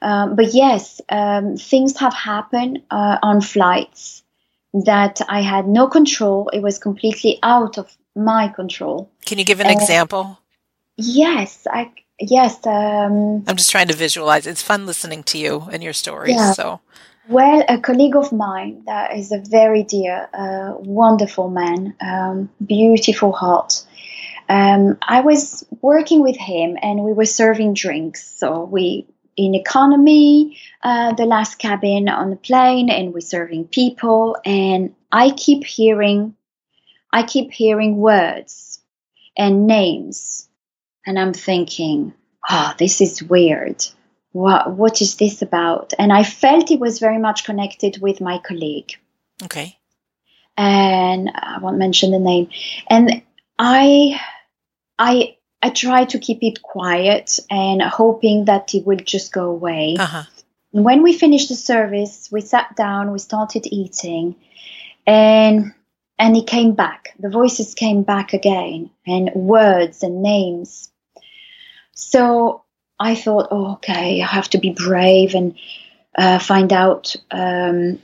Um, 0.00 0.36
but 0.36 0.52
yes, 0.54 1.00
um, 1.08 1.56
things 1.56 1.98
have 1.98 2.14
happened 2.14 2.82
uh, 2.90 3.18
on 3.22 3.40
flights 3.40 4.22
that 4.84 5.20
I 5.28 5.40
had 5.40 5.66
no 5.66 5.86
control. 5.86 6.48
It 6.48 6.60
was 6.60 6.78
completely 6.78 7.38
out 7.42 7.78
of 7.78 7.96
my 8.14 8.48
control. 8.48 9.10
Can 9.24 9.38
you 9.38 9.44
give 9.44 9.60
an 9.60 9.66
uh, 9.66 9.70
example? 9.70 10.38
Yes, 10.96 11.66
I 11.70 11.90
yes. 12.20 12.66
Um, 12.66 13.44
I'm 13.46 13.56
just 13.56 13.70
trying 13.70 13.88
to 13.88 13.94
visualize. 13.94 14.46
It's 14.46 14.62
fun 14.62 14.86
listening 14.86 15.22
to 15.24 15.38
you 15.38 15.68
and 15.72 15.82
your 15.82 15.92
stories. 15.92 16.34
Yeah. 16.34 16.52
So 16.52 16.80
Well, 17.26 17.64
a 17.68 17.78
colleague 17.78 18.16
of 18.16 18.32
mine 18.32 18.82
that 18.84 19.16
is 19.16 19.32
a 19.32 19.38
very 19.38 19.82
dear, 19.82 20.28
uh, 20.34 20.74
wonderful 20.76 21.48
man, 21.48 21.94
um, 22.00 22.50
beautiful 22.64 23.32
heart. 23.32 23.82
Um, 24.48 24.98
I 25.00 25.22
was 25.22 25.64
working 25.80 26.20
with 26.20 26.36
him 26.36 26.76
and 26.82 27.02
we 27.02 27.14
were 27.14 27.24
serving 27.24 27.72
drinks. 27.72 28.26
So 28.38 28.64
we 28.64 29.06
in 29.36 29.54
economy, 29.54 30.58
uh, 30.82 31.14
the 31.14 31.24
last 31.24 31.58
cabin 31.58 32.08
on 32.08 32.30
the 32.30 32.36
plane, 32.36 32.90
and 32.90 33.14
we're 33.14 33.20
serving 33.20 33.68
people. 33.68 34.36
And 34.44 34.94
I 35.10 35.30
keep 35.30 35.64
hearing, 35.64 36.36
I 37.12 37.22
keep 37.22 37.52
hearing 37.52 37.96
words 37.96 38.80
and 39.36 39.66
names, 39.66 40.48
and 41.06 41.18
I'm 41.18 41.32
thinking, 41.32 42.12
oh, 42.48 42.74
this 42.78 43.00
is 43.00 43.22
weird 43.22 43.82
what 44.34 44.72
what 44.72 45.00
is 45.00 45.14
this 45.14 45.42
about? 45.42 45.94
And 45.96 46.12
I 46.12 46.24
felt 46.24 46.72
it 46.72 46.80
was 46.80 46.98
very 46.98 47.18
much 47.18 47.44
connected 47.44 48.02
with 48.02 48.20
my 48.20 48.38
colleague. 48.38 48.90
Okay. 49.44 49.78
And 50.56 51.30
I 51.32 51.58
won't 51.58 51.78
mention 51.78 52.10
the 52.10 52.18
name. 52.18 52.48
And 52.90 53.22
I 53.60 54.20
I 54.98 55.36
I 55.62 55.70
tried 55.70 56.08
to 56.10 56.18
keep 56.18 56.42
it 56.42 56.62
quiet 56.62 57.38
and 57.48 57.80
hoping 57.80 58.46
that 58.46 58.74
it 58.74 58.84
would 58.84 59.06
just 59.06 59.32
go 59.32 59.50
away. 59.50 59.94
Uh-huh. 59.98 60.24
When 60.72 61.04
we 61.04 61.16
finished 61.16 61.48
the 61.48 61.54
service, 61.54 62.28
we 62.32 62.40
sat 62.40 62.74
down, 62.74 63.12
we 63.12 63.20
started 63.20 63.68
eating, 63.70 64.34
and 65.06 65.72
and 66.18 66.36
it 66.36 66.48
came 66.48 66.72
back. 66.72 67.14
The 67.20 67.30
voices 67.30 67.74
came 67.74 68.02
back 68.02 68.32
again, 68.32 68.90
and 69.06 69.30
words 69.32 70.02
and 70.02 70.24
names. 70.24 70.90
So 71.94 72.63
I 72.98 73.14
thought, 73.14 73.48
oh, 73.50 73.72
okay, 73.74 74.22
I 74.22 74.26
have 74.26 74.48
to 74.50 74.58
be 74.58 74.70
brave 74.70 75.34
and 75.34 75.54
uh, 76.16 76.38
find 76.38 76.72
out 76.72 77.16
um, 77.30 77.98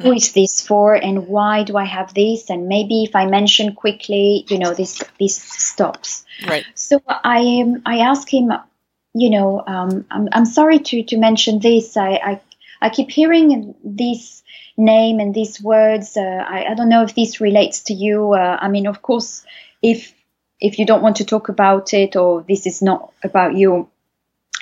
who 0.00 0.12
is 0.12 0.32
this 0.32 0.66
for 0.66 0.94
and 0.94 1.28
why 1.28 1.62
do 1.62 1.76
I 1.76 1.84
have 1.84 2.14
this, 2.14 2.50
and 2.50 2.68
maybe 2.68 3.04
if 3.04 3.14
I 3.14 3.26
mention 3.26 3.74
quickly, 3.74 4.44
you 4.48 4.58
know, 4.58 4.74
this 4.74 5.02
this 5.18 5.36
stops. 5.36 6.24
Right. 6.46 6.64
So 6.74 7.02
I 7.06 7.62
um, 7.62 7.82
I 7.84 7.98
asked 7.98 8.30
him, 8.30 8.52
you 9.14 9.30
know, 9.30 9.62
um, 9.66 10.06
I'm 10.10 10.28
I'm 10.32 10.46
sorry 10.46 10.78
to 10.78 11.02
to 11.02 11.18
mention 11.18 11.58
this. 11.58 11.96
I 11.96 12.10
I, 12.12 12.40
I 12.80 12.88
keep 12.88 13.10
hearing 13.10 13.74
this 13.84 14.42
name 14.76 15.20
and 15.20 15.34
these 15.34 15.62
words. 15.62 16.16
Uh, 16.16 16.44
I 16.48 16.64
I 16.70 16.74
don't 16.74 16.88
know 16.88 17.02
if 17.02 17.14
this 17.14 17.40
relates 17.40 17.82
to 17.84 17.94
you. 17.94 18.32
Uh, 18.32 18.58
I 18.60 18.68
mean, 18.68 18.86
of 18.86 19.02
course, 19.02 19.44
if 19.82 20.14
if 20.60 20.78
you 20.78 20.86
don't 20.86 21.02
want 21.02 21.16
to 21.16 21.24
talk 21.24 21.48
about 21.50 21.92
it 21.92 22.16
or 22.16 22.42
this 22.42 22.66
is 22.66 22.80
not 22.80 23.12
about 23.22 23.54
you, 23.54 23.89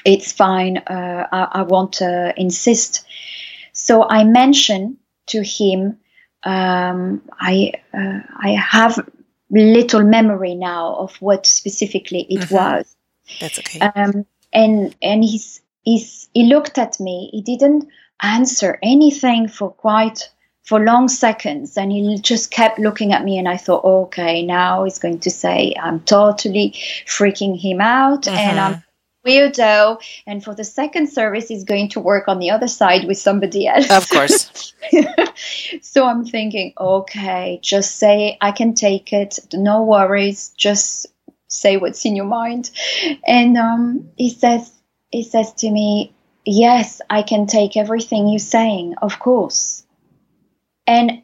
it's 0.09 0.33
fine. 0.33 0.79
Uh, 0.79 1.27
I, 1.31 1.61
I, 1.61 1.63
won't 1.63 1.95
to 1.95 2.33
insist. 2.37 3.05
So 3.73 4.09
I 4.09 4.25
mentioned 4.25 4.97
to 5.27 5.43
him, 5.43 5.99
um, 6.45 7.23
I 7.39 7.73
uh, 7.93 8.21
I 8.37 8.51
have 8.53 8.99
little 9.51 10.03
memory 10.03 10.55
now 10.55 10.95
of 10.97 11.15
what 11.17 11.47
specifically 11.47 12.27
it 12.31 12.41
mm-hmm. 12.41 12.55
was. 12.55 12.97
That's 13.41 13.59
okay. 13.59 13.81
Um, 13.81 14.25
and 14.53 14.97
and 15.03 15.23
he's 15.23 15.61
he's 15.83 16.29
he 16.33 16.45
looked 16.45 16.79
at 16.79 16.99
me. 16.99 17.29
He 17.33 17.43
didn't 17.43 17.89
answer 18.23 18.79
anything 18.83 19.49
for 19.49 19.71
quite 19.71 20.31
for 20.63 20.81
long 20.81 21.09
seconds 21.09 21.79
and 21.79 21.91
he 21.93 22.19
just 22.19 22.51
kept 22.51 22.79
looking 22.79 23.13
at 23.13 23.25
me 23.25 23.39
and 23.39 23.49
i 23.49 23.57
thought 23.57 23.83
okay 23.85 24.43
now 24.43 24.85
he's 24.85 24.99
going 24.99 25.19
to 25.19 25.31
say 25.31 25.73
i'm 25.81 26.01
totally 26.01 26.73
freaking 27.07 27.59
him 27.59 27.81
out 27.81 28.25
mm-hmm. 28.25 28.37
and 28.37 28.61
i'm 28.61 28.85
weirdo. 29.29 30.01
And 30.27 30.43
for 30.43 30.55
the 30.55 30.65
second 30.65 31.09
service, 31.09 31.49
he's 31.49 31.65
going 31.65 31.91
to 31.91 32.01
work 32.01 32.29
on 32.29 32.39
the 32.39 32.51
other 32.51 32.69
side 32.69 33.07
with 33.07 33.19
somebody 33.19 33.67
else. 33.67 33.91
Of 33.91 34.09
course. 34.09 34.73
so 35.83 36.07
I'm 36.07 36.25
thinking, 36.25 36.73
okay, 36.79 37.61
just 37.63 37.97
say, 37.97 38.39
I 38.41 38.53
can 38.53 38.75
take 38.75 39.13
it. 39.13 39.39
No 39.53 39.83
worries. 39.83 40.53
Just 40.57 41.07
say 41.49 41.77
what's 41.77 42.05
in 42.05 42.17
your 42.17 42.27
mind. 42.27 42.71
And 43.27 43.57
um, 43.57 44.11
he 44.17 44.31
says, 44.31 44.73
he 45.11 45.23
says 45.23 45.53
to 45.55 45.71
me, 45.71 46.15
yes, 46.45 47.01
I 47.09 47.23
can 47.23 47.47
take 47.47 47.77
everything 47.77 48.29
you're 48.29 48.39
saying, 48.39 48.95
of 49.03 49.19
course. 49.19 49.85
And 50.87 51.23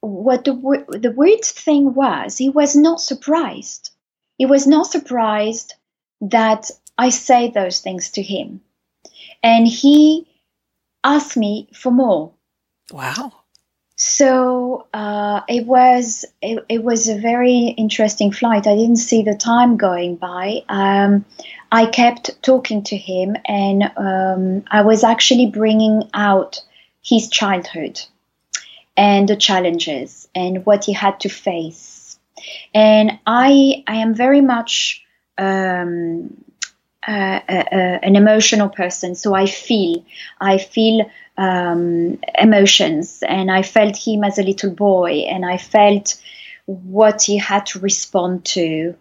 what 0.00 0.44
the, 0.44 0.52
the 0.88 1.12
weird 1.12 1.44
thing 1.44 1.94
was, 1.94 2.36
he 2.36 2.48
was 2.48 2.76
not 2.76 3.00
surprised. 3.00 3.90
He 4.38 4.46
was 4.46 4.66
not 4.66 4.86
surprised 4.86 5.74
that 6.20 6.70
I 6.96 7.08
say 7.10 7.50
those 7.50 7.80
things 7.80 8.10
to 8.12 8.22
him. 8.22 8.60
And 9.42 9.66
he 9.66 10.26
asked 11.02 11.36
me 11.36 11.68
for 11.74 11.90
more. 11.90 12.32
Wow. 12.90 13.32
So 13.96 14.86
uh, 14.92 15.42
it 15.48 15.66
was 15.66 16.24
it, 16.42 16.64
it, 16.68 16.82
was 16.82 17.08
a 17.08 17.16
very 17.16 17.74
interesting 17.76 18.32
flight. 18.32 18.66
I 18.66 18.74
didn't 18.74 18.96
see 18.96 19.22
the 19.22 19.36
time 19.36 19.76
going 19.76 20.16
by. 20.16 20.62
Um, 20.68 21.24
I 21.70 21.86
kept 21.86 22.42
talking 22.42 22.82
to 22.84 22.96
him, 22.96 23.36
and 23.46 23.84
um, 23.96 24.64
I 24.68 24.82
was 24.82 25.04
actually 25.04 25.46
bringing 25.46 26.10
out 26.12 26.60
his 27.02 27.28
childhood 27.28 28.00
and 28.96 29.28
the 29.28 29.36
challenges 29.36 30.28
and 30.34 30.66
what 30.66 30.84
he 30.84 30.92
had 30.92 31.20
to 31.20 31.28
face. 31.28 32.18
And 32.74 33.18
I 33.26 33.84
I 33.86 33.96
am 33.96 34.14
very 34.14 34.40
much 34.40 35.04
um, 35.38 36.43
uh, 37.06 37.40
uh, 37.48 37.64
uh, 37.72 37.98
an 38.02 38.16
emotional 38.16 38.68
person, 38.68 39.14
so 39.14 39.34
I 39.34 39.46
feel, 39.46 40.04
I 40.40 40.58
feel 40.58 41.10
um, 41.36 42.18
emotions, 42.38 43.22
and 43.26 43.50
I 43.50 43.62
felt 43.62 43.96
him 43.96 44.24
as 44.24 44.38
a 44.38 44.42
little 44.42 44.70
boy, 44.70 45.26
and 45.28 45.44
I 45.44 45.58
felt 45.58 46.20
what 46.66 47.22
he 47.22 47.36
had 47.36 47.66
to 47.66 47.78
respond 47.78 48.44
to, 48.46 48.94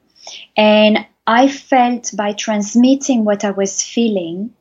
and 0.57 1.05
I 1.25 1.47
felt 1.47 2.11
by 2.15 2.33
transmitting 2.33 3.23
what 3.23 3.45
I 3.45 3.51
was 3.51 3.81
feeling, 3.81 4.53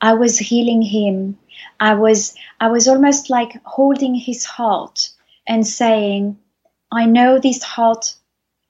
I 0.00 0.14
was 0.14 0.38
healing 0.38 0.82
him. 0.82 1.38
I 1.80 1.94
was, 1.94 2.34
I 2.60 2.68
was 2.68 2.88
almost 2.88 3.30
like 3.30 3.62
holding 3.64 4.14
his 4.14 4.44
heart 4.44 5.08
and 5.46 5.66
saying, 5.66 6.38
I 6.90 7.06
know 7.06 7.38
this 7.38 7.62
heart 7.62 8.14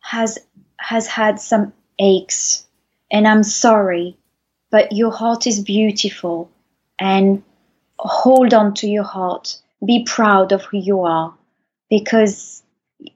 has 0.01 0.39
has 0.77 1.07
had 1.07 1.41
some 1.41 1.73
aches 1.99 2.67
and 3.13 3.29
I'm 3.29 3.43
sorry, 3.43 4.17
but 4.71 4.93
your 4.93 5.13
heart 5.13 5.47
is 5.47 5.61
beautiful 5.61 6.51
and 6.99 7.43
hold 7.99 8.55
on 8.55 8.75
to 8.75 8.89
your 8.89 9.05
heart. 9.05 9.59
Be 9.85 10.05
proud 10.05 10.53
of 10.53 10.63
who 10.63 10.79
you 10.79 11.01
are 11.03 11.35
because 11.91 12.63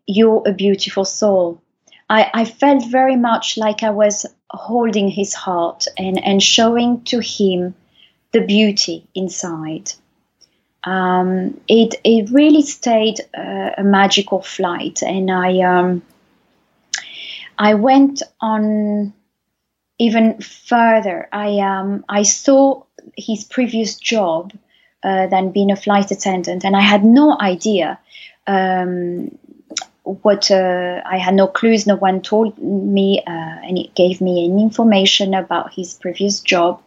you're 0.07 0.43
a 0.47 0.53
beautiful 0.53 1.07
soul. 1.07 1.63
I, 2.11 2.31
I 2.35 2.45
felt 2.45 2.87
very 2.91 3.17
much 3.17 3.57
like 3.57 3.83
I 3.83 3.91
was 3.91 4.27
holding 4.51 5.09
his 5.09 5.33
heart 5.33 5.87
and, 5.97 6.23
and 6.23 6.43
showing 6.43 7.03
to 7.05 7.21
him 7.21 7.75
the 8.33 8.43
beauty 8.43 9.07
inside. 9.15 9.93
Um, 10.85 11.59
it, 11.67 11.95
it 12.05 12.31
really 12.31 12.63
stayed 12.63 13.21
uh, 13.37 13.71
a 13.79 13.83
magical 13.83 14.41
flight, 14.43 15.03
and 15.03 15.31
I 15.33 15.61
um, 15.63 16.03
I 17.59 17.75
went 17.75 18.23
on 18.41 19.13
even 19.99 20.41
further, 20.41 21.29
I 21.33 21.59
um, 21.59 22.05
I 22.09 22.23
saw 22.23 22.83
his 23.17 23.45
previous 23.45 23.97
job 23.97 24.53
uh, 25.03 25.27
than 25.29 25.53
being 25.53 25.71
a 25.71 25.77
flight 25.77 26.11
attendant, 26.11 26.65
and 26.65 26.77
I 26.77 26.83
had 26.83 27.05
no 27.05 27.37
idea 27.41 27.99
um, 28.47 29.37
what 30.03 30.51
uh, 30.51 31.01
I 31.05 31.19
had 31.19 31.35
no 31.35 31.47
clues. 31.47 31.87
No 31.87 31.97
one 31.97 32.21
told 32.21 32.59
me, 32.59 33.23
uh, 33.27 33.31
and 33.31 33.79
it 33.79 33.95
gave 33.95 34.21
me 34.21 34.45
any 34.45 34.63
information 34.63 35.35
about 35.35 35.73
his 35.73 35.95
previous 35.95 36.41
job. 36.41 36.83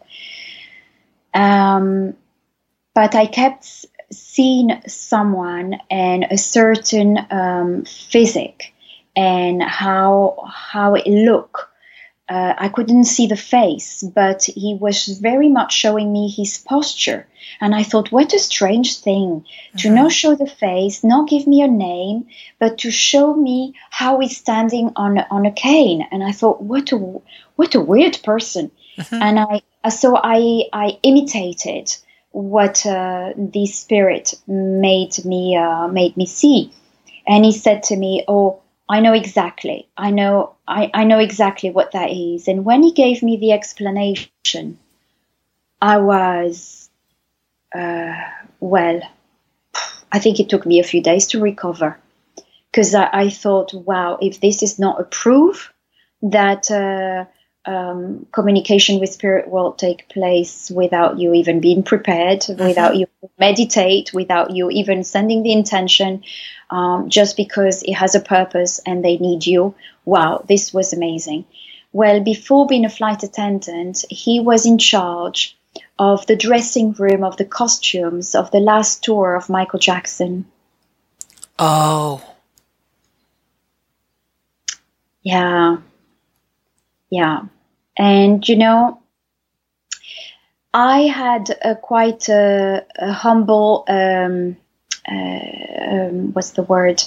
Um, 1.33 2.15
but 2.93 3.15
I 3.15 3.25
kept 3.25 3.85
seeing 4.11 4.81
someone 4.87 5.79
and 5.89 6.25
a 6.29 6.37
certain 6.37 7.19
um, 7.29 7.85
physique 7.85 8.73
and 9.15 9.61
how 9.61 10.37
how 10.51 10.95
it 10.95 11.07
looked 11.07 11.68
uh, 12.29 12.53
I 12.57 12.69
couldn't 12.69 13.05
see 13.05 13.25
the 13.25 13.35
face, 13.35 14.03
but 14.03 14.43
he 14.43 14.77
was 14.79 15.07
very 15.07 15.49
much 15.49 15.73
showing 15.73 16.13
me 16.13 16.29
his 16.29 16.59
posture. 16.59 17.27
And 17.59 17.73
I 17.73 17.81
thought, 17.83 18.11
what 18.11 18.33
a 18.33 18.39
strange 18.39 18.97
thing 18.97 19.45
to 19.77 19.89
not 19.89 20.11
show 20.11 20.35
the 20.35 20.45
face, 20.45 21.03
not 21.03 21.27
give 21.27 21.47
me 21.47 21.61
a 21.63 21.67
name, 21.67 22.27
but 22.59 22.77
to 22.79 22.91
show 22.91 23.33
me 23.33 23.73
how 23.89 24.19
he's 24.19 24.37
standing 24.37 24.91
on 24.95 25.17
on 25.31 25.47
a 25.47 25.51
cane. 25.51 26.07
And 26.11 26.23
I 26.23 26.31
thought, 26.31 26.61
what 26.61 26.91
a 26.91 26.97
what 27.55 27.73
a 27.73 27.81
weird 27.81 28.19
person. 28.23 28.71
Mm-hmm. 28.97 29.21
And 29.21 29.39
I 29.39 29.89
so 29.89 30.15
I 30.15 30.65
I 30.71 30.99
imitated 31.01 31.95
what 32.31 32.85
uh, 32.85 33.33
the 33.35 33.65
spirit 33.65 34.35
made 34.47 35.25
me 35.25 35.57
uh, 35.57 35.87
made 35.87 36.15
me 36.15 36.27
see. 36.27 36.71
And 37.27 37.43
he 37.43 37.51
said 37.51 37.83
to 37.83 37.95
me, 37.95 38.23
"Oh." 38.27 38.61
I 38.89 39.01
know 39.01 39.13
exactly. 39.13 39.87
I 39.95 40.09
know 40.09 40.55
I, 40.67 40.89
I 40.93 41.03
know 41.03 41.19
exactly 41.19 41.69
what 41.69 41.91
that 41.91 42.09
is. 42.09 42.47
And 42.47 42.65
when 42.65 42.81
he 42.81 42.91
gave 42.91 43.21
me 43.21 43.37
the 43.37 43.51
explanation, 43.51 44.79
I 45.79 45.97
was 45.99 46.89
uh, 47.73 48.15
well, 48.59 49.01
I 50.11 50.19
think 50.19 50.39
it 50.39 50.49
took 50.49 50.65
me 50.65 50.79
a 50.79 50.83
few 50.83 51.01
days 51.01 51.27
to 51.27 51.41
recover 51.41 51.99
because 52.71 52.95
I, 52.95 53.09
I, 53.11 53.29
thought, 53.29 53.73
wow, 53.73 54.17
if 54.21 54.41
this 54.41 54.63
is 54.63 54.79
not 54.79 54.99
a 54.99 55.03
proof 55.03 55.71
that 56.21 56.69
uh, 56.71 57.25
um, 57.69 58.25
communication 58.31 58.99
with 58.99 59.13
spirit 59.13 59.47
will 59.47 59.73
take 59.73 60.09
place 60.09 60.71
without 60.71 61.19
you 61.19 61.35
even 61.35 61.59
being 61.59 61.83
prepared, 61.83 62.39
mm-hmm. 62.39 62.65
without 62.65 62.95
you 62.95 63.05
meditate, 63.37 64.11
without 64.11 64.55
you 64.55 64.71
even 64.71 65.03
sending 65.03 65.43
the 65.43 65.53
intention, 65.53 66.23
um, 66.71 67.09
just 67.09 67.37
because 67.37 67.83
it 67.83 67.93
has 67.93 68.15
a 68.15 68.19
purpose 68.19 68.79
and 68.87 69.05
they 69.05 69.17
need 69.17 69.45
you. 69.45 69.75
Wow, 70.03 70.43
this 70.47 70.73
was 70.73 70.93
amazing. 70.93 71.45
Well, 71.93 72.21
before 72.21 72.65
being 72.65 72.85
a 72.85 72.89
flight 72.89 73.21
attendant, 73.21 74.03
he 74.09 74.39
was 74.39 74.65
in 74.65 74.79
charge 74.79 75.55
of 75.99 76.25
the 76.25 76.35
dressing 76.35 76.93
room, 76.93 77.23
of 77.23 77.37
the 77.37 77.45
costumes, 77.45 78.33
of 78.33 78.49
the 78.49 78.59
last 78.59 79.03
tour 79.03 79.35
of 79.35 79.47
Michael 79.49 79.79
Jackson. 79.79 80.45
Oh. 81.59 82.23
Yeah. 85.21 85.77
Yeah. 87.11 87.41
And, 87.99 88.47
you 88.47 88.55
know, 88.55 89.01
I 90.73 91.01
had 91.01 91.55
a 91.61 91.75
quite 91.75 92.29
a, 92.29 92.85
a 92.97 93.11
humble, 93.11 93.83
um, 93.89 94.55
uh, 95.07 95.85
um, 95.91 96.33
what's 96.33 96.51
the 96.51 96.63
word? 96.63 97.03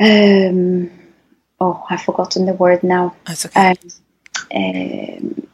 Um, 0.00 0.90
oh, 1.60 1.84
I've 1.90 2.02
forgotten 2.02 2.46
the 2.46 2.52
word 2.52 2.84
now. 2.84 3.16
That's 3.26 3.46
okay. 3.46 3.74
Um, 4.54 5.48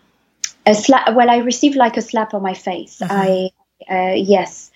a 0.67 0.75
slap. 0.75 1.15
Well, 1.15 1.31
I 1.31 1.39
received 1.39 1.77
like 1.77 1.97
a 1.97 2.03
slap 2.03 2.35
on 2.35 2.43
my 2.43 2.55
face. 2.55 3.01
Uh-huh. 3.01 3.15
I 3.15 3.51
uh, 3.91 4.15
yes. 4.15 4.71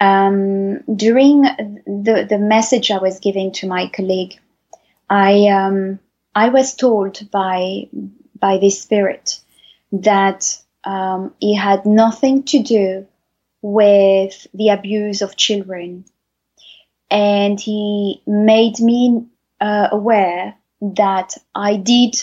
Um, 0.00 0.80
during 0.94 1.42
the 1.42 2.26
the 2.28 2.38
message 2.38 2.90
I 2.90 2.98
was 2.98 3.20
giving 3.20 3.52
to 3.52 3.66
my 3.66 3.88
colleague, 3.88 4.38
I 5.08 5.48
um, 5.48 5.98
I 6.34 6.50
was 6.50 6.74
told 6.74 7.30
by 7.30 7.88
by 8.38 8.58
this 8.58 8.82
spirit 8.82 9.40
that 9.92 10.58
um, 10.84 11.34
had 11.56 11.86
nothing 11.86 12.42
to 12.44 12.62
do 12.62 13.06
with 13.62 14.46
the 14.52 14.68
abuse 14.68 15.22
of 15.22 15.36
children, 15.36 16.04
and 17.10 17.58
he 17.58 18.22
made 18.26 18.78
me 18.80 19.24
uh, 19.60 19.88
aware 19.90 20.54
that 20.82 21.34
I 21.54 21.76
did. 21.76 22.22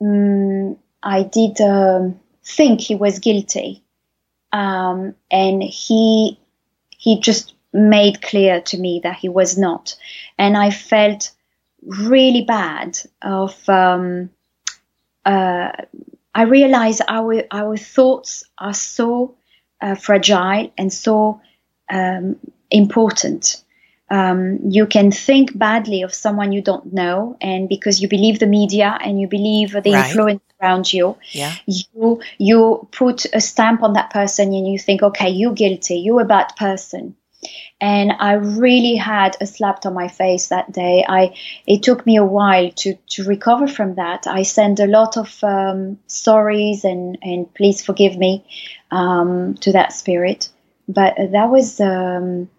Um, 0.00 0.76
I 1.02 1.24
did 1.24 1.60
um, 1.60 2.20
think 2.44 2.80
he 2.80 2.94
was 2.94 3.18
guilty, 3.18 3.82
um, 4.52 5.14
and 5.30 5.62
he 5.62 6.38
he 6.96 7.20
just 7.20 7.54
made 7.72 8.22
clear 8.22 8.60
to 8.60 8.78
me 8.78 9.00
that 9.02 9.16
he 9.16 9.28
was 9.28 9.58
not, 9.58 9.96
and 10.38 10.56
I 10.56 10.70
felt 10.70 11.32
really 11.82 12.42
bad. 12.42 12.98
Of 13.22 13.68
um, 13.68 14.30
uh, 15.32 15.72
I 16.34 16.42
realized 16.42 17.02
our 17.08 17.44
our 17.50 17.76
thoughts 17.76 18.44
are 18.58 18.74
so 18.74 19.36
uh, 19.80 19.94
fragile 19.94 20.72
and 20.78 20.92
so 20.92 21.40
um, 21.90 22.36
important 22.70 23.62
um, 24.10 24.58
you 24.68 24.86
can 24.86 25.10
think 25.10 25.56
badly 25.56 26.02
of 26.02 26.14
someone 26.14 26.52
you 26.52 26.62
don't 26.62 26.92
know, 26.92 27.36
and 27.40 27.68
because 27.68 28.00
you 28.00 28.08
believe 28.08 28.38
the 28.38 28.46
media 28.46 28.96
and 29.02 29.20
you 29.20 29.28
believe 29.28 29.72
the 29.72 29.92
right. 29.92 30.06
influence 30.06 30.42
around 30.60 30.92
you, 30.92 31.16
yeah. 31.32 31.54
you 31.66 32.20
you 32.38 32.88
put 32.90 33.26
a 33.34 33.40
stamp 33.40 33.82
on 33.82 33.92
that 33.94 34.10
person, 34.10 34.54
and 34.54 34.66
you 34.66 34.78
think, 34.78 35.02
okay, 35.02 35.28
you're 35.28 35.52
guilty, 35.52 35.98
you're 35.98 36.22
a 36.22 36.24
bad 36.24 36.56
person. 36.56 37.16
And 37.80 38.12
I 38.18 38.32
really 38.32 38.96
had 38.96 39.36
a 39.40 39.46
slap 39.46 39.86
on 39.86 39.94
my 39.94 40.08
face 40.08 40.48
that 40.48 40.72
day. 40.72 41.04
I 41.08 41.34
it 41.66 41.82
took 41.82 42.04
me 42.04 42.16
a 42.16 42.24
while 42.24 42.70
to 42.82 42.94
to 43.10 43.24
recover 43.24 43.68
from 43.68 43.94
that. 43.94 44.26
I 44.26 44.42
sent 44.42 44.80
a 44.80 44.86
lot 44.86 45.16
of 45.16 45.42
um, 45.44 45.98
sorries 46.08 46.84
and 46.84 47.18
and 47.22 47.52
please 47.54 47.84
forgive 47.84 48.16
me 48.16 48.44
um, 48.90 49.54
to 49.60 49.72
that 49.72 49.92
spirit, 49.92 50.50
but 50.88 51.14
that 51.16 51.50
was. 51.50 51.80
Um, 51.80 52.50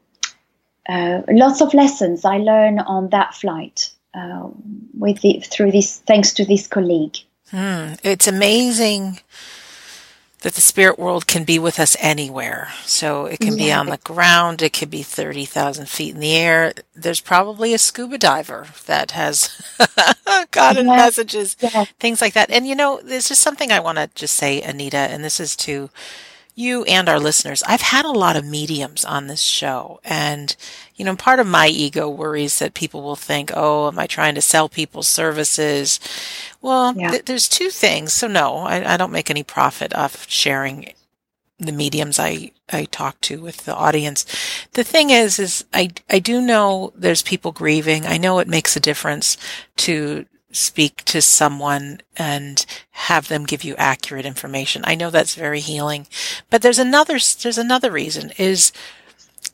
uh, 0.87 1.21
lots 1.29 1.61
of 1.61 1.71
lessons 1.75 2.25
I 2.25 2.37
learned 2.37 2.79
on 2.79 3.09
that 3.09 3.35
flight 3.35 3.91
uh, 4.15 4.47
with 4.97 5.21
the, 5.21 5.39
through 5.45 5.71
this 5.71 5.99
thanks 5.99 6.33
to 6.33 6.45
this 6.45 6.65
colleague. 6.65 7.17
Hmm. 7.51 7.93
It's 8.03 8.27
amazing 8.27 9.19
that 10.41 10.53
the 10.53 10.61
spirit 10.61 10.97
world 10.97 11.27
can 11.27 11.43
be 11.43 11.59
with 11.59 11.79
us 11.79 11.97
anywhere. 11.99 12.69
So 12.85 13.25
it 13.25 13.39
can 13.39 13.57
yeah. 13.57 13.63
be 13.65 13.71
on 13.71 13.85
the 13.87 13.97
ground, 13.97 14.61
it 14.61 14.73
could 14.73 14.89
be 14.89 15.03
30,000 15.03 15.89
feet 15.89 16.13
in 16.13 16.21
the 16.21 16.35
air. 16.35 16.73
There's 16.95 17.19
probably 17.19 17.73
a 17.73 17.77
scuba 17.77 18.17
diver 18.17 18.67
that 18.85 19.11
has 19.11 19.49
gotten 20.51 20.85
messages, 20.85 21.55
things 21.99 22.21
like 22.21 22.33
that. 22.33 22.49
And 22.49 22.65
you 22.67 22.75
know, 22.75 23.01
there's 23.03 23.27
just 23.27 23.41
something 23.41 23.71
I 23.71 23.79
want 23.79 23.97
to 23.97 24.09
just 24.15 24.35
say, 24.35 24.61
Anita, 24.61 24.97
and 24.97 25.23
this 25.23 25.39
is 25.39 25.55
to 25.57 25.89
you 26.59 26.83
and 26.83 27.07
our 27.07 27.19
listeners. 27.19 27.63
I've 27.63 27.81
had 27.81 28.03
a 28.03 28.11
lot 28.11 28.35
of 28.35 28.45
mediums 28.45 29.05
on 29.05 29.27
this 29.27 29.41
show 29.41 30.01
and, 30.03 30.55
you 30.95 31.05
know, 31.05 31.15
part 31.15 31.39
of 31.39 31.47
my 31.47 31.67
ego 31.67 32.09
worries 32.09 32.59
that 32.59 32.73
people 32.73 33.01
will 33.01 33.15
think, 33.15 33.51
oh, 33.55 33.87
am 33.87 33.97
I 33.97 34.07
trying 34.07 34.35
to 34.35 34.41
sell 34.41 34.67
people 34.67 35.01
services? 35.01 35.99
Well, 36.61 36.93
yeah. 36.95 37.11
th- 37.11 37.25
there's 37.25 37.47
two 37.47 37.69
things. 37.69 38.11
So 38.11 38.27
no, 38.27 38.57
I, 38.57 38.93
I 38.93 38.97
don't 38.97 39.11
make 39.11 39.29
any 39.29 39.43
profit 39.43 39.95
off 39.95 40.29
sharing 40.29 40.91
the 41.59 41.71
mediums 41.71 42.19
I, 42.19 42.51
I 42.69 42.85
talk 42.85 43.21
to 43.21 43.41
with 43.41 43.65
the 43.65 43.75
audience. 43.75 44.25
The 44.73 44.83
thing 44.83 45.11
is, 45.11 45.39
is 45.39 45.65
I, 45.73 45.91
I 46.09 46.19
do 46.19 46.41
know 46.41 46.91
there's 46.95 47.21
people 47.21 47.53
grieving. 47.53 48.05
I 48.05 48.17
know 48.17 48.39
it 48.39 48.47
makes 48.47 48.75
a 48.75 48.81
difference 48.81 49.37
to 49.77 50.25
speak 50.51 51.03
to 51.05 51.21
someone 51.21 52.01
and 52.17 52.65
have 52.91 53.27
them 53.27 53.45
give 53.45 53.63
you 53.63 53.75
accurate 53.75 54.25
information. 54.25 54.81
I 54.85 54.95
know 54.95 55.09
that's 55.09 55.35
very 55.35 55.59
healing, 55.59 56.07
but 56.49 56.61
there's 56.61 56.79
another, 56.79 57.19
there's 57.41 57.57
another 57.57 57.91
reason 57.91 58.31
is 58.37 58.71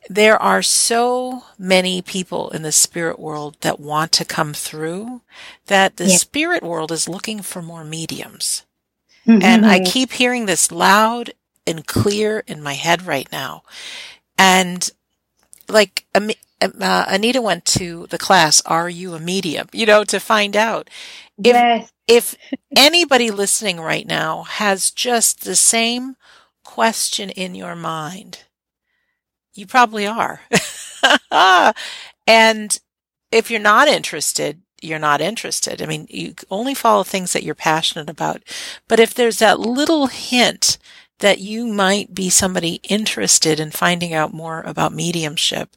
there 0.08 0.40
are 0.40 0.62
so 0.62 1.44
many 1.58 2.00
people 2.00 2.50
in 2.50 2.62
the 2.62 2.72
spirit 2.72 3.18
world 3.18 3.56
that 3.60 3.80
want 3.80 4.12
to 4.12 4.24
come 4.24 4.52
through 4.52 5.22
that 5.66 5.96
the 5.96 6.06
yeah. 6.06 6.16
spirit 6.16 6.62
world 6.62 6.92
is 6.92 7.08
looking 7.08 7.42
for 7.42 7.60
more 7.60 7.84
mediums. 7.84 8.64
Mm-hmm. 9.26 9.42
And 9.42 9.66
I 9.66 9.80
keep 9.80 10.12
hearing 10.12 10.46
this 10.46 10.70
loud 10.70 11.32
and 11.66 11.86
clear 11.86 12.44
in 12.46 12.62
my 12.62 12.74
head 12.74 13.02
right 13.02 13.30
now. 13.32 13.64
And 14.38 14.88
like 15.68 16.06
uh, 16.60 17.04
Anita 17.08 17.42
went 17.42 17.64
to 17.66 18.06
the 18.08 18.18
class, 18.18 18.62
Are 18.62 18.88
You 18.88 19.14
a 19.14 19.20
Medium? 19.20 19.68
You 19.72 19.86
know, 19.86 20.04
to 20.04 20.20
find 20.20 20.56
out. 20.56 20.88
If, 21.38 21.54
yes. 21.54 21.92
if 22.08 22.34
anybody 22.74 23.30
listening 23.30 23.80
right 23.80 24.06
now 24.06 24.44
has 24.44 24.90
just 24.90 25.44
the 25.44 25.56
same 25.56 26.16
question 26.64 27.30
in 27.30 27.54
your 27.54 27.76
mind, 27.76 28.44
you 29.54 29.66
probably 29.66 30.06
are. 30.06 30.40
and 32.26 32.78
if 33.30 33.50
you're 33.50 33.60
not 33.60 33.88
interested, 33.88 34.62
you're 34.80 34.98
not 34.98 35.20
interested. 35.20 35.82
I 35.82 35.86
mean, 35.86 36.06
you 36.08 36.34
only 36.50 36.74
follow 36.74 37.02
things 37.02 37.32
that 37.32 37.42
you're 37.42 37.54
passionate 37.54 38.10
about. 38.10 38.42
But 38.88 39.00
if 39.00 39.14
there's 39.14 39.38
that 39.38 39.60
little 39.60 40.06
hint 40.06 40.78
that 41.20 41.38
you 41.38 41.66
might 41.66 42.14
be 42.14 42.28
somebody 42.28 42.80
interested 42.84 43.58
in 43.58 43.70
finding 43.70 44.12
out 44.12 44.34
more 44.34 44.62
about 44.62 44.92
mediumship 44.92 45.76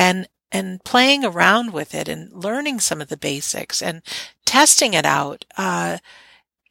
and 0.00 0.28
and 0.50 0.82
playing 0.82 1.24
around 1.24 1.72
with 1.72 1.94
it 1.94 2.08
and 2.08 2.32
learning 2.32 2.80
some 2.80 3.00
of 3.00 3.08
the 3.08 3.16
basics 3.16 3.80
and 3.82 4.02
testing 4.44 4.94
it 4.94 5.04
out 5.06 5.44
uh, 5.58 5.98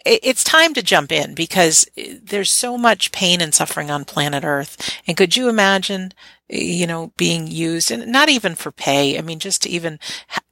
it's 0.05 0.43
time 0.45 0.73
to 0.73 0.81
jump 0.81 1.11
in 1.11 1.35
because 1.35 1.85
uh, 1.97 2.15
there's 2.23 2.51
so 2.51 2.77
much 2.77 3.11
pain 3.11 3.41
and 3.41 3.53
suffering 3.53 3.91
on 3.91 4.05
planet 4.05 4.43
earth. 4.43 4.99
And 5.05 5.17
could 5.17 5.35
you 5.35 5.49
imagine 5.49 6.13
you 6.47 6.87
know 6.87 7.13
being 7.15 7.45
used 7.47 7.91
and 7.91 8.11
not 8.11 8.27
even 8.27 8.55
for 8.55 8.71
pay 8.71 9.19
i 9.19 9.21
mean 9.21 9.37
just 9.37 9.61
to 9.61 9.69
even 9.69 9.99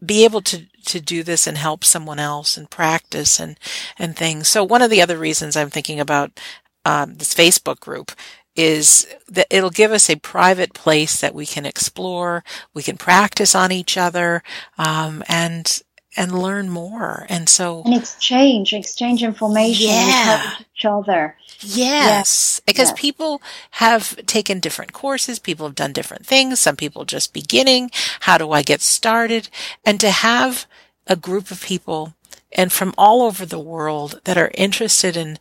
be 0.06 0.24
able 0.24 0.42
to 0.42 0.68
to 0.86 1.02
do 1.02 1.24
this 1.24 1.48
and 1.48 1.58
help 1.58 1.84
someone 1.84 2.20
else 2.20 2.56
and 2.56 2.70
practice 2.70 3.40
and 3.40 3.60
and 3.98 4.16
things. 4.16 4.48
So 4.48 4.64
one 4.64 4.84
of 4.84 4.92
the 4.92 5.02
other 5.02 5.18
reasons 5.18 5.56
i'm 5.58 5.72
thinking 5.72 6.00
about 6.00 6.40
um, 6.86 7.16
this 7.16 7.34
facebook 7.34 7.80
group 7.80 8.12
is 8.58 9.08
that 9.30 9.48
it'll 9.50 9.70
give 9.70 9.92
us 9.92 10.10
a 10.10 10.18
private 10.18 10.74
place 10.74 11.22
that 11.22 11.36
we 11.36 11.46
can 11.46 11.66
explore, 11.66 12.44
we 12.74 12.84
can 12.84 12.98
practice 12.98 13.54
on 13.56 13.72
each 13.72 13.98
other, 13.98 14.44
um, 14.78 15.24
and 15.30 15.82
and 16.18 16.42
learn 16.42 16.68
more. 16.68 17.28
And 17.30 17.48
so 17.48 17.84
and 17.86 17.96
exchange, 17.96 18.74
exchange 18.74 19.24
information, 19.24 19.92
yeah. 19.92 20.56
each 20.60 20.86
other. 20.86 21.38
Yes, 21.60 21.76
yes. 21.78 22.62
because 22.66 22.90
yes. 22.90 23.00
people 23.00 23.42
have 23.72 24.16
taken 24.26 24.60
different 24.60 24.94
courses, 24.94 25.40
people 25.40 25.68
have 25.68 25.76
done 25.76 25.94
different 25.94 26.26
things. 26.26 26.60
Some 26.60 26.76
people 26.76 27.06
just 27.06 27.34
beginning. 27.34 27.92
How 28.22 28.38
do 28.38 28.52
I 28.52 28.64
get 28.64 28.82
started? 28.82 29.50
And 29.86 30.00
to 30.02 30.10
have 30.10 30.66
a 31.06 31.16
group 31.16 31.52
of 31.52 31.64
people 31.64 32.16
and 32.52 32.72
from 32.72 32.94
all 32.98 33.22
over 33.22 33.46
the 33.46 33.60
world 33.60 34.22
that 34.24 34.38
are 34.38 34.52
interested 34.56 35.16
in 35.16 35.38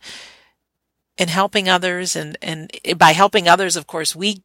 in 1.17 1.27
helping 1.27 1.67
others 1.67 2.15
and, 2.15 2.37
and 2.41 2.71
by 2.97 3.11
helping 3.11 3.47
others, 3.47 3.75
of 3.75 3.87
course, 3.87 4.15
we 4.15 4.41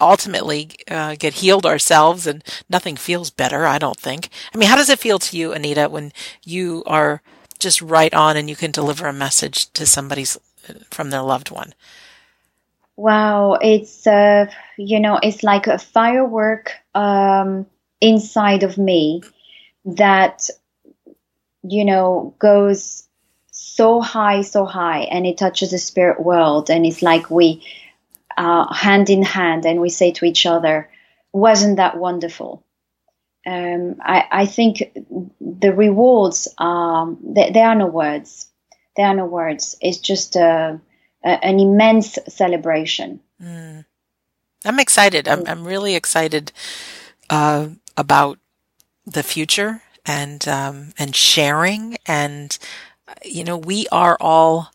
ultimately 0.00 0.70
uh, 0.88 1.14
get 1.18 1.34
healed 1.34 1.66
ourselves 1.66 2.26
and 2.26 2.42
nothing 2.68 2.96
feels 2.96 3.30
better, 3.30 3.66
I 3.66 3.78
don't 3.78 3.98
think. 3.98 4.28
I 4.54 4.58
mean, 4.58 4.68
how 4.68 4.76
does 4.76 4.88
it 4.88 4.98
feel 4.98 5.18
to 5.18 5.36
you, 5.36 5.52
Anita, 5.52 5.88
when 5.88 6.12
you 6.44 6.82
are 6.86 7.22
just 7.58 7.82
right 7.82 8.12
on 8.14 8.36
and 8.36 8.48
you 8.48 8.56
can 8.56 8.70
deliver 8.70 9.06
a 9.06 9.12
message 9.12 9.70
to 9.72 9.86
somebody's 9.86 10.38
from 10.90 11.10
their 11.10 11.22
loved 11.22 11.50
one? 11.50 11.74
Wow, 12.96 13.54
it's 13.54 14.06
uh, 14.06 14.46
you 14.76 15.00
know, 15.00 15.18
it's 15.22 15.42
like 15.42 15.66
a 15.66 15.78
firework 15.78 16.72
um, 16.94 17.66
inside 18.00 18.62
of 18.62 18.76
me 18.76 19.22
that 19.84 20.48
you 21.62 21.84
know 21.84 22.34
goes 22.38 23.04
so 23.80 24.02
high, 24.02 24.42
so 24.42 24.66
high, 24.66 25.08
and 25.10 25.26
it 25.26 25.38
touches 25.38 25.70
the 25.70 25.78
spirit 25.78 26.20
world, 26.20 26.68
and 26.68 26.84
it's 26.84 27.00
like 27.00 27.30
we 27.30 27.64
uh, 28.36 28.70
hand 28.74 29.08
in 29.08 29.22
hand, 29.22 29.64
and 29.64 29.80
we 29.80 29.88
say 29.88 30.12
to 30.12 30.26
each 30.26 30.44
other, 30.44 30.90
"Wasn't 31.32 31.78
that 31.78 31.96
wonderful?" 31.96 32.62
Um, 33.46 33.96
I, 34.02 34.18
I, 34.42 34.44
think 34.44 34.92
the 35.40 35.72
rewards 35.72 36.46
are 36.58 37.16
there, 37.22 37.52
there, 37.52 37.68
are 37.68 37.74
no 37.74 37.86
words. 37.86 38.50
There 38.96 39.06
are 39.06 39.14
no 39.14 39.24
words. 39.24 39.76
It's 39.80 39.96
just 39.96 40.36
a, 40.36 40.78
a, 41.24 41.28
an 41.28 41.58
immense 41.58 42.18
celebration. 42.28 43.20
Mm. 43.42 43.86
I'm 44.66 44.78
excited. 44.78 45.26
I'm, 45.26 45.44
I'm 45.46 45.64
really 45.66 45.94
excited 45.94 46.52
uh, 47.30 47.68
about 47.96 48.38
the 49.06 49.22
future 49.22 49.80
and 50.04 50.46
um, 50.46 50.92
and 50.98 51.16
sharing 51.16 51.96
and 52.04 52.58
you 53.24 53.44
know 53.44 53.56
we 53.56 53.86
are 53.92 54.16
all 54.20 54.72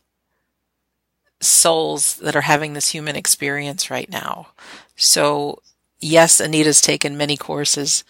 souls 1.41 2.15
that 2.17 2.35
are 2.35 2.41
having 2.41 2.73
this 2.73 2.89
human 2.89 3.15
experience 3.15 3.91
right 3.91 4.09
now. 4.09 4.47
So 4.95 5.61
yes, 5.99 6.39
Anita's 6.39 6.81
taken 6.81 7.17
many 7.17 7.37
courses 7.37 8.03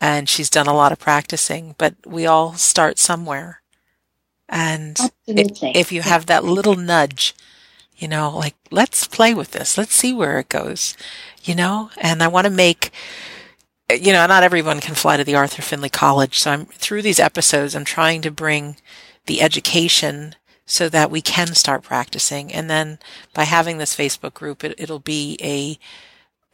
and 0.00 0.28
she's 0.28 0.50
done 0.50 0.66
a 0.66 0.74
lot 0.74 0.92
of 0.92 0.98
practicing, 0.98 1.74
but 1.78 1.94
we 2.06 2.26
all 2.26 2.54
start 2.54 2.98
somewhere. 2.98 3.62
And 4.48 4.98
if, 5.26 5.62
if 5.62 5.92
you 5.92 6.02
have 6.02 6.26
that 6.26 6.44
little 6.44 6.76
nudge, 6.76 7.34
you 7.96 8.08
know, 8.08 8.30
like, 8.36 8.54
let's 8.70 9.06
play 9.06 9.34
with 9.34 9.50
this. 9.50 9.76
Let's 9.76 9.94
see 9.94 10.14
where 10.14 10.38
it 10.38 10.48
goes, 10.48 10.96
you 11.42 11.54
know, 11.54 11.90
and 11.98 12.22
I 12.22 12.28
want 12.28 12.46
to 12.46 12.50
make, 12.50 12.90
you 13.90 14.12
know, 14.12 14.26
not 14.26 14.44
everyone 14.44 14.80
can 14.80 14.94
fly 14.94 15.16
to 15.16 15.24
the 15.24 15.34
Arthur 15.34 15.62
Findlay 15.62 15.88
College. 15.88 16.38
So 16.38 16.52
I'm 16.52 16.66
through 16.66 17.02
these 17.02 17.20
episodes, 17.20 17.74
I'm 17.74 17.84
trying 17.84 18.22
to 18.22 18.30
bring 18.30 18.76
the 19.28 19.40
education 19.40 20.34
so 20.66 20.88
that 20.90 21.10
we 21.10 21.22
can 21.22 21.54
start 21.54 21.82
practicing. 21.82 22.52
And 22.52 22.68
then 22.68 22.98
by 23.32 23.44
having 23.44 23.78
this 23.78 23.96
Facebook 23.96 24.34
group, 24.34 24.62
it, 24.62 24.74
it'll 24.76 24.98
be 24.98 25.38
a, 25.42 25.78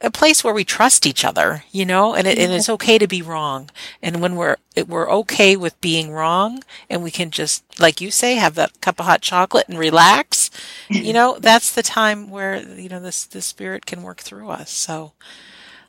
a 0.05 0.09
place 0.09 0.41
where 0.41 0.53
we 0.53 0.63
trust 0.63 1.05
each 1.05 1.25
other, 1.25 1.65
you 1.71 1.85
know, 1.85 2.15
and, 2.15 2.25
it, 2.25 2.37
and 2.39 2.53
it's 2.53 2.69
okay 2.69 2.97
to 2.97 3.07
be 3.07 3.21
wrong. 3.21 3.69
And 4.01 4.21
when 4.21 4.37
we're, 4.37 4.55
we're 4.87 5.11
okay 5.11 5.57
with 5.57 5.79
being 5.81 6.11
wrong 6.11 6.63
and 6.89 7.03
we 7.03 7.11
can 7.11 7.29
just, 7.29 7.63
like 7.77 7.99
you 7.99 8.09
say, 8.09 8.35
have 8.35 8.55
that 8.55 8.79
cup 8.79 9.01
of 9.01 9.05
hot 9.05 9.21
chocolate 9.21 9.67
and 9.67 9.77
relax, 9.77 10.49
you 10.89 11.11
know, 11.13 11.37
that's 11.37 11.73
the 11.73 11.83
time 11.83 12.29
where, 12.29 12.61
you 12.61 12.87
know, 12.87 13.01
this, 13.01 13.25
the 13.25 13.41
spirit 13.41 13.85
can 13.85 14.01
work 14.01 14.21
through 14.21 14.49
us. 14.49 14.71
So, 14.71 15.11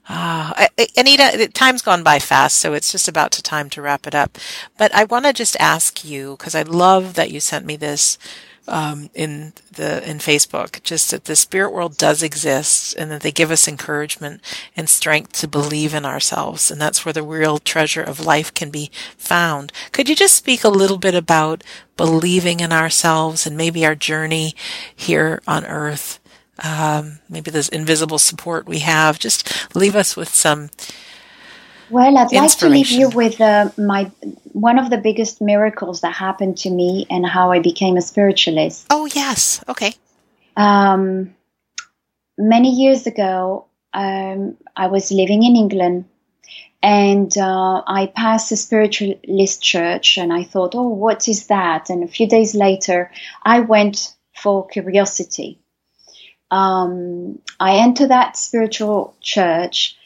uh, 0.09 0.67
Anita, 0.97 1.49
time's 1.49 1.83
gone 1.83 2.03
by 2.03 2.19
fast, 2.19 2.59
so 2.59 2.75
it's 2.75 2.93
just 2.93 3.09
about 3.09 3.33
to 3.33 3.43
time 3.43 3.71
to 3.71 3.83
wrap 3.83 4.07
it 4.07 4.15
up. 4.15 4.39
But 4.79 4.95
I 4.95 5.05
want 5.05 5.25
to 5.25 5.33
just 5.33 5.57
ask 5.59 6.05
you, 6.05 6.37
because 6.37 6.55
I 6.55 6.63
love 6.63 7.15
that 7.15 7.31
you 7.31 7.41
sent 7.41 7.67
me 7.67 7.77
this 7.77 8.19
um, 8.69 9.11
in 9.15 9.53
the 9.73 10.09
in 10.09 10.19
Facebook, 10.19 10.83
just 10.83 11.11
that 11.11 11.25
the 11.25 11.37
spirit 11.37 11.73
world 11.73 11.97
does 11.97 12.23
exist, 12.23 12.95
and 12.97 13.11
that 13.11 13.23
they 13.23 13.33
give 13.33 13.51
us 13.51 13.69
encouragement 13.69 14.41
and 14.77 14.89
strength 14.89 15.33
to 15.35 15.49
believe 15.49 15.95
in 15.95 16.05
ourselves, 16.05 16.71
and 16.71 16.81
that's 16.81 17.05
where 17.05 17.13
the 17.13 17.23
real 17.23 17.59
treasure 17.59 18.03
of 18.03 18.21
life 18.21 18.53
can 18.55 18.71
be 18.71 18.91
found. 19.17 19.73
Could 19.93 20.09
you 20.09 20.17
just 20.17 20.37
speak 20.37 20.65
a 20.65 20.69
little 20.69 20.99
bit 20.99 21.15
about 21.15 21.63
believing 21.97 22.61
in 22.61 22.73
ourselves 22.73 23.47
and 23.47 23.57
maybe 23.57 23.87
our 23.87 23.95
journey 23.95 24.55
here 24.95 25.41
on 25.47 25.65
Earth? 25.65 26.21
Um, 26.65 27.19
maybe 27.29 27.51
this 27.51 27.69
invisible 27.69 28.19
support 28.19 28.67
we 28.67 28.79
have. 28.81 29.19
Just 29.19 29.75
leave 29.75 29.95
us 29.95 30.17
with 30.17 30.29
some 30.29 30.71
well, 31.89 32.19
I'd 32.19 32.33
like 32.33 32.51
to 32.59 32.69
leave 32.69 32.91
you 32.91 33.09
with 33.11 33.41
uh, 33.41 33.71
my 33.79 34.11
one 34.53 34.79
of 34.79 34.91
the 34.91 34.99
biggest 34.99 35.41
miracles 35.41 36.01
that 36.01 36.13
happened 36.13 36.59
to 36.59 36.71
me 36.71 37.07
and 37.11 37.25
how 37.25 37.53
I 37.53 37.61
became 37.61 37.97
a 37.97 38.03
spiritualist. 38.03 38.87
Oh 38.91 39.07
yes, 39.07 39.63
okay. 39.69 39.95
Um, 40.57 41.35
many 42.37 42.71
years 42.71 43.07
ago, 43.07 43.67
um, 43.93 44.57
I 44.75 44.89
was 44.89 45.13
living 45.13 45.45
in 45.45 45.55
England, 45.55 46.07
and 46.83 47.37
uh, 47.39 47.83
I 47.87 48.07
passed 48.07 48.51
a 48.51 48.57
spiritualist 48.57 49.63
church, 49.63 50.19
and 50.19 50.33
I 50.33 50.43
thought, 50.43 50.75
"Oh, 50.75 50.89
what 50.89 51.29
is 51.29 51.47
that?" 51.47 51.89
And 51.89 52.03
a 52.03 52.09
few 52.09 52.27
days 52.27 52.55
later, 52.55 53.13
I 53.45 53.61
went 53.61 54.13
for 54.35 54.67
curiosity. 54.67 55.61
Um, 56.51 57.41
I 57.59 57.79
enter 57.79 58.07
that 58.09 58.37
spiritual 58.37 59.17
church 59.21 59.97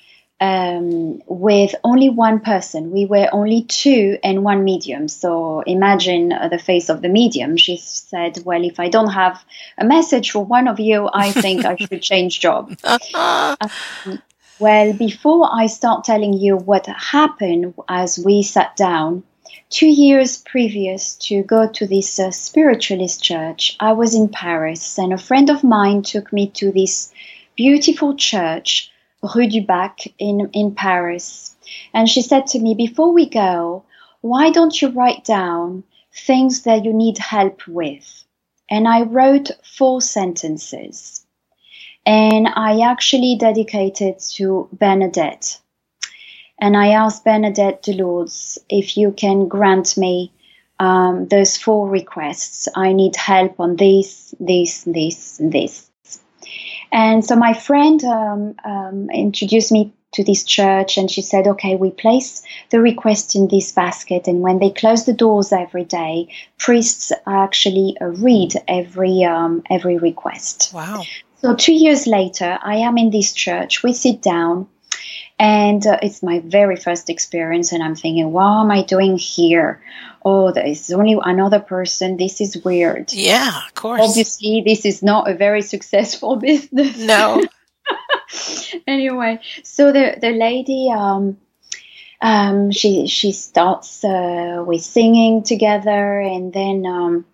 um, 0.40 1.20
with 1.26 1.74
only 1.84 2.08
one 2.08 2.40
person. 2.40 2.90
We 2.90 3.04
were 3.04 3.28
only 3.30 3.64
two 3.64 4.18
and 4.24 4.42
one 4.42 4.64
medium. 4.64 5.06
So 5.08 5.60
imagine 5.60 6.32
uh, 6.32 6.48
the 6.48 6.58
face 6.58 6.88
of 6.88 7.02
the 7.02 7.08
medium. 7.08 7.56
She 7.56 7.76
said, 7.76 8.38
Well, 8.44 8.64
if 8.64 8.80
I 8.80 8.88
don't 8.88 9.10
have 9.10 9.44
a 9.76 9.84
message 9.84 10.30
for 10.30 10.44
one 10.44 10.66
of 10.66 10.80
you, 10.80 11.10
I 11.12 11.30
think 11.32 11.66
I 11.66 11.76
should 11.80 12.02
change 12.02 12.40
job. 12.40 12.74
um, 13.14 14.22
well, 14.58 14.92
before 14.92 15.48
I 15.52 15.66
start 15.66 16.04
telling 16.04 16.32
you 16.32 16.56
what 16.56 16.86
happened 16.86 17.74
as 17.88 18.18
we 18.18 18.42
sat 18.42 18.76
down, 18.76 19.22
two 19.70 19.88
years 19.88 20.36
previous 20.36 21.14
to 21.14 21.44
go 21.44 21.68
to 21.68 21.86
this 21.86 22.18
uh, 22.18 22.32
spiritualist 22.32 23.22
church, 23.22 23.76
I 23.78 23.92
was 23.92 24.14
in 24.14 24.28
Paris 24.28 24.98
and 24.98 25.12
a 25.12 25.18
friend 25.18 25.48
of 25.48 25.62
mine 25.62 26.02
took 26.02 26.32
me 26.32 26.48
to 26.50 26.72
this 26.72 27.12
beautiful 27.56 28.16
church 28.16 28.90
Rue 29.22 29.46
du 29.46 29.62
Bac 29.62 30.00
in, 30.18 30.50
in 30.52 30.74
Paris. 30.74 31.54
And 31.94 32.08
she 32.08 32.22
said 32.22 32.46
to 32.48 32.58
me, 32.58 32.74
Before 32.74 33.12
we 33.12 33.28
go, 33.28 33.84
why 34.22 34.50
don't 34.50 34.80
you 34.80 34.88
write 34.88 35.24
down 35.24 35.84
things 36.26 36.62
that 36.62 36.84
you 36.84 36.92
need 36.92 37.18
help 37.18 37.66
with? 37.68 38.24
And 38.68 38.88
I 38.88 39.02
wrote 39.02 39.50
four 39.62 40.00
sentences. 40.00 41.24
And 42.06 42.48
I 42.48 42.80
actually 42.80 43.36
dedicated 43.36 44.18
to 44.36 44.68
Bernadette. 44.72 45.60
And 46.60 46.76
I 46.76 46.88
asked 46.88 47.24
Bernadette 47.24 47.82
de 47.82 47.94
Lourdes 47.94 48.58
if 48.68 48.96
you 48.96 49.12
can 49.12 49.48
grant 49.48 49.96
me 49.96 50.32
um, 50.78 51.26
those 51.28 51.56
four 51.56 51.88
requests. 51.88 52.68
I 52.74 52.92
need 52.92 53.16
help 53.16 53.58
on 53.60 53.76
this, 53.76 54.34
this, 54.40 54.84
this, 54.84 55.40
and 55.40 55.52
this. 55.52 55.90
And 56.92 57.24
so 57.24 57.36
my 57.36 57.54
friend 57.54 58.02
um, 58.04 58.54
um, 58.64 59.10
introduced 59.10 59.72
me 59.72 59.92
to 60.12 60.24
this 60.24 60.42
church 60.42 60.98
and 60.98 61.10
she 61.10 61.22
said, 61.22 61.46
okay, 61.46 61.76
we 61.76 61.90
place 61.92 62.42
the 62.70 62.80
request 62.80 63.36
in 63.36 63.46
this 63.46 63.72
basket. 63.72 64.26
And 64.26 64.40
when 64.40 64.58
they 64.58 64.70
close 64.70 65.04
the 65.04 65.12
doors 65.12 65.52
every 65.52 65.84
day, 65.84 66.28
priests 66.58 67.12
actually 67.26 67.96
uh, 68.00 68.06
read 68.06 68.54
every, 68.66 69.22
um, 69.24 69.62
every 69.70 69.98
request. 69.98 70.72
Wow. 70.74 71.04
So 71.36 71.54
two 71.54 71.74
years 71.74 72.06
later, 72.06 72.58
I 72.60 72.76
am 72.76 72.98
in 72.98 73.10
this 73.10 73.32
church. 73.32 73.82
We 73.82 73.92
sit 73.92 74.20
down 74.20 74.68
and 75.40 75.86
uh, 75.86 75.98
it's 76.02 76.22
my 76.22 76.40
very 76.40 76.76
first 76.76 77.08
experience 77.08 77.72
and 77.72 77.82
i'm 77.82 77.96
thinking 77.96 78.30
what 78.30 78.60
am 78.60 78.70
i 78.70 78.82
doing 78.82 79.16
here? 79.16 79.82
Oh 80.22 80.52
there 80.52 80.66
is 80.66 80.92
only 80.92 81.18
another 81.18 81.60
person. 81.60 82.18
This 82.18 82.42
is 82.42 82.62
weird. 82.62 83.10
Yeah 83.14 83.64
of 83.66 83.74
course. 83.74 84.02
Obviously 84.02 84.62
this 84.66 84.84
is 84.84 85.02
not 85.02 85.30
a 85.30 85.34
very 85.34 85.62
successful 85.62 86.36
business. 86.48 86.98
No. 86.98 87.42
Anyway 88.86 89.40
so 89.64 89.92
the 89.92 90.16
the 90.20 90.30
lady 90.30 90.90
um 90.94 91.38
um 92.20 92.70
she 92.70 93.06
she 93.06 93.32
starts 93.32 94.04
uh, 94.04 94.62
with 94.66 94.82
singing 94.82 95.42
together 95.42 96.20
and 96.20 96.52
then 96.52 96.84
um 96.86 97.24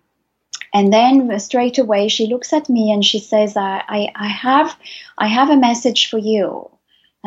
and 0.73 0.91
then 0.91 1.39
straight 1.39 1.77
away 1.77 2.07
she 2.07 2.27
looks 2.27 2.53
at 2.53 2.69
me 2.69 2.91
and 2.91 3.03
she 3.03 3.19
says 3.19 3.57
I, 3.57 3.83
I, 3.87 4.11
I 4.15 4.27
have 4.27 4.75
I 5.17 5.27
have 5.27 5.49
a 5.49 5.57
message 5.57 6.09
for 6.09 6.17
you 6.17 6.71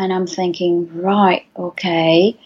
and 0.01 0.13
I'm 0.13 0.27
thinking, 0.27 1.03
right, 1.03 1.45
okay. 1.57 2.39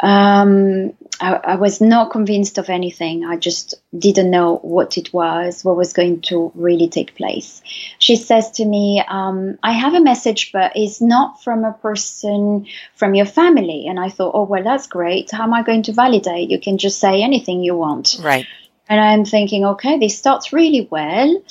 Um, 0.00 0.92
I, 1.20 1.34
I, 1.34 1.54
was 1.56 1.80
not 1.80 2.10
convinced 2.10 2.58
of 2.58 2.68
anything. 2.68 3.24
I 3.24 3.36
just 3.36 3.74
didn't 3.96 4.30
know 4.30 4.56
what 4.56 4.98
it 4.98 5.12
was, 5.12 5.64
what 5.64 5.76
was 5.76 5.92
going 5.92 6.20
to 6.22 6.52
really 6.54 6.88
take 6.88 7.14
place. 7.14 7.62
She 7.98 8.16
says 8.16 8.50
to 8.52 8.64
me, 8.64 9.02
um, 9.08 9.58
I 9.62 9.72
have 9.72 9.94
a 9.94 10.00
message, 10.00 10.52
but 10.52 10.72
it's 10.74 11.00
not 11.00 11.42
from 11.42 11.64
a 11.64 11.72
person 11.72 12.66
from 12.96 13.14
your 13.14 13.26
family. 13.26 13.86
And 13.88 13.98
I 13.98 14.08
thought, 14.10 14.32
oh, 14.34 14.44
well, 14.44 14.62
that's 14.62 14.86
great. 14.86 15.30
How 15.30 15.44
am 15.44 15.54
I 15.54 15.62
going 15.62 15.84
to 15.84 15.92
validate? 15.92 16.50
You 16.50 16.60
can 16.60 16.78
just 16.78 17.00
say 17.00 17.22
anything 17.22 17.62
you 17.62 17.76
want. 17.76 18.18
Right. 18.20 18.46
And 18.88 19.00
I'm 19.00 19.24
thinking, 19.24 19.64
okay, 19.64 19.98
this 19.98 20.18
starts 20.18 20.52
really 20.52 20.86
well. 20.90 21.42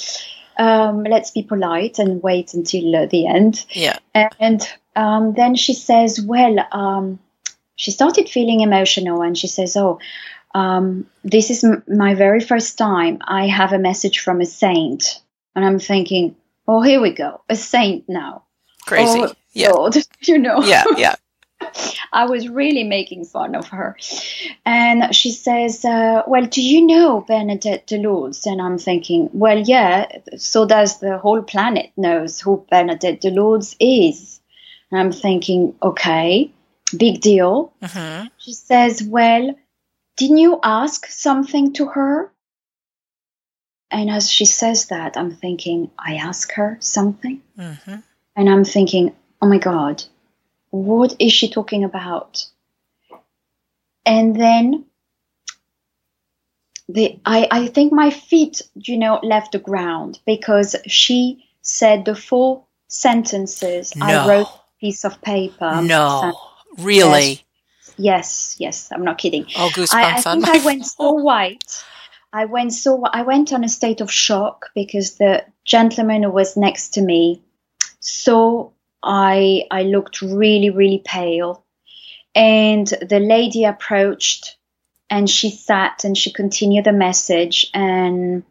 um, 0.57 1.03
let's 1.03 1.31
be 1.31 1.43
polite 1.43 1.99
and 1.99 2.21
wait 2.21 2.53
until 2.53 2.95
uh, 2.95 3.05
the 3.07 3.27
end. 3.27 3.65
Yeah. 3.71 3.97
And 4.39 4.67
um, 4.95 5.33
then 5.33 5.55
she 5.55 5.73
says, 5.73 6.21
well, 6.21 6.55
um, 6.71 7.19
she 7.75 7.91
started 7.91 8.29
feeling 8.29 8.61
emotional 8.61 9.21
and 9.21 9.37
she 9.37 9.47
says, 9.47 9.75
oh, 9.77 9.99
um, 10.53 11.07
this 11.23 11.49
is 11.49 11.63
m- 11.63 11.83
my 11.87 12.13
very 12.13 12.39
first 12.39 12.77
time 12.77 13.19
I 13.25 13.47
have 13.47 13.73
a 13.73 13.79
message 13.79 14.19
from 14.19 14.41
a 14.41 14.45
saint. 14.45 15.21
And 15.55 15.65
I'm 15.65 15.79
thinking, 15.79 16.35
oh, 16.67 16.81
here 16.81 17.01
we 17.01 17.11
go, 17.13 17.41
a 17.49 17.55
saint 17.55 18.07
now. 18.07 18.43
Crazy. 18.85 19.23
Oh, 19.23 19.33
yeah. 19.53 19.71
God, 19.71 19.97
you 20.21 20.37
know. 20.37 20.61
Yeah. 20.63 20.85
Yeah. 20.97 21.15
I 22.13 22.25
was 22.25 22.47
really 22.49 22.83
making 22.83 23.25
fun 23.25 23.55
of 23.55 23.67
her. 23.69 23.97
And 24.65 25.15
she 25.15 25.31
says, 25.31 25.83
uh, 25.85 26.23
Well, 26.27 26.45
do 26.45 26.61
you 26.61 26.85
know 26.85 27.21
Bernadette 27.21 27.87
de 27.87 27.97
Lourdes? 27.97 28.45
And 28.45 28.61
I'm 28.61 28.77
thinking, 28.77 29.29
Well, 29.33 29.59
yeah, 29.59 30.07
so 30.37 30.65
does 30.65 30.99
the 30.99 31.17
whole 31.17 31.41
planet 31.41 31.91
knows 31.97 32.39
who 32.39 32.65
Bernadette 32.69 33.21
de 33.21 33.31
Lourdes 33.31 33.75
is. 33.79 34.39
And 34.93 35.01
I'm 35.01 35.11
thinking, 35.11 35.73
Okay, 35.81 36.51
big 36.95 37.19
deal. 37.19 37.73
hmm 37.81 38.27
She 38.37 38.53
says, 38.53 39.01
Well, 39.01 39.55
didn't 40.17 40.37
you 40.37 40.59
ask 40.61 41.07
something 41.07 41.73
to 41.73 41.87
her? 41.87 42.31
And 43.89 44.11
as 44.11 44.29
she 44.29 44.45
says 44.45 44.87
that, 44.87 45.17
I'm 45.17 45.33
thinking, 45.35 45.89
I 45.97 46.15
ask 46.17 46.51
her 46.53 46.77
something? 46.79 47.41
hmm 47.57 47.95
And 48.35 48.49
I'm 48.49 48.63
thinking, 48.65 49.15
oh 49.41 49.47
my 49.47 49.57
God, 49.57 50.03
what 50.69 51.15
is 51.19 51.33
she 51.33 51.49
talking 51.49 51.83
about? 51.83 52.45
And 54.05 54.35
then 54.35 54.85
the 56.87 57.19
I, 57.25 57.47
I 57.49 57.67
think 57.67 57.93
my 57.93 58.11
feet, 58.11 58.61
you 58.75 58.97
know, 58.97 59.19
left 59.23 59.53
the 59.53 59.59
ground 59.59 60.19
because 60.27 60.75
she 60.85 61.45
said 61.63 62.05
the 62.05 62.15
four 62.15 62.65
sentences 62.87 63.91
I 63.99 64.27
wrote 64.27 64.49
piece 64.83 65.05
of 65.05 65.21
paper. 65.21 65.81
No. 65.81 66.37
Really. 66.77 67.45
Yes, 67.97 68.57
yes, 68.59 68.89
I'm 68.91 69.05
not 69.05 69.17
kidding. 69.17 69.45
Oh, 69.55 69.71
goosebumps 69.73 69.93
I, 69.93 70.17
I 70.17 70.19
think 70.19 70.49
I 70.49 70.65
went 70.65 70.85
so 70.97 71.13
white. 71.13 71.83
I 72.33 72.45
went 72.45 72.73
so 72.73 73.03
I 73.05 73.21
went 73.21 73.53
on 73.53 73.63
a 73.63 73.69
state 73.69 74.01
of 74.01 74.11
shock 74.11 74.71
because 74.75 75.15
the 75.15 75.45
gentleman 75.63 76.23
who 76.23 76.31
was 76.31 76.57
next 76.57 76.95
to 76.95 77.01
me 77.01 77.41
saw 78.01 78.71
I 79.01 79.67
I 79.71 79.83
looked 79.83 80.21
really 80.21 80.71
really 80.71 81.01
pale, 81.05 81.63
and 82.35 82.87
the 82.87 83.19
lady 83.19 83.63
approached, 83.63 84.57
and 85.09 85.29
she 85.29 85.49
sat 85.51 86.03
and 86.03 86.17
she 86.17 86.33
continued 86.33 86.85
the 86.85 86.93
message 86.93 87.69
and. 87.73 88.43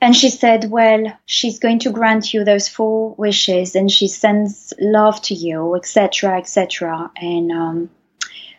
And 0.00 0.14
she 0.14 0.28
said, 0.28 0.70
Well, 0.70 1.18
she's 1.24 1.58
going 1.58 1.78
to 1.80 1.90
grant 1.90 2.34
you 2.34 2.44
those 2.44 2.68
four 2.68 3.14
wishes 3.16 3.74
and 3.74 3.90
she 3.90 4.08
sends 4.08 4.72
love 4.78 5.22
to 5.22 5.34
you, 5.34 5.74
etc., 5.74 6.38
etc. 6.38 7.10
And 7.16 7.50
um, 7.50 7.90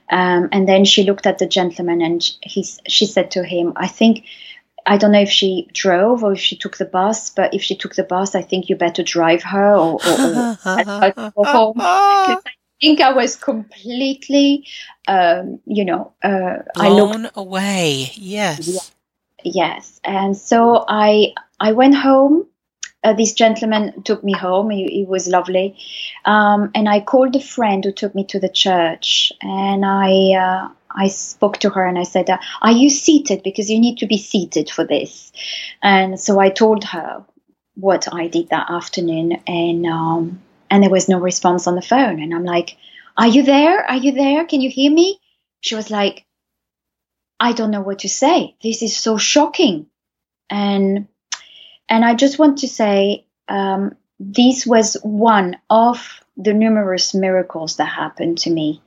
um, 0.10 0.50
and 0.52 0.68
then 0.68 0.86
she 0.86 1.04
looked 1.04 1.28
at 1.28 1.38
the 1.38 1.48
gentleman 1.48 2.02
and 2.02 2.24
he, 2.42 2.66
she 2.88 3.06
said 3.06 3.32
to 3.32 3.44
him, 3.44 3.74
I 3.76 3.88
think, 3.88 4.26
I 4.86 4.98
don't 4.98 5.12
know 5.12 5.22
if 5.22 5.30
she 5.30 5.68
drove 5.74 6.24
or 6.24 6.34
if 6.34 6.40
she 6.40 6.56
took 6.56 6.78
the 6.78 6.86
bus, 6.86 7.30
but 7.30 7.54
if 7.54 7.62
she 7.62 7.76
took 7.76 7.96
the 7.96 8.04
bus, 8.04 8.34
I 8.34 8.42
think 8.42 8.70
you 8.70 8.78
better 8.78 9.04
drive 9.04 9.44
her 9.44 9.76
or, 9.76 10.00
or, 10.08 10.58
or 11.36 11.46
home. 11.46 11.74
Because 11.74 12.44
I 12.46 12.52
think 12.80 13.02
I 13.02 13.12
was 13.12 13.36
completely, 13.36 14.66
um, 15.10 15.60
you 15.66 15.84
know, 15.84 16.14
uh, 16.24 16.60
I 16.78 16.90
looked 16.90 17.14
Blown 17.14 17.30
away. 17.36 18.12
Yes. 18.16 18.92
Yes, 19.54 20.00
and 20.04 20.36
so 20.36 20.84
I 20.88 21.34
I 21.60 21.72
went 21.72 21.96
home. 21.96 22.48
Uh, 23.04 23.14
this 23.14 23.34
gentleman 23.34 24.04
took 24.04 24.24
me 24.24 24.34
home. 24.34 24.70
He, 24.72 24.86
he 24.88 25.06
was 25.06 25.28
lovely, 25.28 25.78
um, 26.26 26.72
and 26.76 26.90
I 26.90 27.00
called 27.02 27.36
a 27.36 27.40
friend 27.40 27.84
who 27.86 27.92
took 27.94 28.16
me 28.16 28.26
to 28.26 28.40
the 28.40 28.50
church, 28.50 29.32
and 29.42 29.86
I 29.86 30.34
uh, 30.34 30.70
I 30.92 31.08
spoke 31.10 31.60
to 31.60 31.70
her 31.72 31.86
and 31.86 31.98
I 32.00 32.04
said, 32.04 32.30
"Are 32.62 32.72
you 32.72 32.90
seated? 32.90 33.44
Because 33.44 33.70
you 33.72 33.80
need 33.80 34.00
to 34.00 34.08
be 34.08 34.18
seated 34.18 34.70
for 34.70 34.86
this." 34.86 35.32
And 35.84 36.20
so 36.20 36.40
I 36.40 36.50
told 36.50 36.84
her 36.86 37.26
what 37.76 38.14
I 38.14 38.28
did 38.28 38.50
that 38.50 38.70
afternoon, 38.70 39.34
and 39.48 39.86
um, 39.86 40.42
and 40.70 40.84
there 40.84 40.92
was 40.92 41.10
no 41.10 41.20
response 41.20 41.68
on 41.68 41.76
the 41.76 41.82
phone, 41.94 42.22
and 42.22 42.34
I'm 42.36 42.46
like, 42.46 42.78
"Are 43.18 43.28
you 43.28 43.44
there? 43.44 43.84
Are 43.90 43.98
you 43.98 44.12
there? 44.14 44.46
Can 44.46 44.62
you 44.62 44.70
hear 44.70 44.92
me?" 44.92 45.20
She 45.62 45.76
was 45.76 45.90
like. 45.92 46.27
I 47.40 47.54
don't 47.54 47.72
know 47.72 47.82
what 47.82 48.00
to 48.00 48.10
say. 48.10 48.56
This 48.62 48.82
is 48.82 48.96
so 48.96 49.18
shocking. 49.18 49.88
And 50.50 51.08
and 51.90 52.04
I 52.04 52.16
just 52.16 52.40
want 52.40 52.60
to 52.60 52.68
say 52.68 53.26
um, 53.48 53.96
this 54.20 54.66
was 54.66 54.98
one 55.04 55.58
of 55.70 56.22
the 56.36 56.54
numerous 56.54 57.14
miracles 57.14 57.78
that 57.78 57.86
happened 57.86 58.40
to 58.40 58.50
me. 58.50 58.82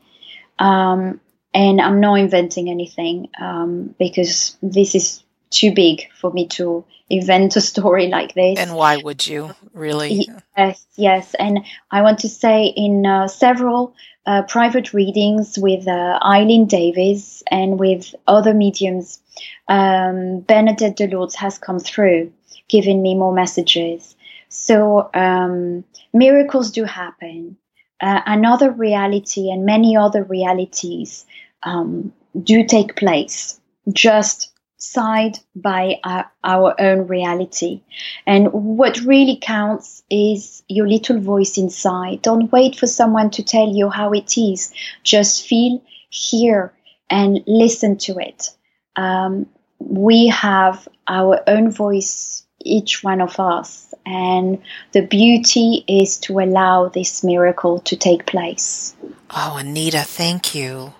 Um, 0.58 1.20
and 1.54 1.80
I'm 1.80 2.00
not 2.00 2.14
inventing 2.14 2.68
anything 2.70 3.28
um, 3.40 3.94
because 3.98 4.56
this 4.62 4.94
is 4.94 5.24
too 5.50 5.72
big 5.72 6.10
for 6.12 6.30
me 6.32 6.46
to 6.48 6.84
invent 7.08 7.56
a 7.56 7.60
story 7.60 8.08
like 8.08 8.34
this. 8.34 8.58
And 8.58 8.74
why 8.74 8.96
would 8.96 9.26
you 9.26 9.54
really? 9.74 10.28
Yes, 10.56 10.86
yes. 10.96 11.34
And 11.34 11.60
I 11.90 12.02
want 12.02 12.20
to 12.20 12.28
say 12.28 12.66
in 12.66 13.04
uh, 13.04 13.28
several 13.28 13.94
uh, 14.26 14.42
private 14.42 14.92
readings 14.92 15.58
with 15.58 15.88
uh, 15.88 16.18
Eileen 16.22 16.66
Davies 16.66 17.42
and 17.50 17.78
with 17.78 18.14
other 18.26 18.54
mediums, 18.54 19.20
um, 19.68 20.40
Bernadette 20.40 20.96
de 20.96 21.08
Lourdes 21.08 21.34
has 21.36 21.58
come 21.58 21.80
through, 21.80 22.32
giving 22.68 23.02
me 23.02 23.14
more 23.14 23.32
messages. 23.32 24.14
So 24.48 25.10
um, 25.14 25.84
miracles 26.12 26.70
do 26.70 26.84
happen. 26.84 27.56
Uh, 28.00 28.20
another 28.26 28.70
reality 28.70 29.50
and 29.50 29.66
many 29.66 29.96
other 29.96 30.22
realities 30.22 31.26
um, 31.62 32.12
do 32.42 32.64
take 32.64 32.96
place 32.96 33.60
just 33.92 34.49
side 34.82 35.38
by 35.54 36.00
our, 36.04 36.30
our 36.42 36.74
own 36.80 37.06
reality. 37.06 37.82
And 38.26 38.52
what 38.52 39.00
really 39.00 39.38
counts 39.40 40.02
is 40.10 40.62
your 40.68 40.88
little 40.88 41.20
voice 41.20 41.58
inside. 41.58 42.22
Don't 42.22 42.50
wait 42.50 42.76
for 42.76 42.86
someone 42.86 43.30
to 43.30 43.42
tell 43.42 43.68
you 43.68 43.90
how 43.90 44.12
it 44.12 44.36
is. 44.38 44.72
Just 45.04 45.46
feel, 45.46 45.82
hear, 46.08 46.72
and 47.10 47.40
listen 47.46 47.98
to 47.98 48.18
it. 48.18 48.50
Um, 48.96 49.46
we 49.78 50.28
have 50.28 50.88
our 51.06 51.42
own 51.46 51.70
voice, 51.70 52.44
each 52.60 53.02
one 53.02 53.20
of 53.20 53.38
us. 53.38 53.92
And 54.06 54.62
the 54.92 55.02
beauty 55.02 55.84
is 55.86 56.18
to 56.20 56.38
allow 56.38 56.88
this 56.88 57.22
miracle 57.22 57.80
to 57.80 57.96
take 57.96 58.26
place. 58.26 58.96
Oh, 59.30 59.56
Anita, 59.58 60.00
thank 60.00 60.54
you. 60.54 60.94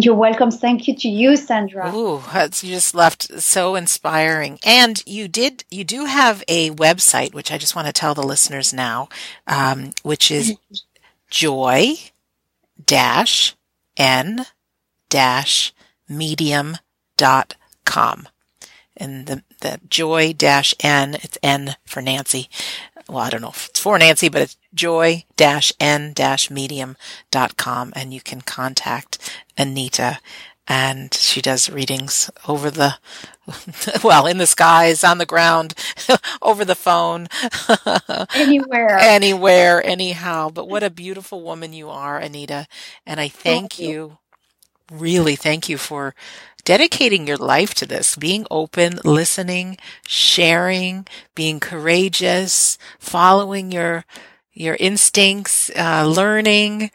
You're 0.00 0.14
welcome. 0.14 0.52
Thank 0.52 0.86
you 0.86 0.94
to 0.94 1.08
you, 1.08 1.36
Sandra. 1.36 1.92
Ooh, 1.92 2.22
you 2.32 2.50
just 2.50 2.94
left 2.94 3.42
so 3.42 3.74
inspiring. 3.74 4.60
And 4.64 5.02
you 5.06 5.26
did, 5.26 5.64
you 5.72 5.82
do 5.82 6.04
have 6.04 6.44
a 6.46 6.70
website, 6.70 7.34
which 7.34 7.50
I 7.50 7.58
just 7.58 7.74
want 7.74 7.86
to 7.88 7.92
tell 7.92 8.14
the 8.14 8.22
listeners 8.22 8.72
now, 8.72 9.08
um, 9.48 9.90
which 10.04 10.30
is 10.30 10.56
joy 11.30 11.96
dash 12.86 13.56
n 13.96 14.46
dash 15.08 15.74
medium 16.08 16.76
dot 17.16 17.56
com. 17.84 18.28
And 18.96 19.26
the, 19.26 19.42
the 19.60 19.80
joy 19.88 20.32
dash 20.32 20.74
n, 20.80 21.14
it's 21.14 21.38
n 21.42 21.76
for 21.86 22.00
Nancy. 22.00 22.48
Well, 23.08 23.18
I 23.24 23.30
don't 23.30 23.42
know 23.42 23.50
if 23.50 23.68
it's 23.70 23.80
for 23.80 23.98
Nancy, 23.98 24.28
but 24.28 24.42
it's 24.42 24.56
joy 24.74 25.24
dash 25.36 25.72
n 25.80 26.12
dash 26.14 26.50
medium 26.50 26.96
dot 27.30 27.56
com. 27.56 27.92
And 27.96 28.12
you 28.14 28.20
can 28.20 28.42
contact 28.42 29.18
Anita 29.56 30.18
and 30.68 31.12
she 31.14 31.40
does 31.42 31.70
readings 31.70 32.30
over 32.48 32.70
the, 32.70 32.94
well, 34.04 34.26
in 34.26 34.38
the 34.38 34.46
skies, 34.46 35.04
on 35.04 35.18
the 35.18 35.26
ground, 35.26 35.74
over 36.42 36.64
the 36.64 36.74
phone, 36.76 37.28
Anywhere. 38.34 39.14
anywhere, 39.14 39.84
anyhow. 39.84 40.50
But 40.50 40.68
what 40.68 40.82
a 40.82 40.90
beautiful 40.90 41.42
woman 41.42 41.72
you 41.72 41.88
are, 41.90 42.18
Anita. 42.18 42.66
And 43.06 43.20
I 43.20 43.28
thank, 43.28 43.68
Thank 43.68 43.80
you. 43.80 43.96
you, 43.96 44.18
really 44.90 45.36
thank 45.36 45.68
you 45.68 45.78
for 45.78 46.14
dedicating 46.68 47.26
your 47.26 47.38
life 47.38 47.72
to 47.72 47.86
this, 47.86 48.14
being 48.14 48.46
open, 48.50 48.98
listening, 49.02 49.78
sharing, 50.06 51.06
being 51.34 51.58
courageous, 51.58 52.76
following 52.98 53.72
your, 53.72 54.04
your 54.52 54.76
instincts, 54.78 55.70
uh, 55.70 56.04
learning 56.06 56.90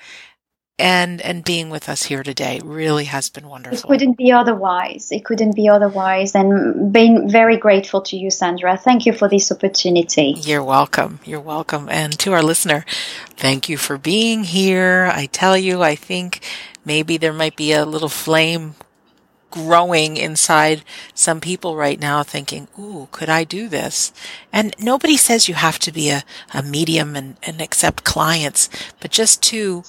and, 0.78 1.20
and 1.22 1.44
being 1.44 1.72
with 1.72 1.90
us 1.90 2.04
here 2.04 2.22
today 2.22 2.62
really 2.64 3.06
has 3.06 3.32
been 3.32 3.50
wonderful. 3.50 3.80
It 3.80 3.92
couldn't 3.92 4.16
be 4.16 4.32
otherwise. 4.32 5.12
It 5.12 5.26
couldn't 5.26 5.56
be 5.56 5.68
otherwise. 5.70 6.36
And 6.36 6.94
being 6.94 7.28
very 7.28 7.58
grateful 7.58 8.04
to 8.04 8.16
you, 8.16 8.30
Sandra. 8.30 8.78
Thank 8.78 9.08
you 9.08 9.14
for 9.14 9.28
this 9.28 9.52
opportunity. 9.52 10.36
You're 10.38 10.64
welcome. 10.64 11.20
You're 11.26 11.40
welcome. 11.40 11.90
And 11.90 12.14
to 12.20 12.34
our 12.34 12.44
listener, 12.44 12.86
thank 13.38 13.70
you 13.70 13.78
for 13.78 13.98
being 13.98 14.44
here. 14.44 15.10
I 15.12 15.26
tell 15.26 15.58
you, 15.58 15.82
I 15.82 15.96
think 15.96 16.42
maybe 16.86 17.18
there 17.18 17.34
might 17.34 17.56
be 17.56 17.72
a 17.72 17.86
little 17.86 18.10
flame 18.10 18.76
growing 19.54 20.18
inside 20.18 20.84
some 21.14 21.40
people 21.40 21.76
right 21.76 22.00
now 22.00 22.24
thinking, 22.24 22.68
ooh, 22.80 23.08
could 23.12 23.30
I 23.30 23.44
do 23.44 23.70
this? 23.70 24.12
And 24.52 24.74
nobody 24.80 25.16
says 25.16 25.48
you 25.48 25.54
have 25.54 25.78
to 25.80 25.92
be 25.92 26.10
a, 26.10 26.24
a 26.56 26.64
medium 26.64 27.16
and, 27.16 27.38
and 27.44 27.62
accept 27.62 28.04
clients, 28.04 28.68
but 29.00 29.12
just 29.12 29.44
to 29.44 29.84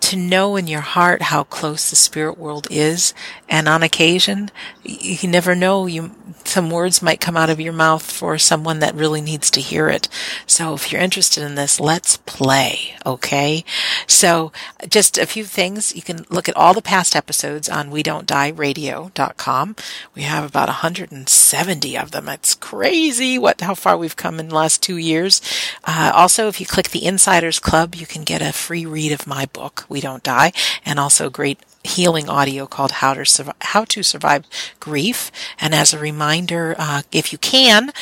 to 0.00 0.16
know 0.16 0.56
in 0.56 0.66
your 0.66 0.82
heart 0.82 1.22
how 1.22 1.42
close 1.44 1.90
the 1.90 1.96
spirit 1.96 2.38
world 2.38 2.68
is. 2.70 3.12
And 3.48 3.68
on 3.68 3.82
occasion, 3.82 4.50
you 4.84 5.28
never 5.28 5.54
know, 5.54 5.86
you, 5.86 6.12
some 6.44 6.70
words 6.70 7.02
might 7.02 7.20
come 7.20 7.36
out 7.36 7.50
of 7.50 7.60
your 7.60 7.72
mouth 7.72 8.02
for 8.02 8.38
someone 8.38 8.78
that 8.80 8.94
really 8.94 9.20
needs 9.20 9.50
to 9.50 9.60
hear 9.60 9.88
it. 9.88 10.08
So 10.46 10.74
if 10.74 10.92
you're 10.92 11.00
interested 11.00 11.42
in 11.42 11.56
this, 11.56 11.80
let's 11.80 12.18
play. 12.18 12.94
Okay. 13.04 13.64
So 14.06 14.52
just 14.88 15.18
a 15.18 15.26
few 15.26 15.44
things. 15.44 15.94
You 15.94 16.02
can 16.02 16.24
look 16.30 16.48
at 16.48 16.56
all 16.56 16.74
the 16.74 16.82
past 16.82 17.16
episodes 17.16 17.68
on 17.68 17.90
we 17.90 18.02
don't 18.02 18.26
die 18.26 18.48
radio.com. 18.48 19.76
We 20.14 20.22
have 20.22 20.44
about 20.44 20.68
170 20.68 21.98
of 21.98 22.10
them. 22.12 22.28
It's 22.28 22.54
crazy 22.54 23.38
what, 23.38 23.60
how 23.60 23.74
far 23.74 23.96
we've 23.96 24.16
come 24.16 24.38
in 24.38 24.48
the 24.48 24.54
last 24.54 24.82
two 24.82 24.96
years. 24.96 25.40
Uh, 25.84 26.12
also, 26.14 26.48
if 26.48 26.60
you 26.60 26.66
click 26.66 26.90
the 26.90 27.04
Insiders 27.04 27.58
Club, 27.58 27.94
you 27.94 28.06
can 28.06 28.22
get 28.22 28.42
a 28.42 28.52
free 28.52 28.86
read 28.86 29.12
of 29.12 29.26
my 29.26 29.46
book. 29.46 29.84
We 29.96 30.02
Don't 30.02 30.22
Die, 30.22 30.52
and 30.84 31.00
also 31.00 31.30
great 31.30 31.58
healing 31.82 32.28
audio 32.28 32.66
called 32.66 32.90
How 32.90 33.14
to 33.14 33.24
Survive, 33.24 33.54
How 33.62 33.84
to 33.84 34.02
Survive 34.02 34.44
Grief. 34.78 35.32
And 35.58 35.74
as 35.74 35.94
a 35.94 35.98
reminder, 35.98 36.74
uh, 36.78 37.00
if 37.12 37.32
you 37.32 37.38
can, 37.38 37.92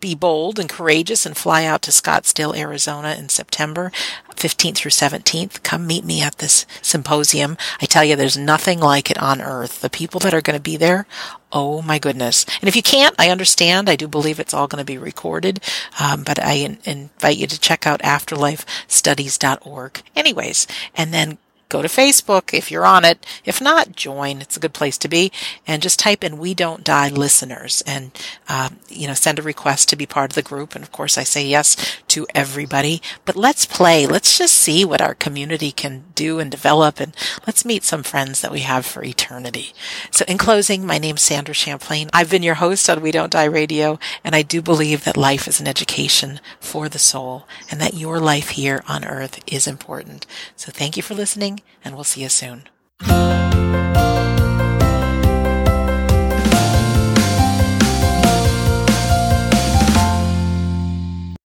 be 0.00 0.16
bold 0.16 0.58
and 0.58 0.68
courageous 0.68 1.24
and 1.24 1.36
fly 1.36 1.64
out 1.64 1.80
to 1.82 1.92
Scottsdale, 1.92 2.58
Arizona 2.58 3.14
in 3.16 3.28
September 3.28 3.92
15th 4.34 4.78
through 4.78 4.90
17th. 4.90 5.62
Come 5.62 5.86
meet 5.86 6.04
me 6.04 6.22
at 6.22 6.38
this 6.38 6.66
symposium. 6.82 7.56
I 7.80 7.86
tell 7.86 8.04
you, 8.04 8.16
there's 8.16 8.36
nothing 8.36 8.80
like 8.80 9.12
it 9.12 9.18
on 9.18 9.40
earth. 9.40 9.80
The 9.80 9.88
people 9.88 10.18
that 10.20 10.34
are 10.34 10.42
going 10.42 10.58
to 10.58 10.62
be 10.62 10.76
there, 10.76 11.06
oh 11.52 11.82
my 11.82 12.00
goodness. 12.00 12.44
And 12.60 12.66
if 12.68 12.74
you 12.74 12.82
can't, 12.82 13.14
I 13.16 13.30
understand. 13.30 13.88
I 13.88 13.94
do 13.94 14.08
believe 14.08 14.40
it's 14.40 14.52
all 14.52 14.66
going 14.66 14.80
to 14.80 14.84
be 14.84 14.98
recorded. 14.98 15.60
Um, 16.00 16.24
but 16.24 16.42
I 16.42 16.54
in- 16.54 16.78
invite 16.84 17.36
you 17.36 17.46
to 17.46 17.60
check 17.60 17.86
out 17.86 18.00
afterlifestudies.org. 18.00 20.02
Anyways, 20.16 20.66
and 20.96 21.14
then 21.14 21.38
go 21.68 21.82
to 21.82 21.88
Facebook 21.88 22.52
if 22.52 22.70
you're 22.70 22.86
on 22.86 23.04
it. 23.04 23.24
If 23.44 23.60
not, 23.60 23.96
join. 23.96 24.40
It's 24.40 24.56
a 24.56 24.60
good 24.60 24.74
place 24.74 24.98
to 24.98 25.08
be. 25.08 25.32
And 25.66 25.82
just 25.82 25.98
type 25.98 26.22
in 26.22 26.38
We 26.38 26.54
Don't 26.54 26.84
Die 26.84 27.08
Listeners 27.08 27.82
and, 27.86 28.10
uh, 28.48 28.70
you 28.88 29.06
know, 29.06 29.14
send 29.14 29.38
a 29.38 29.42
request 29.42 29.88
to 29.88 29.96
be 29.96 30.06
part 30.06 30.30
of 30.30 30.34
the 30.34 30.42
group. 30.42 30.74
And 30.74 30.84
of 30.84 30.92
course, 30.92 31.18
I 31.18 31.22
say 31.24 31.44
yes 31.46 31.76
to 32.08 32.26
everybody. 32.34 33.02
But 33.24 33.36
let's 33.36 33.66
play. 33.66 34.06
Let's 34.06 34.38
just 34.38 34.54
see 34.54 34.84
what 34.84 35.00
our 35.00 35.14
community 35.14 35.72
can 35.72 36.04
do 36.14 36.38
and 36.38 36.50
develop. 36.50 37.00
And 37.00 37.14
let's 37.46 37.64
meet 37.64 37.84
some 37.84 38.02
friends 38.02 38.40
that 38.40 38.52
we 38.52 38.60
have 38.60 38.86
for 38.86 39.02
eternity. 39.02 39.72
So 40.10 40.24
in 40.28 40.38
closing, 40.38 40.86
my 40.86 40.98
name's 40.98 41.22
Sandra 41.22 41.54
Champlain. 41.54 42.10
I've 42.12 42.30
been 42.30 42.42
your 42.42 42.54
host 42.56 42.88
on 42.88 43.02
We 43.02 43.10
Don't 43.10 43.32
Die 43.32 43.44
Radio. 43.44 43.98
And 44.22 44.34
I 44.34 44.42
do 44.42 44.62
believe 44.62 45.04
that 45.04 45.16
life 45.16 45.48
is 45.48 45.60
an 45.60 45.68
education 45.68 46.40
for 46.60 46.88
the 46.88 46.98
soul 46.98 47.46
and 47.70 47.80
that 47.80 47.94
your 47.94 48.20
life 48.20 48.50
here 48.50 48.82
on 48.88 49.04
earth 49.04 49.40
is 49.46 49.66
important. 49.66 50.26
So 50.56 50.70
thank 50.70 50.96
you 50.96 51.02
for 51.02 51.14
listening 51.54 51.64
and 51.84 51.94
we'll 51.94 52.04
see 52.04 52.22
you 52.22 52.28
soon. 52.28 52.64